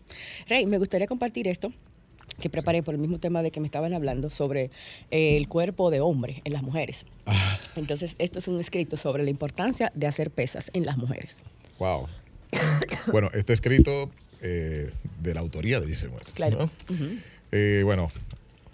Rey, 0.49 0.67
me 0.67 0.79
gustaría 0.79 1.07
compartir 1.07 1.49
esto 1.49 1.73
que 2.41 2.49
preparé 2.49 2.83
por 2.83 2.95
el 2.95 3.01
mismo 3.01 3.19
tema 3.19 3.43
de 3.43 3.51
que 3.51 3.61
me 3.61 3.67
estaban 3.67 3.93
hablando 3.93 4.31
sobre 4.31 4.71
eh, 5.11 5.37
el 5.37 5.49
cuerpo 5.49 5.91
de 5.91 6.01
hombre 6.01 6.41
en 6.45 6.53
las 6.53 6.63
mujeres. 6.63 7.05
Ah. 7.27 7.59
Entonces, 7.77 8.15
esto 8.19 8.39
es 8.39 8.49
un 8.49 8.61
escrito 8.61 8.97
sobre 8.97 9.25
la 9.25 9.31
importancia 9.31 9.93
de 9.95 10.07
hacer 10.07 10.31
pesas 10.31 10.71
en 10.73 10.87
las 10.87 10.97
mujeres. 10.97 11.37
Wow. 11.79 12.07
bueno, 13.13 13.31
este 13.35 13.53
escrito 13.53 14.11
eh, 14.43 14.91
de 15.21 15.35
la 15.35 15.41
autoría 15.41 15.81
de 15.81 15.87
Giselle 15.89 16.13
Claro. 16.35 16.71
Eh, 17.53 17.83
bueno, 17.85 18.11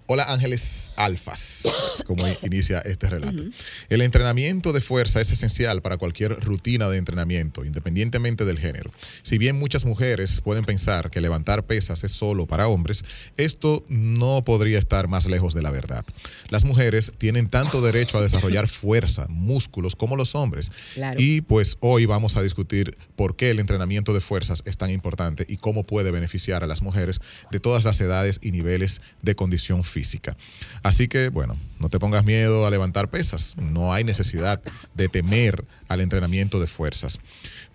Hola 0.08 0.22
Ángeles 0.28 0.92
Alfas, 0.94 1.62
como 2.06 2.24
inicia 2.42 2.78
este 2.78 3.10
relato. 3.10 3.42
El 3.88 4.02
entrenamiento 4.02 4.72
de 4.72 4.80
fuerza 4.80 5.20
es 5.20 5.32
esencial 5.32 5.82
para 5.82 5.96
cualquier 5.96 6.38
rutina 6.44 6.88
de 6.88 6.98
entrenamiento, 6.98 7.64
independientemente 7.64 8.44
del 8.44 8.60
género. 8.60 8.92
Si 9.24 9.36
bien 9.36 9.58
muchas 9.58 9.84
mujeres 9.84 10.40
pueden 10.42 10.64
pensar 10.64 11.10
que 11.10 11.20
levantar 11.20 11.64
pesas 11.66 12.04
es 12.04 12.12
solo 12.12 12.46
para 12.46 12.68
hombres, 12.68 13.04
esto 13.36 13.84
no 13.88 14.44
podría 14.44 14.78
estar 14.78 15.08
más 15.08 15.26
lejos 15.26 15.54
de 15.54 15.62
la 15.62 15.72
verdad. 15.72 16.04
Las 16.50 16.64
mujeres 16.64 17.10
tienen 17.18 17.48
tanto 17.48 17.80
derecho 17.80 18.18
a 18.18 18.22
desarrollar 18.22 18.68
fuerza, 18.68 19.26
músculos, 19.28 19.96
como 19.96 20.14
los 20.14 20.36
hombres. 20.36 20.70
Y 21.18 21.40
pues 21.40 21.78
hoy 21.80 22.06
vamos 22.06 22.36
a 22.36 22.42
discutir 22.42 22.96
por 23.16 23.34
qué 23.34 23.50
el 23.50 23.58
entrenamiento 23.58 24.14
de 24.14 24.20
fuerzas 24.20 24.62
es 24.66 24.76
tan 24.76 24.90
importante 24.90 25.44
y 25.48 25.56
cómo 25.56 25.82
puede 25.82 26.12
beneficiar 26.12 26.62
a 26.62 26.68
las 26.68 26.80
mujeres 26.80 27.20
de 27.50 27.58
todas 27.58 27.84
las 27.84 28.00
edades 28.00 28.38
y 28.40 28.52
niveles 28.52 29.00
de 29.22 29.34
condición 29.34 29.82
física 29.82 29.95
física. 29.96 30.36
Así 30.82 31.08
que, 31.08 31.30
bueno, 31.30 31.56
no 31.78 31.88
te 31.88 31.98
pongas 31.98 32.22
miedo 32.22 32.66
a 32.66 32.70
levantar 32.70 33.08
pesas. 33.08 33.56
No 33.56 33.94
hay 33.94 34.04
necesidad 34.04 34.60
de 34.92 35.08
temer 35.08 35.64
al 35.88 36.02
entrenamiento 36.02 36.60
de 36.60 36.66
fuerzas. 36.66 37.18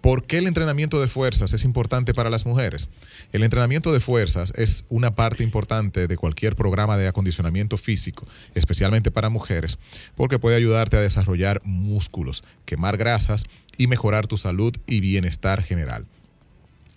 ¿Por 0.01 0.27
qué 0.27 0.37
el 0.37 0.45
entrenamiento 0.45 1.01
de 1.01 1.07
fuerzas 1.07 1.51
es 1.53 1.63
importante 1.63 2.13
para 2.13 2.29
las 2.29 2.45
mujeres? 2.45 2.89
El 3.31 3.41
entrenamiento 3.41 3.91
de 3.91 3.99
fuerzas 3.99 4.53
es 4.55 4.85
una 4.89 5.15
parte 5.15 5.41
importante 5.41 6.05
de 6.05 6.17
cualquier 6.17 6.55
programa 6.55 6.95
de 6.95 7.07
acondicionamiento 7.07 7.79
físico, 7.79 8.27
especialmente 8.53 9.09
para 9.09 9.29
mujeres, 9.29 9.79
porque 10.15 10.37
puede 10.37 10.57
ayudarte 10.57 10.97
a 10.97 11.01
desarrollar 11.01 11.59
músculos, 11.63 12.43
quemar 12.65 12.97
grasas 12.97 13.45
y 13.77 13.87
mejorar 13.87 14.27
tu 14.27 14.37
salud 14.37 14.75
y 14.85 14.99
bienestar 14.99 15.63
general. 15.63 16.05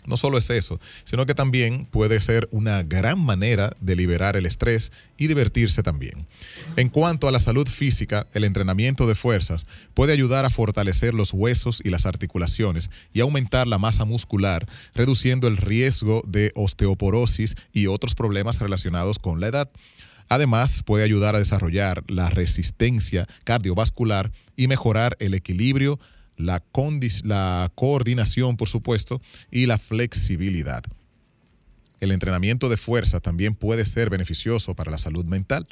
No 0.06 0.16
solo 0.16 0.38
es 0.38 0.50
eso, 0.50 0.80
sino 1.04 1.24
que 1.26 1.34
también 1.34 1.86
puede 1.86 2.20
ser 2.20 2.48
una 2.50 2.82
gran 2.82 3.18
manera 3.18 3.76
de 3.80 3.96
liberar 3.96 4.36
el 4.36 4.46
estrés 4.46 4.92
y 5.16 5.28
divertirse 5.28 5.82
también. 5.82 6.26
En 6.76 6.88
cuanto 6.88 7.26
a 7.26 7.32
la 7.32 7.40
salud 7.40 7.66
física, 7.66 8.26
el 8.34 8.44
entrenamiento 8.44 9.06
de 9.06 9.14
fuerzas 9.14 9.66
puede 9.94 10.12
ayudar 10.12 10.44
a 10.44 10.50
fortalecer 10.50 11.14
los 11.14 11.32
huesos 11.32 11.80
y 11.84 11.90
las 11.90 12.06
articulaciones 12.06 12.90
y 13.12 13.20
aumentar 13.20 13.66
la 13.66 13.78
masa 13.78 14.04
muscular, 14.04 14.68
reduciendo 14.94 15.48
el 15.48 15.56
riesgo 15.56 16.22
de 16.26 16.52
osteoporosis 16.54 17.56
y 17.72 17.86
otros 17.86 18.14
problemas 18.14 18.60
relacionados 18.60 19.18
con 19.18 19.40
la 19.40 19.48
edad. 19.48 19.70
Además, 20.28 20.82
puede 20.84 21.04
ayudar 21.04 21.34
a 21.36 21.38
desarrollar 21.38 22.02
la 22.08 22.30
resistencia 22.30 23.26
cardiovascular 23.44 24.32
y 24.56 24.68
mejorar 24.68 25.16
el 25.20 25.34
equilibrio, 25.34 25.98
la, 26.36 26.62
la 27.24 27.72
coordinación, 27.74 28.56
por 28.56 28.68
supuesto, 28.68 29.20
y 29.50 29.66
la 29.66 29.78
flexibilidad. 29.78 30.84
El 32.00 32.12
entrenamiento 32.12 32.68
de 32.68 32.76
fuerza 32.76 33.20
también 33.20 33.54
puede 33.54 33.86
ser 33.86 34.10
beneficioso 34.10 34.74
para 34.74 34.90
la 34.90 34.98
salud 34.98 35.24
mental. 35.24 35.66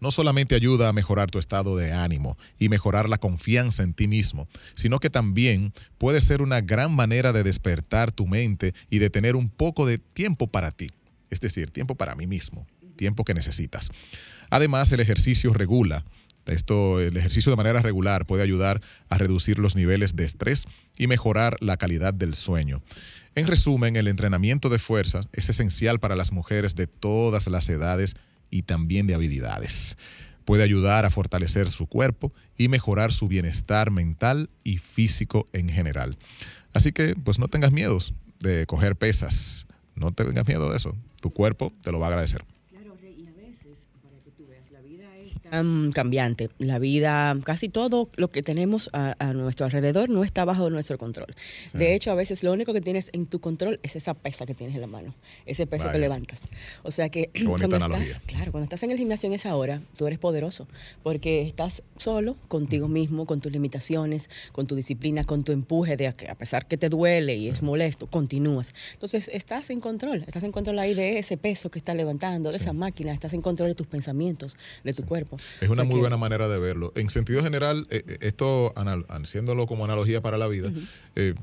No 0.00 0.12
solamente 0.12 0.54
ayuda 0.54 0.88
a 0.88 0.92
mejorar 0.92 1.30
tu 1.30 1.40
estado 1.40 1.76
de 1.76 1.92
ánimo 1.92 2.38
y 2.58 2.68
mejorar 2.68 3.08
la 3.08 3.18
confianza 3.18 3.82
en 3.82 3.92
ti 3.92 4.06
mismo, 4.06 4.48
sino 4.74 5.00
que 5.00 5.10
también 5.10 5.72
puede 5.98 6.20
ser 6.20 6.40
una 6.40 6.60
gran 6.60 6.94
manera 6.94 7.32
de 7.32 7.42
despertar 7.42 8.12
tu 8.12 8.26
mente 8.26 8.74
y 8.90 8.98
de 8.98 9.10
tener 9.10 9.34
un 9.34 9.48
poco 9.48 9.84
de 9.84 9.98
tiempo 9.98 10.46
para 10.46 10.70
ti, 10.70 10.90
es 11.30 11.40
decir, 11.40 11.70
tiempo 11.70 11.96
para 11.96 12.14
mí 12.14 12.28
mismo, 12.28 12.66
tiempo 12.96 13.24
que 13.24 13.34
necesitas. 13.34 13.90
Además, 14.50 14.92
el 14.92 15.00
ejercicio 15.00 15.52
regula 15.52 16.04
esto, 16.46 17.00
el 17.00 17.16
ejercicio 17.16 17.50
de 17.50 17.56
manera 17.56 17.82
regular 17.82 18.26
puede 18.26 18.42
ayudar 18.42 18.80
a 19.08 19.18
reducir 19.18 19.58
los 19.58 19.76
niveles 19.76 20.16
de 20.16 20.24
estrés 20.24 20.64
y 20.96 21.06
mejorar 21.06 21.56
la 21.60 21.76
calidad 21.76 22.14
del 22.14 22.34
sueño. 22.34 22.82
En 23.34 23.46
resumen, 23.46 23.96
el 23.96 24.08
entrenamiento 24.08 24.68
de 24.68 24.78
fuerza 24.78 25.20
es 25.32 25.48
esencial 25.48 26.00
para 26.00 26.16
las 26.16 26.32
mujeres 26.32 26.74
de 26.74 26.86
todas 26.86 27.46
las 27.46 27.68
edades 27.68 28.14
y 28.50 28.62
también 28.62 29.06
de 29.06 29.14
habilidades. 29.14 29.96
Puede 30.44 30.64
ayudar 30.64 31.04
a 31.04 31.10
fortalecer 31.10 31.70
su 31.70 31.86
cuerpo 31.86 32.32
y 32.58 32.68
mejorar 32.68 33.12
su 33.12 33.28
bienestar 33.28 33.90
mental 33.90 34.50
y 34.64 34.78
físico 34.78 35.46
en 35.52 35.68
general. 35.68 36.18
Así 36.72 36.92
que, 36.92 37.14
pues 37.14 37.38
no 37.38 37.48
tengas 37.48 37.72
miedos 37.72 38.14
de 38.40 38.66
coger 38.66 38.96
pesas. 38.96 39.66
No 39.94 40.12
tengas 40.12 40.46
miedo 40.46 40.70
de 40.70 40.76
eso. 40.76 40.96
Tu 41.20 41.30
cuerpo 41.30 41.72
te 41.82 41.92
lo 41.92 42.00
va 42.00 42.06
a 42.06 42.10
agradecer. 42.10 42.44
Cambiante. 45.92 46.48
La 46.58 46.78
vida, 46.78 47.36
casi 47.44 47.68
todo 47.68 48.08
lo 48.16 48.30
que 48.30 48.42
tenemos 48.42 48.88
a, 48.92 49.14
nuestro 49.34 49.66
alrededor 49.66 50.08
no 50.08 50.24
está 50.24 50.44
bajo 50.44 50.70
nuestro 50.70 50.96
control. 50.96 51.34
De 51.74 51.94
hecho, 51.94 52.10
a 52.10 52.14
veces 52.14 52.42
lo 52.42 52.52
único 52.52 52.72
que 52.72 52.80
tienes 52.80 53.10
en 53.12 53.26
tu 53.26 53.40
control 53.40 53.78
es 53.82 53.96
esa 53.96 54.14
pesa 54.14 54.46
que 54.46 54.54
tienes 54.54 54.74
en 54.74 54.80
la 54.80 54.86
mano, 54.86 55.14
ese 55.44 55.66
peso 55.66 55.90
que 55.92 55.98
levantas. 55.98 56.48
O 56.82 56.90
sea 56.90 57.10
que 57.10 57.30
cuando 57.44 57.76
estás, 57.76 58.20
claro, 58.26 58.50
cuando 58.52 58.64
estás 58.64 58.82
en 58.82 58.92
el 58.92 58.98
gimnasio 58.98 59.26
en 59.26 59.34
esa 59.34 59.54
hora, 59.54 59.82
tú 59.96 60.06
eres 60.06 60.18
poderoso 60.18 60.66
porque 61.02 61.42
estás 61.42 61.82
solo 61.98 62.36
contigo 62.48 62.88
mismo, 62.88 63.26
con 63.26 63.40
tus 63.40 63.52
limitaciones, 63.52 64.30
con 64.52 64.66
tu 64.66 64.74
disciplina, 64.74 65.24
con 65.24 65.44
tu 65.44 65.52
empuje 65.52 65.96
de 65.96 66.08
a 66.08 66.34
pesar 66.34 66.66
que 66.66 66.78
te 66.78 66.88
duele 66.88 67.36
y 67.36 67.48
es 67.48 67.62
molesto, 67.62 68.06
continúas. 68.06 68.74
Entonces, 68.94 69.30
estás 69.32 69.70
en 69.70 69.80
control, 69.80 70.24
estás 70.26 70.44
en 70.44 70.52
control 70.52 70.78
ahí 70.78 70.94
de 70.94 71.18
ese 71.18 71.36
peso 71.36 71.70
que 71.70 71.78
estás 71.78 71.96
levantando, 71.96 72.50
de 72.50 72.58
esa 72.58 72.72
máquina, 72.72 73.12
estás 73.12 73.34
en 73.34 73.42
control 73.42 73.68
de 73.68 73.74
tus 73.74 73.86
pensamientos, 73.86 74.56
de 74.84 74.94
tu 74.94 75.04
cuerpo. 75.04 75.36
Es 75.60 75.68
una 75.68 75.84
muy 75.84 76.00
buena 76.00 76.16
manera 76.16 76.48
de 76.48 76.58
verlo. 76.58 76.92
En 76.96 77.10
sentido 77.10 77.42
general, 77.42 77.86
eh, 77.90 78.02
eh, 78.06 78.16
esto, 78.20 78.72
haciéndolo 79.08 79.66
como 79.66 79.84
analogía 79.84 80.20
para 80.20 80.38
la 80.38 80.48
vida, 80.48 80.70
eh, 81.16 81.34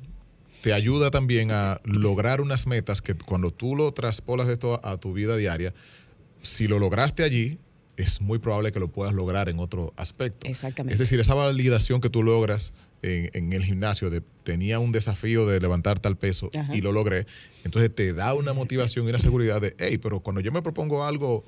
te 0.62 0.73
ayuda 0.73 1.09
también 1.09 1.51
a 1.51 1.79
lograr 1.85 2.41
unas 2.41 2.67
metas 2.67 3.01
que 3.01 3.15
cuando 3.15 3.51
tú 3.51 3.75
lo 3.75 3.91
traspolas 3.93 4.49
esto 4.49 4.79
a, 4.83 4.97
tu 4.97 5.13
vida 5.13 5.38
diaria, 5.38 5.73
si 6.41 6.67
lo 6.67 6.79
lograste 6.79 7.23
allí, 7.23 7.59
es 7.95 8.21
muy 8.21 8.39
probable 8.39 8.71
que 8.71 8.79
lo 8.79 8.88
puedas 8.88 9.13
lograr 9.13 9.49
en 9.49 9.59
otro 9.59 9.93
aspecto. 9.97 10.47
Exactamente. 10.47 10.93
Es 10.93 10.99
decir, 10.99 11.19
esa 11.19 11.33
validación 11.33 12.01
que 12.01 12.09
tú 12.09 12.23
logras 12.23 12.73
en, 13.01 13.53
el 13.53 13.63
gimnasio 13.63 14.09
de 14.09 14.21
tenía 14.43 14.79
un 14.79 14.91
desafío 14.91 15.45
de 15.45 15.59
levantar 15.59 15.99
tal 15.99 16.17
peso 16.17 16.49
y 16.73 16.81
lo 16.81 16.91
logré, 16.91 17.25
entonces 17.63 17.93
te 17.93 18.13
da 18.13 18.33
una 18.33 18.53
motivación 18.53 19.05
y 19.05 19.09
una 19.09 19.19
seguridad 19.19 19.62
de, 19.62 19.75
hey, 19.79 19.97
pero 19.97 20.19
cuando 20.21 20.41
yo 20.41 20.51
me 20.51 20.62
propongo 20.62 21.05
algo 21.05 21.45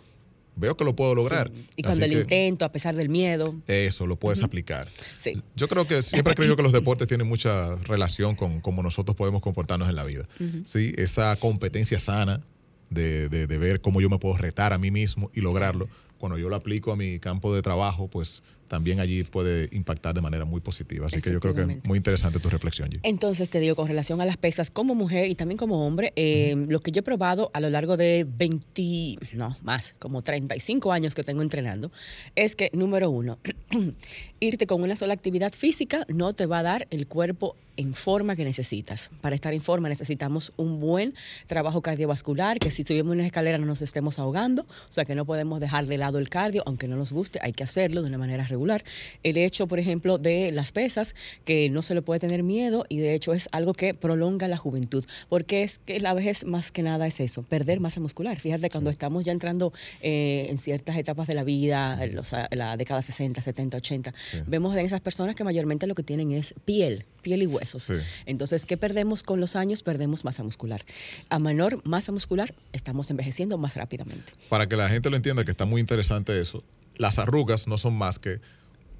veo 0.55 0.75
que 0.77 0.83
lo 0.83 0.95
puedo 0.95 1.15
lograr. 1.15 1.51
Y 1.75 1.83
cuando 1.83 2.07
lo 2.07 2.19
intento, 2.19 2.65
a 2.65 2.71
pesar 2.71 2.95
del 2.95 3.09
miedo. 3.09 3.55
Eso, 3.67 4.07
lo 4.07 4.17
puedes 4.17 4.43
aplicar. 4.43 4.87
Sí. 5.17 5.41
Yo 5.55 5.67
creo 5.67 5.85
que 5.85 6.03
siempre 6.03 6.33
he 6.33 6.35
creído 6.35 6.55
que 6.55 6.63
los 6.63 6.71
deportes 6.71 7.07
tienen 7.07 7.27
mucha 7.27 7.75
relación 7.83 8.35
con 8.35 8.61
cómo 8.61 8.83
nosotros 8.83 9.15
podemos 9.15 9.41
comportarnos 9.41 9.89
en 9.89 9.95
la 9.95 10.03
vida. 10.03 10.27
¿sí? 10.65 10.93
Esa 10.97 11.35
competencia 11.37 11.99
sana 11.99 12.41
de, 12.89 13.29
de, 13.29 13.47
de, 13.47 13.57
ver 13.57 13.81
cómo 13.81 14.01
yo 14.01 14.09
me 14.09 14.19
puedo 14.19 14.37
retar 14.37 14.73
a 14.73 14.77
mí 14.77 14.91
mismo 14.91 15.31
y 15.33 15.41
lograrlo. 15.41 15.87
Cuando 16.17 16.37
yo 16.37 16.49
lo 16.49 16.55
aplico 16.55 16.91
a 16.91 16.95
mi 16.95 17.19
campo 17.19 17.53
de 17.55 17.61
trabajo, 17.61 18.07
pues 18.07 18.43
también 18.71 19.01
allí 19.01 19.25
puede 19.25 19.67
impactar 19.73 20.15
de 20.15 20.21
manera 20.21 20.45
muy 20.45 20.61
positiva. 20.61 21.07
Así 21.07 21.21
que 21.21 21.29
yo 21.29 21.41
creo 21.41 21.53
que 21.53 21.63
es 21.63 21.85
muy 21.85 21.97
interesante 21.97 22.39
tu 22.39 22.47
reflexión, 22.47 22.89
G. 22.89 23.01
Entonces 23.03 23.49
te 23.49 23.59
digo, 23.59 23.75
con 23.75 23.85
relación 23.85 24.21
a 24.21 24.25
las 24.25 24.37
pesas, 24.37 24.71
como 24.71 24.95
mujer 24.95 25.27
y 25.27 25.35
también 25.35 25.57
como 25.57 25.85
hombre, 25.85 26.13
eh, 26.15 26.55
lo 26.69 26.79
que 26.79 26.93
yo 26.93 27.01
he 27.01 27.03
probado 27.03 27.51
a 27.53 27.59
lo 27.59 27.69
largo 27.69 27.97
de 27.97 28.25
20, 28.25 29.17
no, 29.33 29.57
más, 29.63 29.93
como 29.99 30.21
35 30.21 30.93
años 30.93 31.15
que 31.15 31.25
tengo 31.25 31.41
entrenando, 31.41 31.91
es 32.37 32.55
que, 32.55 32.69
número 32.71 33.09
uno, 33.09 33.39
irte 34.39 34.67
con 34.67 34.81
una 34.81 34.95
sola 34.95 35.15
actividad 35.15 35.51
física 35.51 36.05
no 36.07 36.31
te 36.31 36.45
va 36.45 36.59
a 36.59 36.63
dar 36.63 36.87
el 36.91 37.07
cuerpo 37.07 37.57
en 37.75 37.93
forma 37.93 38.35
que 38.35 38.45
necesitas. 38.45 39.09
Para 39.21 39.35
estar 39.35 39.53
en 39.53 39.61
forma 39.61 39.89
necesitamos 39.89 40.53
un 40.55 40.79
buen 40.79 41.13
trabajo 41.47 41.81
cardiovascular, 41.81 42.59
que 42.59 42.71
si 42.71 42.83
subimos 42.83 43.13
una 43.13 43.25
escalera 43.25 43.57
no 43.57 43.65
nos 43.65 43.81
estemos 43.81 44.19
ahogando, 44.19 44.63
o 44.63 44.91
sea 44.91 45.03
que 45.03 45.15
no 45.15 45.25
podemos 45.25 45.59
dejar 45.59 45.87
de 45.87 45.97
lado 45.97 46.19
el 46.19 46.29
cardio, 46.29 46.63
aunque 46.65 46.87
no 46.87 46.95
nos 46.95 47.11
guste, 47.11 47.39
hay 47.41 47.53
que 47.53 47.63
hacerlo 47.63 48.01
de 48.01 48.07
una 48.09 48.17
manera 48.17 48.45
regular 48.45 48.60
regular. 48.61 48.83
El 49.23 49.37
hecho, 49.37 49.67
por 49.67 49.79
ejemplo, 49.79 50.19
de 50.19 50.51
las 50.51 50.71
pesas, 50.71 51.15
que 51.45 51.69
no 51.69 51.81
se 51.81 51.95
le 51.95 52.01
puede 52.01 52.19
tener 52.19 52.43
miedo 52.43 52.85
y 52.89 52.99
de 52.99 53.15
hecho 53.15 53.33
es 53.33 53.49
algo 53.51 53.73
que 53.73 53.93
prolonga 53.93 54.47
la 54.47 54.57
juventud, 54.57 55.03
porque 55.29 55.63
es 55.63 55.79
que 55.79 55.99
la 55.99 56.13
vejez 56.13 56.45
más 56.45 56.71
que 56.71 56.83
nada 56.83 57.07
es 57.07 57.19
eso, 57.19 57.41
perder 57.41 57.79
masa 57.79 57.99
muscular. 57.99 58.39
Fíjate, 58.39 58.69
cuando 58.69 58.89
estamos 58.91 59.25
ya 59.25 59.31
entrando 59.31 59.73
eh, 60.01 60.47
en 60.49 60.59
ciertas 60.59 60.95
etapas 60.97 61.27
de 61.27 61.33
la 61.33 61.43
vida, 61.43 62.05
los, 62.07 62.31
la 62.51 62.77
década 62.77 63.01
60, 63.01 63.41
70, 63.41 63.77
80, 63.77 64.13
vemos 64.45 64.75
en 64.75 64.85
esas 64.85 65.01
personas 65.01 65.35
que 65.35 65.43
mayormente 65.43 65.87
lo 65.87 65.95
que 65.95 66.03
tienen 66.03 66.31
es 66.31 66.53
piel, 66.65 67.05
piel 67.23 67.41
y 67.41 67.47
huesos. 67.47 67.91
Entonces, 68.27 68.65
¿qué 68.65 68.77
perdemos 68.77 69.23
con 69.23 69.39
los 69.39 69.55
años? 69.55 69.81
Perdemos 69.81 70.23
masa 70.23 70.43
muscular. 70.43 70.85
A 71.29 71.39
menor 71.39 71.81
masa 71.83 72.11
muscular, 72.11 72.53
estamos 72.73 73.09
envejeciendo 73.09 73.57
más 73.57 73.75
rápidamente. 73.75 74.33
Para 74.49 74.67
que 74.67 74.75
la 74.75 74.87
gente 74.89 75.09
lo 75.09 75.15
entienda, 75.15 75.43
que 75.43 75.51
está 75.51 75.65
muy 75.65 75.81
interesante 75.81 76.39
eso, 76.39 76.63
las 77.01 77.19
arrugas 77.19 77.67
no 77.67 77.77
son 77.77 77.97
más 77.97 78.19
que 78.19 78.39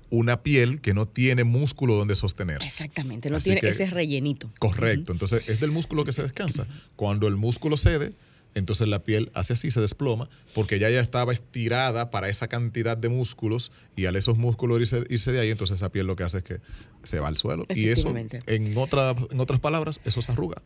una 0.10 0.44
piel 0.44 0.82
que 0.82 0.94
no 0.94 1.08
tiene 1.08 1.46
músculo 1.46 1.96
donde 1.96 2.18
sostenerse. 2.18 2.68
Exactamente, 2.68 3.30
no 3.30 3.40
tiene 3.40 3.62
ese 3.64 3.90
rellenito. 3.90 4.52
Correcto, 4.60 5.14
entonces 5.14 5.48
es 5.48 5.62
del 5.62 5.72
músculo 5.72 6.04
que 6.04 6.12
se 6.12 6.22
descansa. 6.22 6.68
Cuando 6.98 7.28
el 7.28 7.38
músculo 7.38 7.78
cede, 7.78 8.12
entonces 8.54 8.88
la 8.88 9.04
piel 9.04 9.32
hace 9.34 9.54
así, 9.54 9.72
se 9.72 9.80
desploma, 9.80 10.30
porque 10.54 10.80
ya 10.80 10.90
ya 10.90 11.00
estaba 11.00 11.32
estirada 11.32 12.12
para 12.12 12.30
esa 12.30 12.48
cantidad 12.48 12.98
de 12.98 13.10
músculos 13.10 13.72
y 13.96 14.06
al 14.06 14.16
esos 14.16 14.38
músculos 14.38 14.80
irse, 14.80 15.04
irse 15.10 15.32
de 15.32 15.40
ahí, 15.40 15.50
entonces 15.50 15.78
esa 15.78 15.92
piel 15.92 16.08
lo 16.08 16.16
que 16.16 16.24
hace 16.24 16.40
es 16.40 16.44
que 16.44 16.60
se 17.04 17.20
va 17.20 17.28
al 17.28 17.38
suelo. 17.38 17.66
Y 17.74 17.90
eso, 17.90 18.14
en, 18.48 18.78
otra, 18.78 19.16
en 19.32 19.40
otras 19.40 19.60
palabras, 19.60 20.00
eso 20.06 20.22
se 20.22 20.32
arruga. 20.32 20.62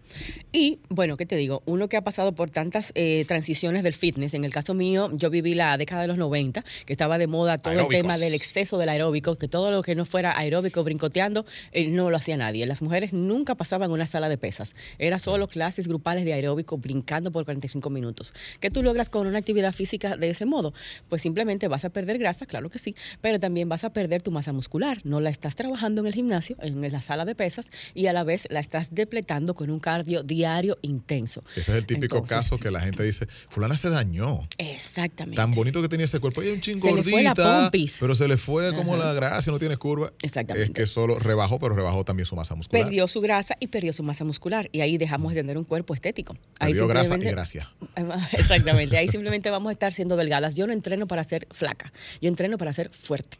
Y 0.51 0.79
bueno, 0.89 1.15
¿qué 1.17 1.25
te 1.25 1.35
digo? 1.35 1.63
Uno 1.65 1.87
que 1.87 1.97
ha 1.97 2.03
pasado 2.03 2.33
por 2.33 2.49
tantas 2.49 2.91
eh, 2.95 3.25
transiciones 3.27 3.83
del 3.83 3.93
fitness, 3.93 4.33
en 4.33 4.43
el 4.43 4.51
caso 4.51 4.73
mío, 4.73 5.09
yo 5.13 5.29
viví 5.29 5.53
la 5.53 5.77
década 5.77 6.01
de 6.01 6.07
los 6.07 6.17
90, 6.17 6.63
que 6.85 6.93
estaba 6.93 7.17
de 7.17 7.27
moda 7.27 7.57
todo 7.57 7.79
el 7.79 7.87
tema 7.87 8.17
del 8.17 8.33
exceso 8.33 8.77
del 8.77 8.89
aeróbico, 8.89 9.37
que 9.37 9.47
todo 9.47 9.71
lo 9.71 9.81
que 9.81 9.95
no 9.95 10.05
fuera 10.05 10.37
aeróbico, 10.37 10.83
brincoteando, 10.83 11.45
eh, 11.71 11.87
no 11.87 12.09
lo 12.09 12.17
hacía 12.17 12.37
nadie. 12.37 12.65
Las 12.65 12.81
mujeres 12.81 13.13
nunca 13.13 13.55
pasaban 13.55 13.91
una 13.91 14.07
sala 14.07 14.27
de 14.29 14.37
pesas. 14.37 14.75
Era 14.99 15.19
solo 15.19 15.47
clases 15.47 15.87
grupales 15.87 16.25
de 16.25 16.33
aeróbico 16.33 16.77
brincando 16.77 17.31
por 17.31 17.45
45 17.45 17.74
minutos. 17.89 18.33
¿Qué 18.59 18.69
tú 18.69 18.81
logras 18.81 19.09
con 19.09 19.27
una 19.27 19.37
actividad 19.37 19.73
física 19.73 20.17
de 20.17 20.29
ese 20.29 20.45
modo? 20.45 20.73
Pues 21.09 21.21
simplemente 21.21 21.67
vas 21.67 21.85
a 21.85 21.89
perder 21.89 22.17
grasa, 22.17 22.45
claro 22.45 22.69
que 22.69 22.79
sí, 22.79 22.95
pero 23.21 23.39
también 23.39 23.69
vas 23.69 23.83
a 23.83 23.91
perder 23.91 24.21
tu 24.21 24.31
masa 24.31 24.53
muscular. 24.53 24.99
No 25.03 25.21
la 25.21 25.29
estás 25.29 25.55
trabajando 25.55 26.01
en 26.01 26.07
el 26.07 26.13
gimnasio, 26.13 26.57
en 26.61 26.81
la 26.91 27.01
sala 27.01 27.25
de 27.25 27.35
pesas, 27.35 27.69
y 27.93 28.07
a 28.07 28.13
la 28.13 28.23
vez 28.23 28.47
la 28.49 28.59
estás 28.59 28.93
depletando 28.93 29.53
con 29.53 29.69
un 29.69 29.79
cardio 29.79 30.23
diario 30.23 30.77
intenso. 30.81 31.43
Ese 31.55 31.71
es 31.71 31.77
el 31.77 31.85
típico 31.85 32.23
caso 32.23 32.57
que 32.57 32.71
la 32.71 32.81
gente 32.81 33.03
dice, 33.03 33.27
fulana 33.49 33.77
se 33.77 33.89
dañó. 33.89 34.47
Exactamente. 34.57 35.37
Tan 35.37 35.53
bonito 35.53 35.81
que 35.81 35.89
tenía 35.89 36.05
ese 36.05 36.19
cuerpo. 36.19 36.41
Hay 36.41 36.49
un 36.49 36.61
chingo 36.61 36.89
gordita, 36.89 37.71
pero 37.99 38.15
se 38.15 38.27
le 38.27 38.37
fue 38.37 38.73
como 38.73 38.97
la 38.97 39.13
grasa, 39.13 39.51
no 39.51 39.59
tiene 39.59 39.77
curva. 39.77 40.11
Exactamente. 40.21 40.65
Es 40.65 40.71
que 40.71 40.87
solo 40.87 41.19
rebajó, 41.19 41.59
pero 41.59 41.75
rebajó 41.75 42.03
también 42.03 42.25
su 42.25 42.35
masa 42.35 42.55
muscular. 42.55 42.85
Perdió 42.85 43.07
su 43.07 43.21
grasa 43.21 43.55
y 43.59 43.67
perdió 43.67 43.93
su 43.93 44.03
masa 44.03 44.23
muscular. 44.23 44.69
Y 44.71 44.81
ahí 44.81 44.97
dejamos 44.97 45.33
de 45.33 45.41
tener 45.41 45.57
un 45.57 45.63
cuerpo 45.63 45.93
estético. 45.93 46.37
Perdió 46.59 46.87
grasa 46.87 47.15
y 47.15 47.19
gracia. 47.19 47.64
Exactamente. 48.33 48.97
Ahí 48.97 49.07
simplemente 49.07 49.49
vamos 49.49 49.69
a 49.69 49.73
estar 49.73 49.93
siendo 49.93 50.15
delgadas. 50.15 50.55
Yo 50.55 50.67
no 50.67 50.73
entreno 50.73 51.07
para 51.07 51.23
ser 51.23 51.47
flaca. 51.51 51.91
Yo 52.21 52.29
entreno 52.29 52.57
para 52.57 52.73
ser 52.73 52.89
fuerte. 52.89 53.37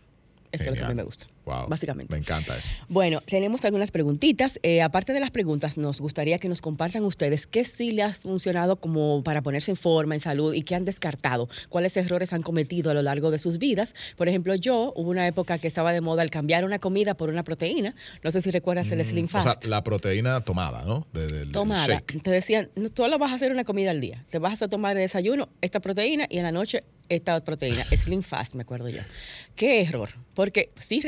Eso 0.52 0.64
es 0.64 0.70
lo 0.70 0.76
que 0.76 0.84
a 0.84 0.88
mí 0.90 0.96
me 0.96 1.04
gusta. 1.04 1.28
Wow, 1.46 1.68
básicamente. 1.68 2.12
Me 2.14 2.20
encanta 2.20 2.58
eso. 2.58 2.70
Bueno, 2.90 3.22
tenemos 3.22 3.64
algunas 3.66 3.92
preguntitas. 3.92 4.60
Eh, 4.64 4.82
aparte 4.82 5.14
de 5.14 5.20
las 5.20 5.32
preguntas, 5.32 5.78
nos 5.78 6.02
gustaría 6.02 6.40
que 6.40 6.50
nos 6.50 6.62
compartan 6.62 7.04
ustedes 7.04 7.46
qué 7.46 7.66
sí 7.66 7.92
le 7.92 8.04
ha 8.04 8.14
funcionado 8.14 8.78
como 8.78 9.22
para 9.24 9.42
ponerse 9.42 9.72
en 9.72 9.78
forma, 9.78 10.16
en 10.16 10.20
salud 10.20 10.54
y 10.54 10.64
qué 10.64 10.76
han 10.76 10.86
descartado, 10.86 11.48
cuáles 11.70 11.96
errores 11.98 12.34
han 12.34 12.42
cometido 12.42 12.92
a 12.92 12.94
lo 12.94 13.02
largo 13.02 13.32
de 13.32 13.38
sus 13.38 13.60
vidas. 13.60 13.94
Por 14.18 14.28
ejemplo, 14.28 14.56
yo 14.56 14.92
hubo 14.96 15.10
una 15.10 15.28
época 15.28 15.58
que 15.60 15.68
estaba 15.68 15.94
de 15.94 16.02
moda 16.02 16.24
el 16.24 16.32
cambiar 16.32 16.66
una 16.66 16.80
comida 16.80 17.14
por 17.14 17.30
una 17.30 17.44
proteína. 17.44 17.96
No 18.24 18.32
sé 18.32 18.42
si 18.42 18.52
recuerdas 18.52 18.92
el 18.92 19.00
mm, 19.00 19.10
Slim 19.10 19.28
Fast. 19.28 19.48
O 19.48 19.62
sea, 19.62 19.70
la 19.70 19.84
proteína 19.84 20.44
tomada, 20.44 20.84
¿no? 20.84 21.06
tomada. 21.52 22.02
Te 22.02 22.32
decían, 22.32 22.70
tú 22.74 23.06
solo 23.06 23.20
vas 23.20 23.32
a 23.32 23.36
hacer 23.36 23.52
una 23.52 23.64
comida 23.64 23.92
al 23.92 24.02
día. 24.02 24.26
Te 24.32 24.40
vas 24.40 24.64
a 24.64 24.68
tomar 24.68 24.96
de 24.96 25.02
desayuno 25.02 25.48
esta 25.62 25.80
proteína 25.80 26.26
y 26.28 26.38
en 26.38 26.44
la 26.44 26.52
noche 26.52 26.82
esta 27.08 27.40
proteína, 27.44 27.86
Slim 27.96 28.24
Fast, 28.24 28.56
me 28.56 28.64
acuerdo 28.64 28.90
yo. 28.90 29.02
Qué 29.56 29.82
error, 29.82 30.10
porque 30.34 30.72
sí 30.80 31.02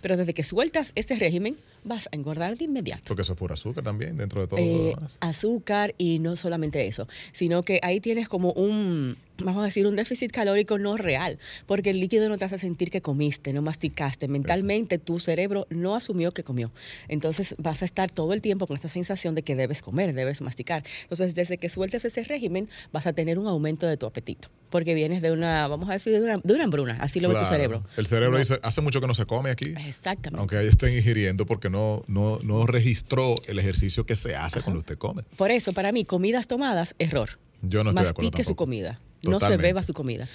pero 0.00 0.16
desde 0.16 0.34
que 0.34 0.42
sueltas 0.42 0.92
ese 0.94 1.16
régimen 1.16 1.56
vas 1.84 2.08
a 2.12 2.16
engordar 2.16 2.56
de 2.56 2.64
inmediato. 2.64 3.04
Porque 3.06 3.22
eso 3.22 3.32
es 3.32 3.38
puro 3.38 3.54
azúcar 3.54 3.84
también, 3.84 4.16
dentro 4.16 4.40
de 4.40 4.46
todo 4.46 4.58
eh, 4.58 4.94
Azúcar 5.20 5.94
y 5.98 6.18
no 6.18 6.36
solamente 6.36 6.86
eso, 6.86 7.08
sino 7.32 7.62
que 7.62 7.80
ahí 7.82 8.00
tienes 8.00 8.28
como 8.28 8.52
un, 8.52 9.16
vamos 9.44 9.62
a 9.62 9.66
decir, 9.66 9.86
un 9.86 9.96
déficit 9.96 10.30
calórico 10.30 10.78
no 10.78 10.96
real, 10.96 11.38
porque 11.66 11.90
el 11.90 12.00
líquido 12.00 12.28
no 12.28 12.38
te 12.38 12.44
hace 12.44 12.58
sentir 12.58 12.90
que 12.90 13.00
comiste, 13.00 13.52
no 13.52 13.62
masticaste. 13.62 14.28
Mentalmente 14.28 14.98
tu 14.98 15.18
cerebro 15.18 15.66
no 15.70 15.94
asumió 15.94 16.32
que 16.32 16.44
comió. 16.44 16.72
Entonces 17.08 17.54
vas 17.58 17.82
a 17.82 17.84
estar 17.84 18.10
todo 18.10 18.32
el 18.32 18.42
tiempo 18.42 18.66
con 18.66 18.76
esta 18.76 18.88
sensación 18.88 19.34
de 19.34 19.42
que 19.42 19.54
debes 19.54 19.82
comer, 19.82 20.14
debes 20.14 20.40
masticar. 20.40 20.84
Entonces 21.02 21.34
desde 21.34 21.58
que 21.58 21.68
sueltes 21.68 22.04
ese 22.04 22.24
régimen 22.24 22.68
vas 22.92 23.06
a 23.06 23.12
tener 23.12 23.38
un 23.38 23.46
aumento 23.46 23.86
de 23.86 23.96
tu 23.96 24.06
apetito, 24.06 24.48
porque 24.70 24.94
vienes 24.94 25.22
de 25.22 25.32
una, 25.32 25.66
vamos 25.68 25.88
a 25.88 25.94
decir, 25.94 26.12
de 26.12 26.20
una, 26.20 26.38
de 26.42 26.54
una 26.54 26.64
hambruna, 26.64 26.98
así 27.00 27.20
lo 27.20 27.28
ve 27.28 27.36
tu 27.36 27.44
cerebro. 27.44 27.82
El 27.96 28.06
cerebro 28.06 28.38
dice, 28.38 28.58
hace 28.62 28.80
mucho 28.80 29.00
que 29.00 29.06
no 29.06 29.14
se 29.14 29.26
come 29.26 29.50
aquí. 29.50 29.74
Exactamente. 29.86 30.40
Aunque 30.40 30.56
ahí 30.56 30.66
estén 30.66 30.96
ingiriendo 30.96 31.46
porque 31.46 31.70
no, 31.70 32.04
no, 32.06 32.38
no 32.42 32.66
registró 32.66 33.34
el 33.46 33.58
ejercicio 33.58 34.06
que 34.06 34.16
se 34.16 34.34
hace 34.34 34.62
cuando 34.62 34.80
usted 34.80 34.98
come. 34.98 35.22
Por 35.36 35.50
eso, 35.50 35.72
para 35.72 35.92
mí, 35.92 36.04
comidas 36.04 36.46
tomadas, 36.46 36.94
error. 36.98 37.38
Yo 37.62 37.84
no 37.84 37.90
estoy 37.90 38.04
de 38.04 38.10
acuerdo. 38.10 38.44
su 38.44 38.56
comida. 38.56 38.98
No 39.22 39.38
se 39.40 39.56
beba 39.56 39.82
su 39.82 39.92
comida. 39.92 40.26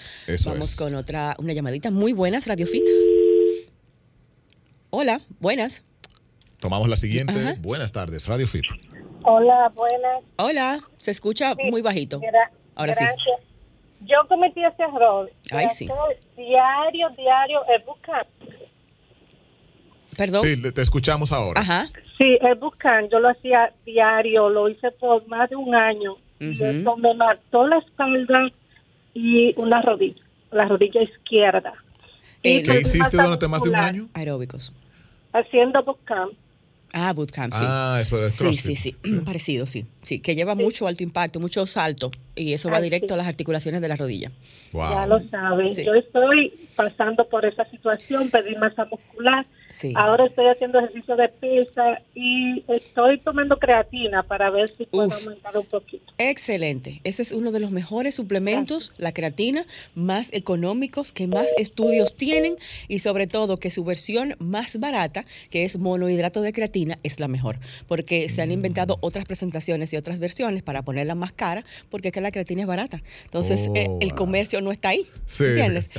Vamos 0.46 0.76
con 0.76 0.96
otra, 0.96 1.36
una 1.40 1.54
llamadita. 1.54 1.92
Muy 1.92 2.14
buenas, 2.14 2.48
Radio 2.48 2.68
Fit. 2.68 2.84
Hola, 4.92 5.20
buenas. 5.40 5.84
Tomamos 6.60 6.88
la 6.90 6.96
siguiente. 6.96 7.58
Buenas 7.60 7.92
tardes, 7.92 8.28
Radio 8.28 8.48
Fit. 8.48 8.64
Hola, 9.24 9.72
buenas. 9.76 10.24
Hola, 10.38 10.80
se 10.98 11.12
escucha 11.12 11.56
muy 11.70 11.82
bajito. 11.82 12.22
Ahora 12.76 12.94
sí. 12.94 13.06
Yo 14.02 14.18
cometí 14.28 14.64
ese 14.64 14.84
error. 14.84 15.32
Ay, 15.52 15.68
sí. 15.76 15.88
Diario, 16.38 17.10
diario, 17.18 17.62
es 17.76 17.86
buscar. 17.86 18.28
Perdón. 20.16 20.46
Sí, 20.46 20.72
te 20.72 20.82
escuchamos 20.82 21.32
ahora. 21.32 21.60
Ajá. 21.60 21.90
Sí, 22.18 22.38
es 22.40 22.60
buscar. 22.60 23.10
Yo 23.10 23.20
lo 23.20 23.30
hacía 23.30 23.74
diario, 23.86 24.50
lo 24.50 24.70
hice 24.70 24.92
por 24.92 25.28
más 25.28 25.50
de 25.50 25.56
un 25.56 25.74
año. 25.74 26.18
Me 26.40 27.14
mató 27.16 27.68
la 27.68 27.78
espalda 27.78 28.52
y 29.14 29.54
una 29.58 29.82
rodilla, 29.82 30.22
la 30.52 30.66
rodilla 30.66 31.02
izquierda. 31.02 31.74
¿Qué 32.42 32.80
hiciste 32.82 33.18
durante 33.18 33.48
más 33.48 33.62
de 33.62 33.70
un 33.70 33.76
año? 33.76 34.10
Aeróbicos. 34.14 34.74
Haciendo 35.34 35.84
bootcamp. 35.84 36.34
Ah, 36.94 37.12
bootcamp, 37.12 37.54
sí. 37.54 37.60
Ah, 37.62 37.98
eso 38.00 38.26
es 38.26 38.36
Sí, 38.36 38.54
sí, 38.54 38.76
sí. 38.76 38.96
Parecido, 39.26 39.66
sí. 39.66 39.86
Sí, 40.02 40.20
que 40.20 40.36
lleva 40.36 40.56
mucho 40.56 40.88
alto 40.88 41.04
impacto, 41.04 41.40
mucho 41.40 41.66
salto 41.66 42.12
y 42.36 42.54
eso 42.54 42.70
va 42.70 42.80
directo 42.80 43.14
a 43.14 43.18
las 43.18 43.28
articulaciones 43.28 43.82
de 43.82 43.88
la 43.90 43.96
rodilla. 43.96 44.32
Ya 44.72 45.06
lo 45.06 45.20
sabes. 45.30 45.84
Yo 45.84 45.94
estoy 45.94 46.54
pasando 46.76 47.28
por 47.28 47.46
esa 47.46 47.70
situación, 47.70 48.30
pedí 48.30 48.56
masa 48.56 48.86
muscular. 48.86 49.46
Ahora 49.96 50.26
estoy 50.26 50.48
haciendo 50.48 50.80
ejercicio 50.80 51.16
de 51.16 51.28
pesa 51.28 52.02
y 52.14 52.64
estoy 52.68 53.20
tomando 53.20 53.58
creatina 53.58 54.24
para 54.24 54.50
ver 54.50 54.70
si 54.70 54.86
puedo 54.86 55.12
aumentar 55.12 55.58
un 55.58 55.66
poquito. 55.66 56.06
Excelente. 56.18 57.02
Ese 57.04 57.22
es 57.22 57.32
uno 57.32 57.52
de 57.52 57.60
los 57.60 57.72
mejores 57.72 58.16
suplementos, 58.16 58.94
la 58.98 59.12
creatina, 59.12 59.66
más 59.94 60.32
económicos, 60.34 61.12
que 61.12 61.28
más 61.28 61.48
estudios 61.58 62.16
tienen 62.16 62.56
y 62.88 63.00
sobre 63.00 63.28
todo 63.28 63.58
que 63.58 63.70
su 63.70 63.84
versión 63.84 64.36
más 64.40 64.80
barata, 64.80 65.26
que 65.50 65.66
es 65.66 65.78
monohidrato 65.78 66.42
de 66.42 66.54
creatina, 66.54 66.98
es 67.04 67.20
la 67.20 67.28
mejor. 67.28 67.58
Porque 67.88 68.30
se 68.30 68.42
han 68.42 68.52
inventado 68.52 68.96
mm. 68.96 69.00
otras 69.02 69.26
presentaciones 69.26 69.92
y 69.94 69.98
otras 69.98 70.20
versiones 70.20 70.64
para 70.64 70.84
ponerla 70.84 71.16
más 71.16 71.34
cara, 71.34 71.66
porque 71.90 72.10
es 72.10 72.14
que 72.14 72.22
la 72.22 72.32
creatina 72.32 72.62
es 72.62 72.68
barata. 72.68 73.02
Entonces, 73.26 73.70
eh, 73.76 73.88
el 74.00 74.12
oh, 74.12 74.16
comercio 74.16 74.62
no 74.62 74.72
está 74.72 74.90
ahí. 74.90 75.06
Sí, 75.26 75.44
¿Entiendes? 75.44 75.90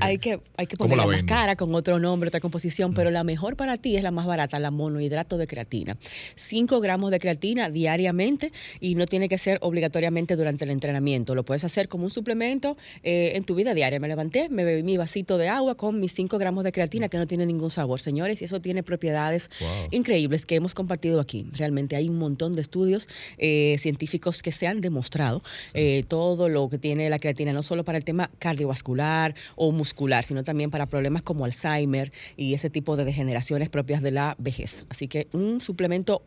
hay, 0.00 0.18
que, 0.18 0.40
hay 0.56 0.66
que 0.66 0.76
ponerla 0.76 1.06
más 1.06 1.22
cara, 1.24 1.56
con 1.56 1.74
otro 1.74 1.98
nombre, 1.98 2.28
otra 2.28 2.40
composición, 2.40 2.94
pero 2.94 3.09
la 3.10 3.24
mejor 3.24 3.56
para 3.56 3.76
ti 3.76 3.96
es 3.96 4.02
la 4.02 4.10
más 4.10 4.26
barata, 4.26 4.58
la 4.58 4.70
monohidrato 4.70 5.38
de 5.38 5.46
creatina. 5.46 5.96
5 6.36 6.80
gramos 6.80 7.10
de 7.10 7.18
creatina 7.18 7.70
diariamente 7.70 8.52
y 8.80 8.94
no 8.94 9.06
tiene 9.06 9.28
que 9.28 9.38
ser 9.38 9.58
obligatoriamente 9.60 10.36
durante 10.36 10.64
el 10.64 10.70
entrenamiento. 10.70 11.34
Lo 11.34 11.44
puedes 11.44 11.64
hacer 11.64 11.88
como 11.88 12.04
un 12.04 12.10
suplemento 12.10 12.76
eh, 13.02 13.32
en 13.34 13.44
tu 13.44 13.54
vida 13.54 13.74
diaria. 13.74 14.00
Me 14.00 14.08
levanté, 14.08 14.48
me 14.48 14.64
bebí 14.64 14.82
mi 14.82 14.96
vasito 14.96 15.38
de 15.38 15.48
agua 15.48 15.76
con 15.76 16.00
mis 16.00 16.12
5 16.12 16.38
gramos 16.38 16.64
de 16.64 16.72
creatina 16.72 17.08
que 17.08 17.18
no 17.18 17.26
tiene 17.26 17.46
ningún 17.46 17.70
sabor. 17.70 18.00
Señores, 18.00 18.42
y 18.42 18.44
eso 18.44 18.60
tiene 18.60 18.82
propiedades 18.82 19.50
increíbles 19.90 20.46
que 20.46 20.56
hemos 20.56 20.74
compartido 20.74 21.20
aquí. 21.20 21.46
Realmente 21.52 21.96
hay 21.96 22.08
un 22.08 22.18
montón 22.18 22.54
de 22.54 22.60
estudios 22.60 23.08
eh, 23.38 23.76
científicos 23.78 24.42
que 24.42 24.52
se 24.52 24.66
han 24.66 24.80
demostrado 24.80 25.42
eh, 25.74 26.04
todo 26.08 26.48
lo 26.48 26.68
que 26.68 26.78
tiene 26.78 27.08
la 27.10 27.18
creatina, 27.18 27.52
no 27.52 27.62
solo 27.62 27.84
para 27.84 27.98
el 27.98 28.04
tema 28.04 28.30
cardiovascular 28.38 29.34
o 29.56 29.70
muscular, 29.72 30.24
sino 30.24 30.42
también 30.42 30.70
para 30.70 30.86
problemas 30.86 31.22
como 31.22 31.44
Alzheimer 31.44 32.12
y 32.36 32.54
ese 32.54 32.70
tipo 32.70 32.96
de 32.96 32.99
degeneraciones 33.04 33.68
propias 33.68 34.02
de 34.02 34.10
la 34.10 34.36
vejez. 34.38 34.84
Así 34.88 35.08
que 35.08 35.28
un 35.32 35.60
suplemento 35.60 36.22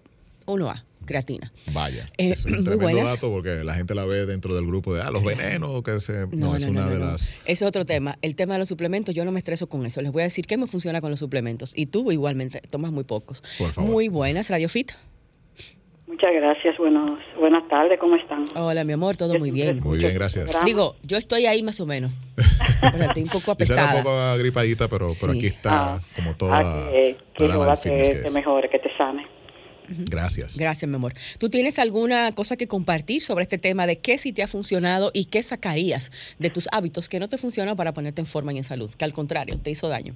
1A 0.45 0.84
creatina. 1.05 1.51
Vaya, 1.74 2.07
eh, 2.17 2.32
es 2.32 2.45
un 2.45 2.63
tremendo 2.63 3.03
dato 3.03 3.30
porque 3.30 3.63
la 3.63 3.76
gente 3.76 3.93
la 3.93 4.05
ve 4.05 4.26
dentro 4.26 4.55
del 4.55 4.65
grupo 4.65 4.93
de 4.93 5.01
ah, 5.01 5.11
los 5.11 5.24
venenos, 5.24 5.82
que 5.82 5.99
se, 5.99 6.28
no, 6.32 6.55
es 6.55 6.65
una 6.65 6.88
de 6.88 6.99
las... 6.99 7.34
Es 7.45 7.61
otro 7.61 7.86
tema. 7.86 8.17
El 8.21 8.36
tema 8.36 8.53
de 8.53 8.59
los 8.59 8.69
suplementos, 8.69 9.13
yo 9.13 9.26
no 9.26 9.32
me 9.32 9.39
estreso 9.39 9.67
con 9.67 9.86
eso. 9.86 10.01
Les 10.01 10.11
voy 10.11 10.21
a 10.21 10.26
decir 10.26 10.45
qué 10.45 10.57
me 10.57 10.67
funciona 10.67 11.01
con 11.01 11.09
los 11.09 11.19
suplementos. 11.19 11.74
Y 11.78 11.88
tú 11.88 12.11
igualmente 12.11 12.61
tomas 12.69 12.91
muy 12.91 13.03
pocos. 13.03 13.43
Por 13.57 13.71
favor. 13.71 13.91
Muy 13.91 14.07
buenas, 14.07 14.49
Radio 14.49 14.69
Fit. 14.69 14.91
Muchas 16.07 16.32
gracias, 16.36 16.78
buenos, 16.78 17.19
buenas 17.39 17.67
tardes, 17.67 17.99
¿cómo 17.99 18.15
están? 18.15 18.45
Hola, 18.55 18.84
mi 18.84 18.93
amor, 18.93 19.17
todo 19.17 19.34
muy 19.39 19.49
bien. 19.49 19.80
Muy 19.80 19.97
bien, 19.97 20.13
gracias. 20.13 20.63
Digo, 20.63 20.95
yo 21.01 21.17
estoy 21.17 21.47
ahí 21.47 21.63
más 21.63 21.80
o 21.80 21.88
menos. 21.88 22.13
estoy 22.88 23.24
un 23.24 23.30
poco 23.30 23.52
apestada. 23.54 23.98
un 23.98 24.04
poco 24.04 24.38
gripadita, 24.38 24.88
pero, 24.88 25.08
pero 25.20 25.34
aquí 25.34 25.48
está 25.48 25.96
ah, 25.96 26.02
como 26.16 26.36
toda... 26.36 26.60
Ah, 26.60 26.90
que, 26.92 27.18
que, 27.36 27.48
que, 27.48 28.16
te 28.16 28.32
mejore, 28.32 28.70
que 28.70 28.80
te 28.80 28.96
sane. 28.98 29.26
Gracias. 29.88 30.58
Gracias, 30.58 30.90
mi 30.90 30.96
amor. 30.96 31.14
¿Tú 31.40 31.50
tienes 31.50 31.80
alguna 31.80 32.32
cosa 32.34 32.58
que 32.58 32.68
compartir 32.68 33.22
sobre 33.22 33.44
este 33.44 33.58
tema 33.58 33.88
de 33.88 34.00
qué 34.00 34.18
sí 34.18 34.32
te 34.34 34.44
ha 34.44 34.48
funcionado 34.48 35.12
y 35.14 35.26
qué 35.26 35.44
sacarías 35.44 36.36
de 36.40 36.50
tus 36.50 36.68
hábitos 36.72 37.10
que 37.10 37.20
no 37.20 37.28
te 37.28 37.38
funcionan 37.38 37.76
para 37.76 37.94
ponerte 37.94 38.22
en 38.22 38.28
forma 38.28 38.54
y 38.54 38.58
en 38.58 38.64
salud? 38.64 38.92
Que 38.98 39.06
al 39.06 39.14
contrario, 39.14 39.60
te 39.62 39.72
hizo 39.72 39.90
daño. 39.90 40.16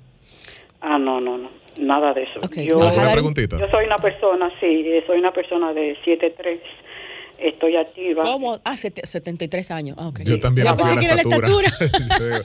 Ah, 0.82 0.98
no, 0.98 1.20
no, 1.20 1.38
no. 1.38 1.50
Nada 1.80 2.14
de 2.14 2.24
eso. 2.24 2.40
Yo, 2.62 2.82
¿Alguna 2.82 3.12
preguntita? 3.12 3.60
Yo 3.60 3.68
soy 3.70 3.86
una 3.86 3.98
persona, 3.98 4.52
sí, 4.60 4.86
soy 5.06 5.20
una 5.20 5.32
persona 5.32 5.74
de 5.74 5.96
7'3". 6.04 6.60
Estoy 7.38 7.76
activa. 7.76 8.24
¿Cómo? 8.24 8.60
Ah, 8.64 8.76
73 8.78 9.72
años. 9.72 9.98
Ah, 10.00 10.08
okay. 10.08 10.26
Yo 10.26 10.40
también. 10.40 10.68
Yo 10.68 10.76
pensé 10.76 10.96
que 10.96 11.06
era 11.06 11.16
la 11.16 11.22
estatura. 11.22 11.70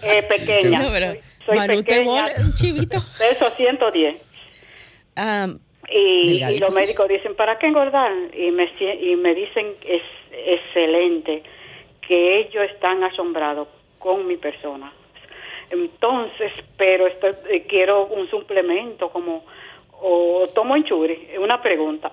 eh, 0.02 0.22
pequeña. 0.28 0.82
No, 0.82 0.90
pero, 0.92 1.14
soy, 1.46 1.56
Manu, 1.56 1.76
pequeña. 1.78 2.26
un 2.38 2.54
chivito. 2.54 2.98
Peso 3.18 3.50
110. 3.56 4.16
Um, 5.16 5.58
y, 5.90 6.58
los 6.58 6.74
médicos 6.74 7.08
dicen, 7.08 7.34
¿para 7.34 7.58
qué 7.58 7.66
engordar? 7.66 8.12
Y 8.34 8.50
me, 8.50 8.70
y 9.00 9.16
me 9.16 9.34
dicen, 9.34 9.74
es 9.86 10.02
excelente, 10.30 11.42
que 12.06 12.40
ellos 12.40 12.64
están 12.72 13.02
asombrados 13.04 13.68
con 13.98 14.26
mi 14.26 14.36
persona. 14.36 14.92
Entonces, 15.70 16.52
pero 16.76 17.06
estoy, 17.06 17.32
eh, 17.50 17.66
quiero 17.68 18.06
un 18.06 18.28
suplemento 18.28 19.10
como 19.10 19.44
o 20.02 20.48
tomo 20.54 20.76
enchuri? 20.76 21.28
Es 21.32 21.38
una 21.38 21.62
pregunta. 21.62 22.12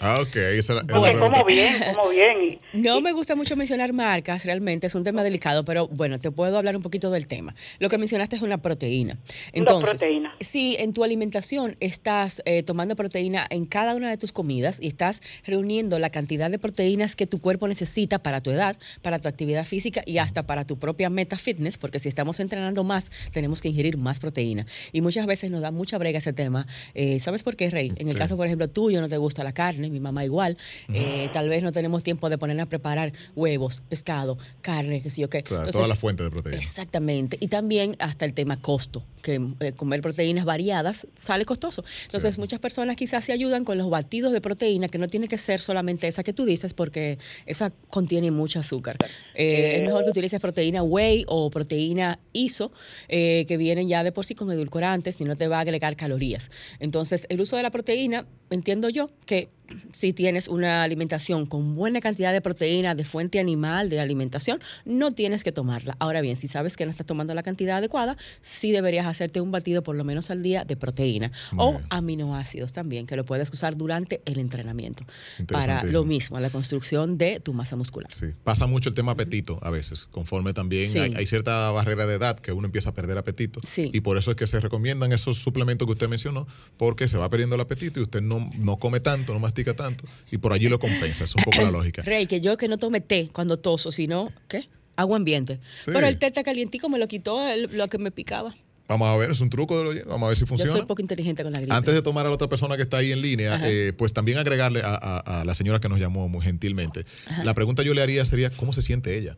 Ah, 0.00 0.18
ok. 0.20 0.34
Esa, 0.34 0.80
como 0.86 1.04
bien, 1.44 1.78
como 1.94 2.10
bien. 2.10 2.58
No 2.72 3.00
me 3.00 3.12
gusta 3.12 3.36
mucho 3.36 3.54
mencionar 3.56 3.92
marcas, 3.92 4.44
realmente 4.44 4.88
es 4.88 4.94
un 4.96 5.04
tema 5.04 5.22
delicado, 5.22 5.64
pero 5.64 5.86
bueno, 5.86 6.18
te 6.18 6.32
puedo 6.32 6.58
hablar 6.58 6.76
un 6.76 6.82
poquito 6.82 7.10
del 7.10 7.28
tema. 7.28 7.54
Lo 7.78 7.88
que 7.88 7.98
mencionaste 7.98 8.34
es 8.34 8.42
una 8.42 8.58
proteína. 8.58 9.18
Entonces, 9.52 10.00
proteína. 10.00 10.34
si 10.40 10.76
en 10.80 10.92
tu 10.92 11.04
alimentación 11.04 11.76
estás 11.78 12.42
eh, 12.46 12.64
tomando 12.64 12.96
proteína 12.96 13.46
en 13.50 13.64
cada 13.64 13.94
una 13.94 14.10
de 14.10 14.16
tus 14.16 14.32
comidas 14.32 14.80
y 14.80 14.88
estás 14.88 15.22
reuniendo 15.46 16.00
la 16.00 16.10
cantidad 16.10 16.50
de 16.50 16.58
proteínas 16.58 17.14
que 17.14 17.28
tu 17.28 17.40
cuerpo 17.40 17.68
necesita 17.68 18.20
para 18.20 18.40
tu 18.40 18.50
edad, 18.50 18.76
para 19.02 19.20
tu 19.20 19.28
actividad 19.28 19.66
física 19.66 20.02
y 20.04 20.18
hasta 20.18 20.44
para 20.44 20.64
tu 20.64 20.80
propia 20.80 21.10
meta 21.10 21.38
fitness, 21.38 21.78
porque 21.78 22.00
si 22.00 22.08
estamos 22.08 22.40
entrenando 22.40 22.82
más, 22.82 23.10
tenemos 23.30 23.62
que 23.62 23.68
ingerir 23.68 23.96
más 23.98 24.18
proteína. 24.18 24.66
Y 24.90 25.00
muchas 25.00 25.26
veces 25.26 25.52
nos 25.52 25.60
da 25.62 25.70
mucha 25.70 25.96
brega 25.98 26.18
ese 26.18 26.32
tema. 26.32 26.66
Eh, 26.94 27.20
¿Sabes 27.22 27.44
por 27.44 27.54
qué, 27.54 27.70
Rey? 27.70 27.92
En 27.96 28.08
el 28.08 28.16
caso, 28.16 28.36
por 28.36 28.46
ejemplo, 28.46 28.68
tuyo 28.68 29.00
no 29.00 29.08
te 29.08 29.16
gusta 29.16 29.44
la 29.44 29.52
carne, 29.52 29.88
mi 29.90 30.00
mamá 30.00 30.24
igual. 30.24 30.56
Eh, 30.92 31.28
tal 31.32 31.48
vez 31.48 31.62
no 31.62 31.70
tenemos 31.70 32.02
tiempo 32.02 32.28
de 32.28 32.36
poner 32.36 32.60
a 32.60 32.66
preparar 32.66 33.12
huevos, 33.36 33.82
pescado, 33.88 34.38
carne, 34.60 35.00
qué 35.00 35.10
sé 35.10 35.22
yo 35.22 35.30
qué. 35.30 35.42
Claro, 35.42 35.70
todas 35.70 35.88
las 35.88 35.98
fuentes 35.98 36.24
de 36.24 36.30
proteína. 36.30 36.60
Exactamente. 36.60 37.38
Y 37.40 37.48
también 37.48 37.96
hasta 38.00 38.24
el 38.24 38.34
tema 38.34 38.60
costo, 38.60 39.04
que 39.22 39.40
eh, 39.60 39.72
comer 39.72 40.00
proteínas 40.00 40.44
variadas 40.44 41.06
sale 41.16 41.44
costoso. 41.44 41.84
Entonces, 42.02 42.38
muchas 42.38 42.58
personas 42.58 42.96
quizás 42.96 43.24
se 43.24 43.32
ayudan 43.32 43.64
con 43.64 43.78
los 43.78 43.88
batidos 43.88 44.32
de 44.32 44.40
proteína, 44.40 44.88
que 44.88 44.98
no 44.98 45.06
tiene 45.06 45.28
que 45.28 45.38
ser 45.38 45.60
solamente 45.60 46.08
esa 46.08 46.24
que 46.24 46.32
tú 46.32 46.44
dices, 46.44 46.74
porque 46.74 47.18
esa 47.46 47.72
contiene 47.88 48.32
mucho 48.32 48.58
azúcar. 48.58 48.96
Eh, 49.34 49.76
es 49.76 49.82
mejor 49.82 50.04
que 50.04 50.10
utilices 50.10 50.40
proteína 50.40 50.82
whey 50.82 51.24
o 51.28 51.50
proteína 51.50 52.18
ISO, 52.32 52.72
que 53.08 53.56
vienen 53.58 53.88
ya 53.88 54.02
de 54.02 54.10
por 54.10 54.24
sí 54.24 54.34
con 54.34 54.50
edulcorantes 54.50 55.20
y 55.20 55.24
no 55.24 55.36
te 55.36 55.46
va 55.46 55.58
a 55.58 55.60
agregar 55.60 55.94
calorías. 55.96 56.50
Entonces, 56.80 57.11
el 57.28 57.40
uso 57.40 57.56
de 57.56 57.62
la 57.62 57.70
proteína, 57.70 58.26
entiendo 58.52 58.88
yo 58.88 59.10
que 59.26 59.50
si 59.92 60.12
tienes 60.12 60.48
una 60.48 60.82
alimentación 60.82 61.46
con 61.46 61.74
buena 61.74 62.00
cantidad 62.00 62.32
de 62.32 62.40
proteína 62.40 62.94
de 62.94 63.04
fuente 63.04 63.40
animal 63.40 63.88
de 63.88 64.00
alimentación, 64.00 64.60
no 64.84 65.12
tienes 65.12 65.44
que 65.44 65.52
tomarla. 65.52 65.96
Ahora 65.98 66.20
bien, 66.20 66.36
si 66.36 66.48
sabes 66.48 66.76
que 66.76 66.84
no 66.84 66.90
estás 66.90 67.06
tomando 67.06 67.34
la 67.34 67.42
cantidad 67.42 67.78
adecuada, 67.78 68.16
sí 68.40 68.72
deberías 68.72 69.06
hacerte 69.06 69.40
un 69.40 69.50
batido 69.50 69.82
por 69.82 69.96
lo 69.96 70.04
menos 70.04 70.30
al 70.30 70.42
día 70.42 70.64
de 70.64 70.76
proteína 70.76 71.32
o 71.56 71.80
aminoácidos 71.90 72.72
también, 72.72 73.06
que 73.06 73.16
lo 73.16 73.24
puedes 73.24 73.50
usar 73.50 73.76
durante 73.76 74.22
el 74.24 74.38
entrenamiento 74.38 75.04
para 75.48 75.84
lo 75.84 76.04
mismo, 76.04 76.38
la 76.40 76.50
construcción 76.50 77.18
de 77.18 77.40
tu 77.40 77.52
masa 77.52 77.76
muscular. 77.76 78.12
Sí, 78.12 78.26
pasa 78.44 78.66
mucho 78.66 78.88
el 78.88 78.94
tema 78.94 79.12
apetito 79.12 79.58
a 79.62 79.70
veces, 79.70 80.08
conforme 80.10 80.52
también 80.52 80.90
hay, 81.16 81.26
cierta 81.26 81.70
barrera 81.70 82.06
de 82.06 82.16
edad 82.16 82.38
que 82.38 82.52
uno 82.52 82.66
empieza 82.66 82.90
a 82.90 82.94
perder 82.94 83.16
apetito 83.16 83.60
y 83.76 84.00
por 84.00 84.18
eso 84.18 84.30
es 84.30 84.36
que 84.36 84.46
se 84.46 84.60
recomiendan 84.60 85.12
esos 85.12 85.38
suplementos 85.38 85.86
que 85.86 85.92
usted 85.92 86.08
mencionó, 86.08 86.46
porque 86.76 87.08
se 87.08 87.16
va 87.16 87.28
perdiendo 87.30 87.54
el 87.54 87.60
apetito 87.60 88.00
y 88.00 88.02
usted 88.02 88.20
no, 88.20 88.41
no 88.58 88.76
come 88.76 89.00
tanto, 89.00 89.32
no 89.32 89.40
mastica 89.40 89.74
tanto 89.74 90.04
y 90.30 90.38
por 90.38 90.52
allí 90.52 90.68
lo 90.68 90.78
compensa. 90.78 91.24
Es 91.24 91.34
un 91.34 91.42
poco 91.42 91.60
la 91.60 91.70
lógica. 91.78 92.02
Rey, 92.02 92.26
que 92.26 92.40
yo 92.40 92.56
que 92.56 92.68
no 92.68 92.78
tome 92.78 93.00
té 93.00 93.28
cuando 93.32 93.58
toso, 93.58 93.92
sino, 93.92 94.32
¿qué? 94.48 94.68
Agua 94.96 95.16
ambiente. 95.16 95.58
Pero 95.86 96.06
el 96.06 96.18
té 96.18 96.26
está 96.26 96.42
calientico 96.42 96.88
me 96.88 96.98
lo 96.98 97.08
quitó 97.08 97.40
lo 97.56 97.88
que 97.88 97.98
me 97.98 98.10
picaba. 98.10 98.54
Vamos 98.88 99.08
a 99.08 99.16
ver, 99.16 99.30
es 99.30 99.40
un 99.40 99.48
truco 99.48 99.78
de 99.78 100.02
lo 100.02 100.06
Vamos 100.10 100.26
a 100.26 100.28
ver 100.28 100.36
si 100.36 100.44
funciona. 100.44 100.70
Yo 100.70 100.78
soy 100.78 100.86
poco 100.86 101.00
inteligente 101.00 101.42
con 101.42 101.52
la 101.52 101.60
gripe. 101.60 101.74
Antes 101.74 101.94
de 101.94 102.02
tomar 102.02 102.26
a 102.26 102.28
la 102.28 102.34
otra 102.34 102.48
persona 102.48 102.76
que 102.76 102.82
está 102.82 102.98
ahí 102.98 103.10
en 103.10 103.22
línea, 103.22 103.58
eh, 103.64 103.94
pues 103.96 104.12
también 104.12 104.36
agregarle 104.38 104.82
a, 104.84 105.44
la 105.46 105.54
señora 105.54 105.80
que 105.80 105.88
nos 105.88 105.98
llamó 105.98 106.28
muy 106.28 106.42
gentilmente. 106.42 107.04
La 107.42 107.54
pregunta 107.54 107.82
yo 107.82 107.94
le 107.94 108.02
haría 108.02 108.24
sería, 108.26 108.50
¿cómo 108.50 108.72
se 108.72 108.82
siente 108.82 109.16
ella? 109.16 109.36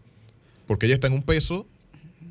Porque 0.67 0.87
ella 0.87 0.95
está 0.95 1.07
en 1.07 1.13
un 1.13 1.23
peso 1.23 1.67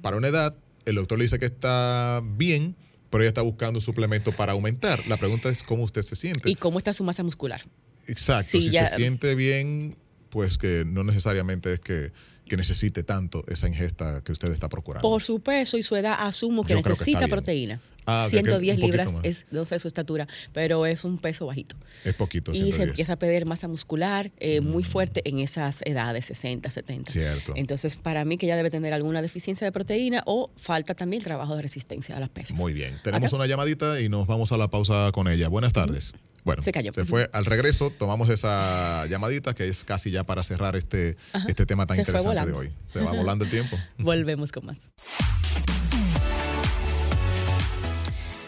para 0.01 0.17
una 0.17 0.27
edad, 0.27 0.55
el 0.85 0.95
doctor 0.95 1.17
le 1.17 1.23
dice 1.23 1.39
que 1.39 1.45
está 1.45 2.21
bien, 2.35 2.75
pero 3.13 3.25
ella 3.25 3.29
está 3.29 3.43
buscando 3.43 3.77
un 3.77 3.81
suplemento 3.83 4.31
para 4.31 4.53
aumentar. 4.53 5.05
La 5.05 5.17
pregunta 5.17 5.47
es 5.47 5.61
cómo 5.61 5.83
usted 5.83 6.01
se 6.01 6.15
siente. 6.15 6.49
¿Y 6.49 6.55
cómo 6.55 6.79
está 6.79 6.93
su 6.93 7.03
masa 7.03 7.21
muscular? 7.21 7.61
Exacto, 8.07 8.59
si 8.59 8.71
se 8.71 8.87
siente 8.95 9.35
bien, 9.35 9.95
pues 10.31 10.57
que 10.57 10.83
no 10.83 11.03
necesariamente 11.03 11.73
es 11.73 11.79
que, 11.79 12.11
necesite 12.57 13.03
tanto 13.03 13.43
esa 13.47 13.67
ingesta 13.67 14.23
que 14.23 14.31
usted 14.31 14.51
está 14.51 14.67
procurando. 14.67 15.07
Por 15.07 15.21
su 15.21 15.41
peso 15.41 15.77
y 15.77 15.83
su 15.83 15.95
edad, 15.95 16.15
asumo 16.19 16.63
que 16.63 16.73
necesita 16.73 17.27
proteína. 17.27 17.79
110 18.05 18.77
ah, 18.77 18.79
libras 18.79 19.15
es, 19.23 19.45
no 19.51 19.65
sé 19.65 19.79
su 19.79 19.87
estatura, 19.87 20.27
pero 20.51 20.85
es 20.85 21.03
un 21.03 21.17
peso 21.17 21.45
bajito. 21.45 21.75
Es 22.03 22.13
poquito. 22.13 22.53
Y 22.53 22.71
se 22.71 22.83
empieza 22.83 23.13
a 23.13 23.15
pedir 23.17 23.45
masa 23.45 23.67
muscular 23.67 24.31
eh, 24.39 24.61
muy 24.61 24.83
mm. 24.83 24.85
fuerte 24.85 25.21
en 25.25 25.39
esas 25.39 25.81
edades, 25.85 26.25
60, 26.25 26.69
70. 26.69 27.11
Cierto. 27.11 27.53
Entonces, 27.55 27.95
para 27.95 28.25
mí 28.25 28.37
que 28.37 28.47
ya 28.47 28.55
debe 28.55 28.69
tener 28.69 28.93
alguna 28.93 29.21
deficiencia 29.21 29.65
de 29.65 29.71
proteína 29.71 30.23
o 30.25 30.51
falta 30.55 30.95
también 30.95 31.23
trabajo 31.23 31.55
de 31.55 31.61
resistencia 31.61 32.17
a 32.17 32.19
las 32.19 32.29
pesas. 32.29 32.57
Muy 32.57 32.73
bien. 32.73 32.99
Tenemos 33.03 33.33
una 33.33 33.45
llamadita 33.45 33.99
y 33.99 34.09
nos 34.09 34.27
vamos 34.27 34.51
a 34.51 34.57
la 34.57 34.67
pausa 34.67 35.11
con 35.13 35.27
ella. 35.27 35.47
Buenas 35.47 35.73
tardes. 35.73 36.13
Bueno, 36.43 36.61
se, 36.61 37.05
fue 37.05 37.29
al 37.31 37.45
regreso, 37.45 37.89
tomamos 37.89 38.29
esa 38.29 39.05
llamadita 39.07 39.53
que 39.53 39.69
es 39.69 39.85
casi 39.85 40.11
ya 40.11 40.25
para 40.25 40.43
cerrar 40.43 40.75
este, 40.75 41.15
este 41.47 41.65
tema 41.65 41.85
tan 41.85 41.97
interesante 41.97 42.45
de 42.45 42.51
hoy. 42.51 42.73
Se 42.85 42.99
va 42.99 43.13
volando 43.13 43.45
el 43.45 43.51
tiempo. 43.51 43.77
Volvemos 43.97 44.51
con 44.51 44.65
más. 44.65 44.91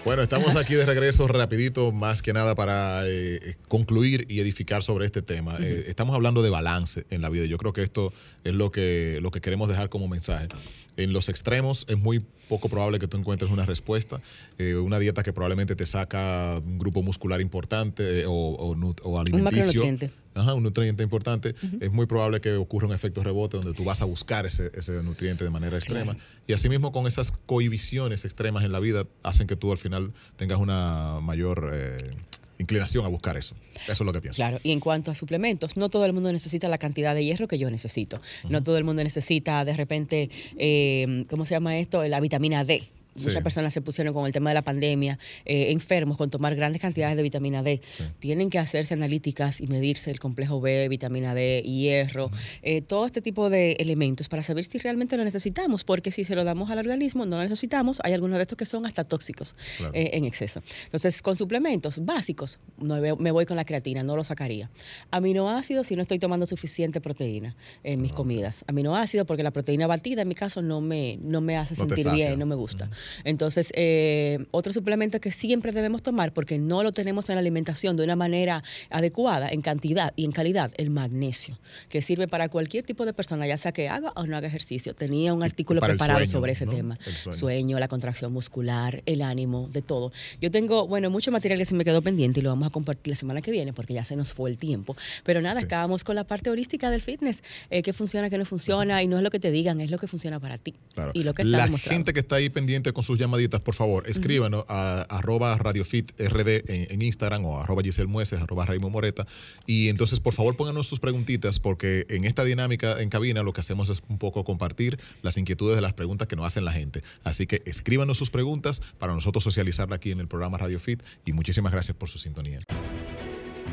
Bueno, 0.06 0.22
estamos 0.22 0.56
aquí 0.56 0.76
de 0.76 0.86
regreso 0.86 1.28
rapidito, 1.28 1.92
más 1.92 2.22
que 2.22 2.32
nada 2.32 2.54
para 2.54 3.02
eh, 3.08 3.56
concluir 3.68 4.28
y 4.30 4.40
edificar 4.40 4.84
sobre 4.84 5.08
este 5.08 5.24
tema. 5.24 5.58
Eh, 5.60 5.86
estamos 5.88 6.14
hablando 6.14 6.44
de 6.44 6.52
balance 6.52 7.08
en 7.10 7.24
la 7.24 7.30
vida. 7.30 7.46
Yo 7.46 7.58
creo 7.58 7.74
que 7.74 7.82
esto 7.82 8.14
es 8.44 8.54
lo 8.54 8.72
que, 8.72 9.18
lo 9.24 9.32
que 9.32 9.42
queremos 9.42 9.68
dejar 9.68 9.90
como 9.90 10.08
mensaje. 10.08 10.48
En 10.96 11.12
los 11.12 11.28
extremos 11.28 11.86
es 11.90 11.98
muy 11.98 12.24
poco 12.48 12.70
probable 12.70 13.00
que 13.00 13.08
tú 13.08 13.18
encuentres 13.18 13.50
una 13.50 13.66
respuesta. 13.66 14.22
Eh, 14.60 14.76
una 14.76 15.00
dieta 15.00 15.24
que 15.24 15.34
probablemente 15.34 15.76
te 15.76 15.88
saca 15.88 16.62
un 16.64 16.78
grupo 16.78 17.02
muscular 17.02 17.42
importante 17.42 18.28
o, 18.28 18.32
o, 18.32 19.20
alimenticio. 19.20 19.86
Un. 19.86 20.25
Ajá, 20.36 20.54
un 20.54 20.64
nutriente 20.64 21.02
importante. 21.02 21.56
Es 21.80 21.92
muy 21.92 22.06
probable 22.06 22.42
que 22.42 22.56
ocurra 22.56 22.88
un 22.88 22.94
efecto 22.94 23.24
rebote 23.24 23.58
donde 23.58 23.74
tú 23.74 23.84
vas 23.86 24.02
a 24.02 24.06
buscar 24.06 24.46
ese, 24.46 24.70
ese 24.76 25.02
nutriente 25.02 25.44
de 25.44 25.50
manera 25.50 25.78
extrema. 25.78 26.16
Y 26.46 26.54
asimismo 26.54 26.92
con 26.92 27.08
esas 27.08 27.32
cohibiciones 27.46 28.26
extremas 28.26 28.64
en 28.66 28.72
la 28.72 28.80
vida 28.80 29.06
hacen 29.24 29.48
que 29.48 29.56
tú 29.56 29.72
al 29.72 29.78
final 29.78 30.12
tengas 30.36 30.60
una 30.60 31.20
mayor... 31.22 31.72
Eh, 31.74 32.12
inclinación 32.58 33.06
a 33.06 33.10
buscar 33.10 33.36
eso. 33.36 33.54
Eso 33.84 34.04
es 34.04 34.06
lo 34.06 34.14
que 34.14 34.22
pienso. 34.22 34.38
Claro, 34.38 34.62
y 34.64 34.72
en 34.72 34.80
cuanto 34.80 35.12
a 35.12 35.14
suplementos, 35.14 35.76
no 35.76 35.90
todo 35.90 36.06
el 36.06 36.14
mundo 36.14 36.32
necesita 36.32 36.70
la 36.70 36.78
cantidad 36.78 37.14
de 37.14 37.26
hierro 37.26 37.50
que 37.50 37.58
yo 37.58 37.70
necesito. 37.70 38.22
No 38.50 38.64
todo 38.64 38.78
el 38.78 38.86
mundo 38.86 39.04
necesita 39.04 39.66
de 39.66 39.76
repente, 39.76 40.30
eh, 40.58 41.26
¿cómo 41.30 41.44
se 41.46 41.54
llama 41.54 41.78
esto? 41.78 42.08
La 42.08 42.22
vitamina 42.22 42.64
D 42.64 42.88
muchas 43.24 43.42
personas 43.42 43.74
se 43.74 43.82
pusieron 43.82 44.14
con 44.14 44.26
el 44.26 44.32
tema 44.32 44.50
de 44.50 44.54
la 44.56 44.64
pandemia, 44.64 45.18
eh, 45.46 45.72
enfermos 45.72 46.18
con 46.18 46.30
tomar 46.30 46.56
grandes 46.56 46.82
cantidades 46.82 47.18
de 47.18 47.24
vitamina 47.24 47.64
D. 47.64 47.82
Tienen 48.20 48.50
que 48.50 48.60
hacerse 48.60 48.94
analíticas 48.94 49.62
y 49.62 49.68
medirse 49.68 50.12
el 50.12 50.20
complejo 50.20 50.62
B, 50.62 50.88
vitamina 50.90 51.34
D, 51.34 51.62
hierro, 51.66 52.32
eh, 52.62 52.82
todo 52.82 53.06
este 53.06 53.22
tipo 53.22 53.50
de 53.50 53.74
elementos 53.74 54.30
para 54.30 54.44
saber 54.44 54.66
si 54.66 54.78
realmente 54.80 55.18
lo 55.18 55.24
necesitamos, 55.24 55.84
porque 55.84 56.12
si 56.12 56.24
se 56.24 56.36
lo 56.36 56.44
damos 56.44 56.70
al 56.70 56.80
organismo, 56.80 57.26
no 57.26 57.38
lo 57.38 57.44
necesitamos. 57.44 58.00
Hay 58.04 58.14
algunos 58.14 58.38
de 58.38 58.44
estos 58.44 58.58
que 58.58 58.66
son 58.66 58.86
hasta 58.86 59.04
tóxicos 59.04 59.56
eh, 59.94 60.12
en 60.14 60.26
exceso. 60.26 60.62
Entonces, 60.86 61.22
con 61.22 61.36
suplementos 61.36 62.04
básicos, 62.04 62.60
no 62.78 63.00
me 63.18 63.32
voy 63.32 63.46
con 63.46 63.58
la 63.58 63.66
creatina, 63.66 64.04
no 64.04 64.16
lo 64.16 64.24
sacaría. 64.24 64.70
Aminoácidos 65.12 65.88
si 65.88 65.96
no 65.96 66.02
estoy 66.02 66.20
tomando 66.20 66.46
suficiente 66.46 67.02
proteína 67.02 67.56
en 67.84 68.02
mis 68.02 68.14
comidas. 68.14 68.64
Aminoácidos 68.68 69.26
porque 69.26 69.44
la 69.44 69.52
proteína 69.52 69.88
batida 69.88 70.22
en 70.22 70.28
mi 70.28 70.36
caso 70.36 70.62
no 70.62 70.82
me, 70.82 71.18
no 71.22 71.42
me 71.42 71.58
hace 71.58 71.76
sentir 71.76 72.10
bien, 72.12 72.40
no 72.40 72.46
me 72.46 72.56
gusta. 72.56 72.90
Entonces, 73.24 73.72
eh, 73.76 74.46
otro 74.52 74.74
suplemento 74.74 75.20
que 75.20 75.32
siempre 75.32 75.72
debemos 75.72 76.02
tomar 76.02 76.34
porque 76.34 76.58
no 76.58 76.84
lo 76.84 76.92
tenemos 76.92 77.30
en 77.30 77.36
la 77.36 77.42
alimentación 77.42 77.98
de 77.98 78.04
una 78.04 78.16
manera 78.16 78.64
adecuada 78.90 79.50
en 79.50 79.62
cantidad 79.62 80.14
y 80.16 80.26
en 80.26 80.32
calidad, 80.32 80.72
el 80.78 80.90
magnesio, 80.90 81.60
que 81.90 82.02
sirve 82.02 82.28
para 82.28 82.50
cualquier 82.50 82.84
tipo 82.84 83.06
de 83.06 83.14
persona, 83.14 83.48
ya 83.48 83.58
sea 83.58 83.72
que 83.72 83.90
haga 83.90 84.12
o 84.16 84.26
no 84.26 84.38
haga 84.38 84.48
ejercicio. 84.48 84.94
Tenía 84.94 85.34
un 85.34 85.44
artículo 85.44 85.82
preparado 85.82 86.26
sobre 86.26 86.54
ese 86.54 86.66
tema. 86.66 86.98
sueño. 87.32 87.80
la 87.80 87.88
contracción 87.88 88.32
muscular, 88.32 89.02
el 89.06 89.22
ánimo, 89.22 89.68
de 89.72 89.82
todo. 89.82 90.12
Yo 90.42 90.52
tengo, 90.52 90.88
bueno, 90.88 91.10
mucho 91.10 91.32
material 91.32 91.60
que 91.60 91.66
se 91.66 91.76
me 91.76 91.84
quedó 91.84 92.02
pendiente 92.02 92.40
y 92.40 92.44
lo 92.44 92.50
vamos 92.50 92.68
a 92.68 92.72
compartir 92.72 93.12
la 93.12 93.16
semana 93.16 93.42
que 93.42 93.52
viene 93.52 93.74
porque 93.74 93.94
ya 93.94 94.06
se 94.06 94.16
nos 94.16 94.34
fue 94.34 94.50
el 94.50 94.58
tiempo. 94.58 94.96
Pero 95.24 95.42
nada, 95.42 95.62
acabamos 95.62 96.04
con 96.04 96.16
la 96.16 96.24
parte 96.24 96.50
holística 96.50 96.90
del 96.90 97.02
fitness, 97.02 97.44
eh, 97.70 97.82
qué 97.82 97.94
funciona, 97.94 98.30
qué 98.30 98.38
no 98.38 98.46
funciona, 98.46 99.02
y 99.04 99.08
no 99.08 99.18
es 99.18 99.24
lo 99.24 99.30
que 99.30 99.40
te 99.40 99.52
digan, 99.52 99.82
es 99.82 99.92
lo 99.92 99.98
que 99.98 100.08
funciona 100.08 100.40
para 100.40 100.58
ti. 100.58 100.74
Y 101.14 101.24
lo 101.24 101.34
que 101.34 101.44
La 101.44 101.68
gente 101.68 102.14
que 102.14 102.20
está 102.20 102.38
ahí 102.38 102.50
pendiente 102.50 102.92
con 102.96 103.04
sus 103.04 103.20
llamaditas, 103.20 103.60
por 103.60 103.76
favor, 103.76 104.10
escríbanos 104.10 104.66
a 104.70 105.02
arroba 105.10 105.56
radiofitrd 105.58 106.48
en, 106.48 106.88
en, 106.90 107.02
Instagram 107.02 107.46
o 107.46 107.60
arroba 107.60 107.84
Giselle 107.84 108.08
Mueces, 108.08 108.42
arroba 108.42 108.66
Raymond 108.66 108.94
Moreta. 108.94 109.28
Y 109.68 109.90
entonces, 109.90 110.20
por 110.22 110.34
favor, 110.34 110.56
pónganos 110.56 110.88
sus 110.88 111.00
preguntitas, 111.00 111.60
porque 111.60 112.06
en 112.10 112.24
esta 112.24 112.44
dinámica 112.46 113.02
en 113.02 113.10
cabina 113.10 113.44
lo 113.44 113.52
que 113.52 113.60
hacemos 113.60 113.90
es 113.90 114.02
un 114.08 114.18
poco 114.18 114.46
compartir 114.46 114.98
las 115.22 115.38
inquietudes 115.38 115.76
de 115.76 115.82
las 115.82 115.94
preguntas 115.94 116.28
que 116.28 116.38
nos 116.38 116.48
hacen 116.48 116.64
la 116.64 116.72
gente. 116.72 117.04
Así 117.24 117.46
que 117.46 117.62
escríbanos 117.66 118.18
sus 118.18 118.30
preguntas 118.30 118.82
para 118.98 119.14
nosotros 119.14 119.44
socializarla 119.44 119.98
aquí 119.98 120.12
en 120.12 120.22
el 120.22 120.28
programa 120.30 120.58
Radio 120.58 120.80
Fit 120.80 121.04
y 121.26 121.34
muchísimas 121.34 121.74
gracias 121.74 121.98
por 121.98 122.10
su 122.10 122.18
sintonía. 122.18 122.62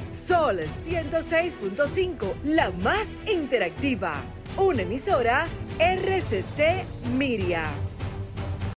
Sol 0.09 0.59
106.5, 0.59 2.43
la 2.43 2.73
más 2.73 3.09
interactiva. 3.33 4.25
Una 4.57 4.83
emisora 4.83 5.49
RCC 5.79 6.85
Miria. 7.16 7.70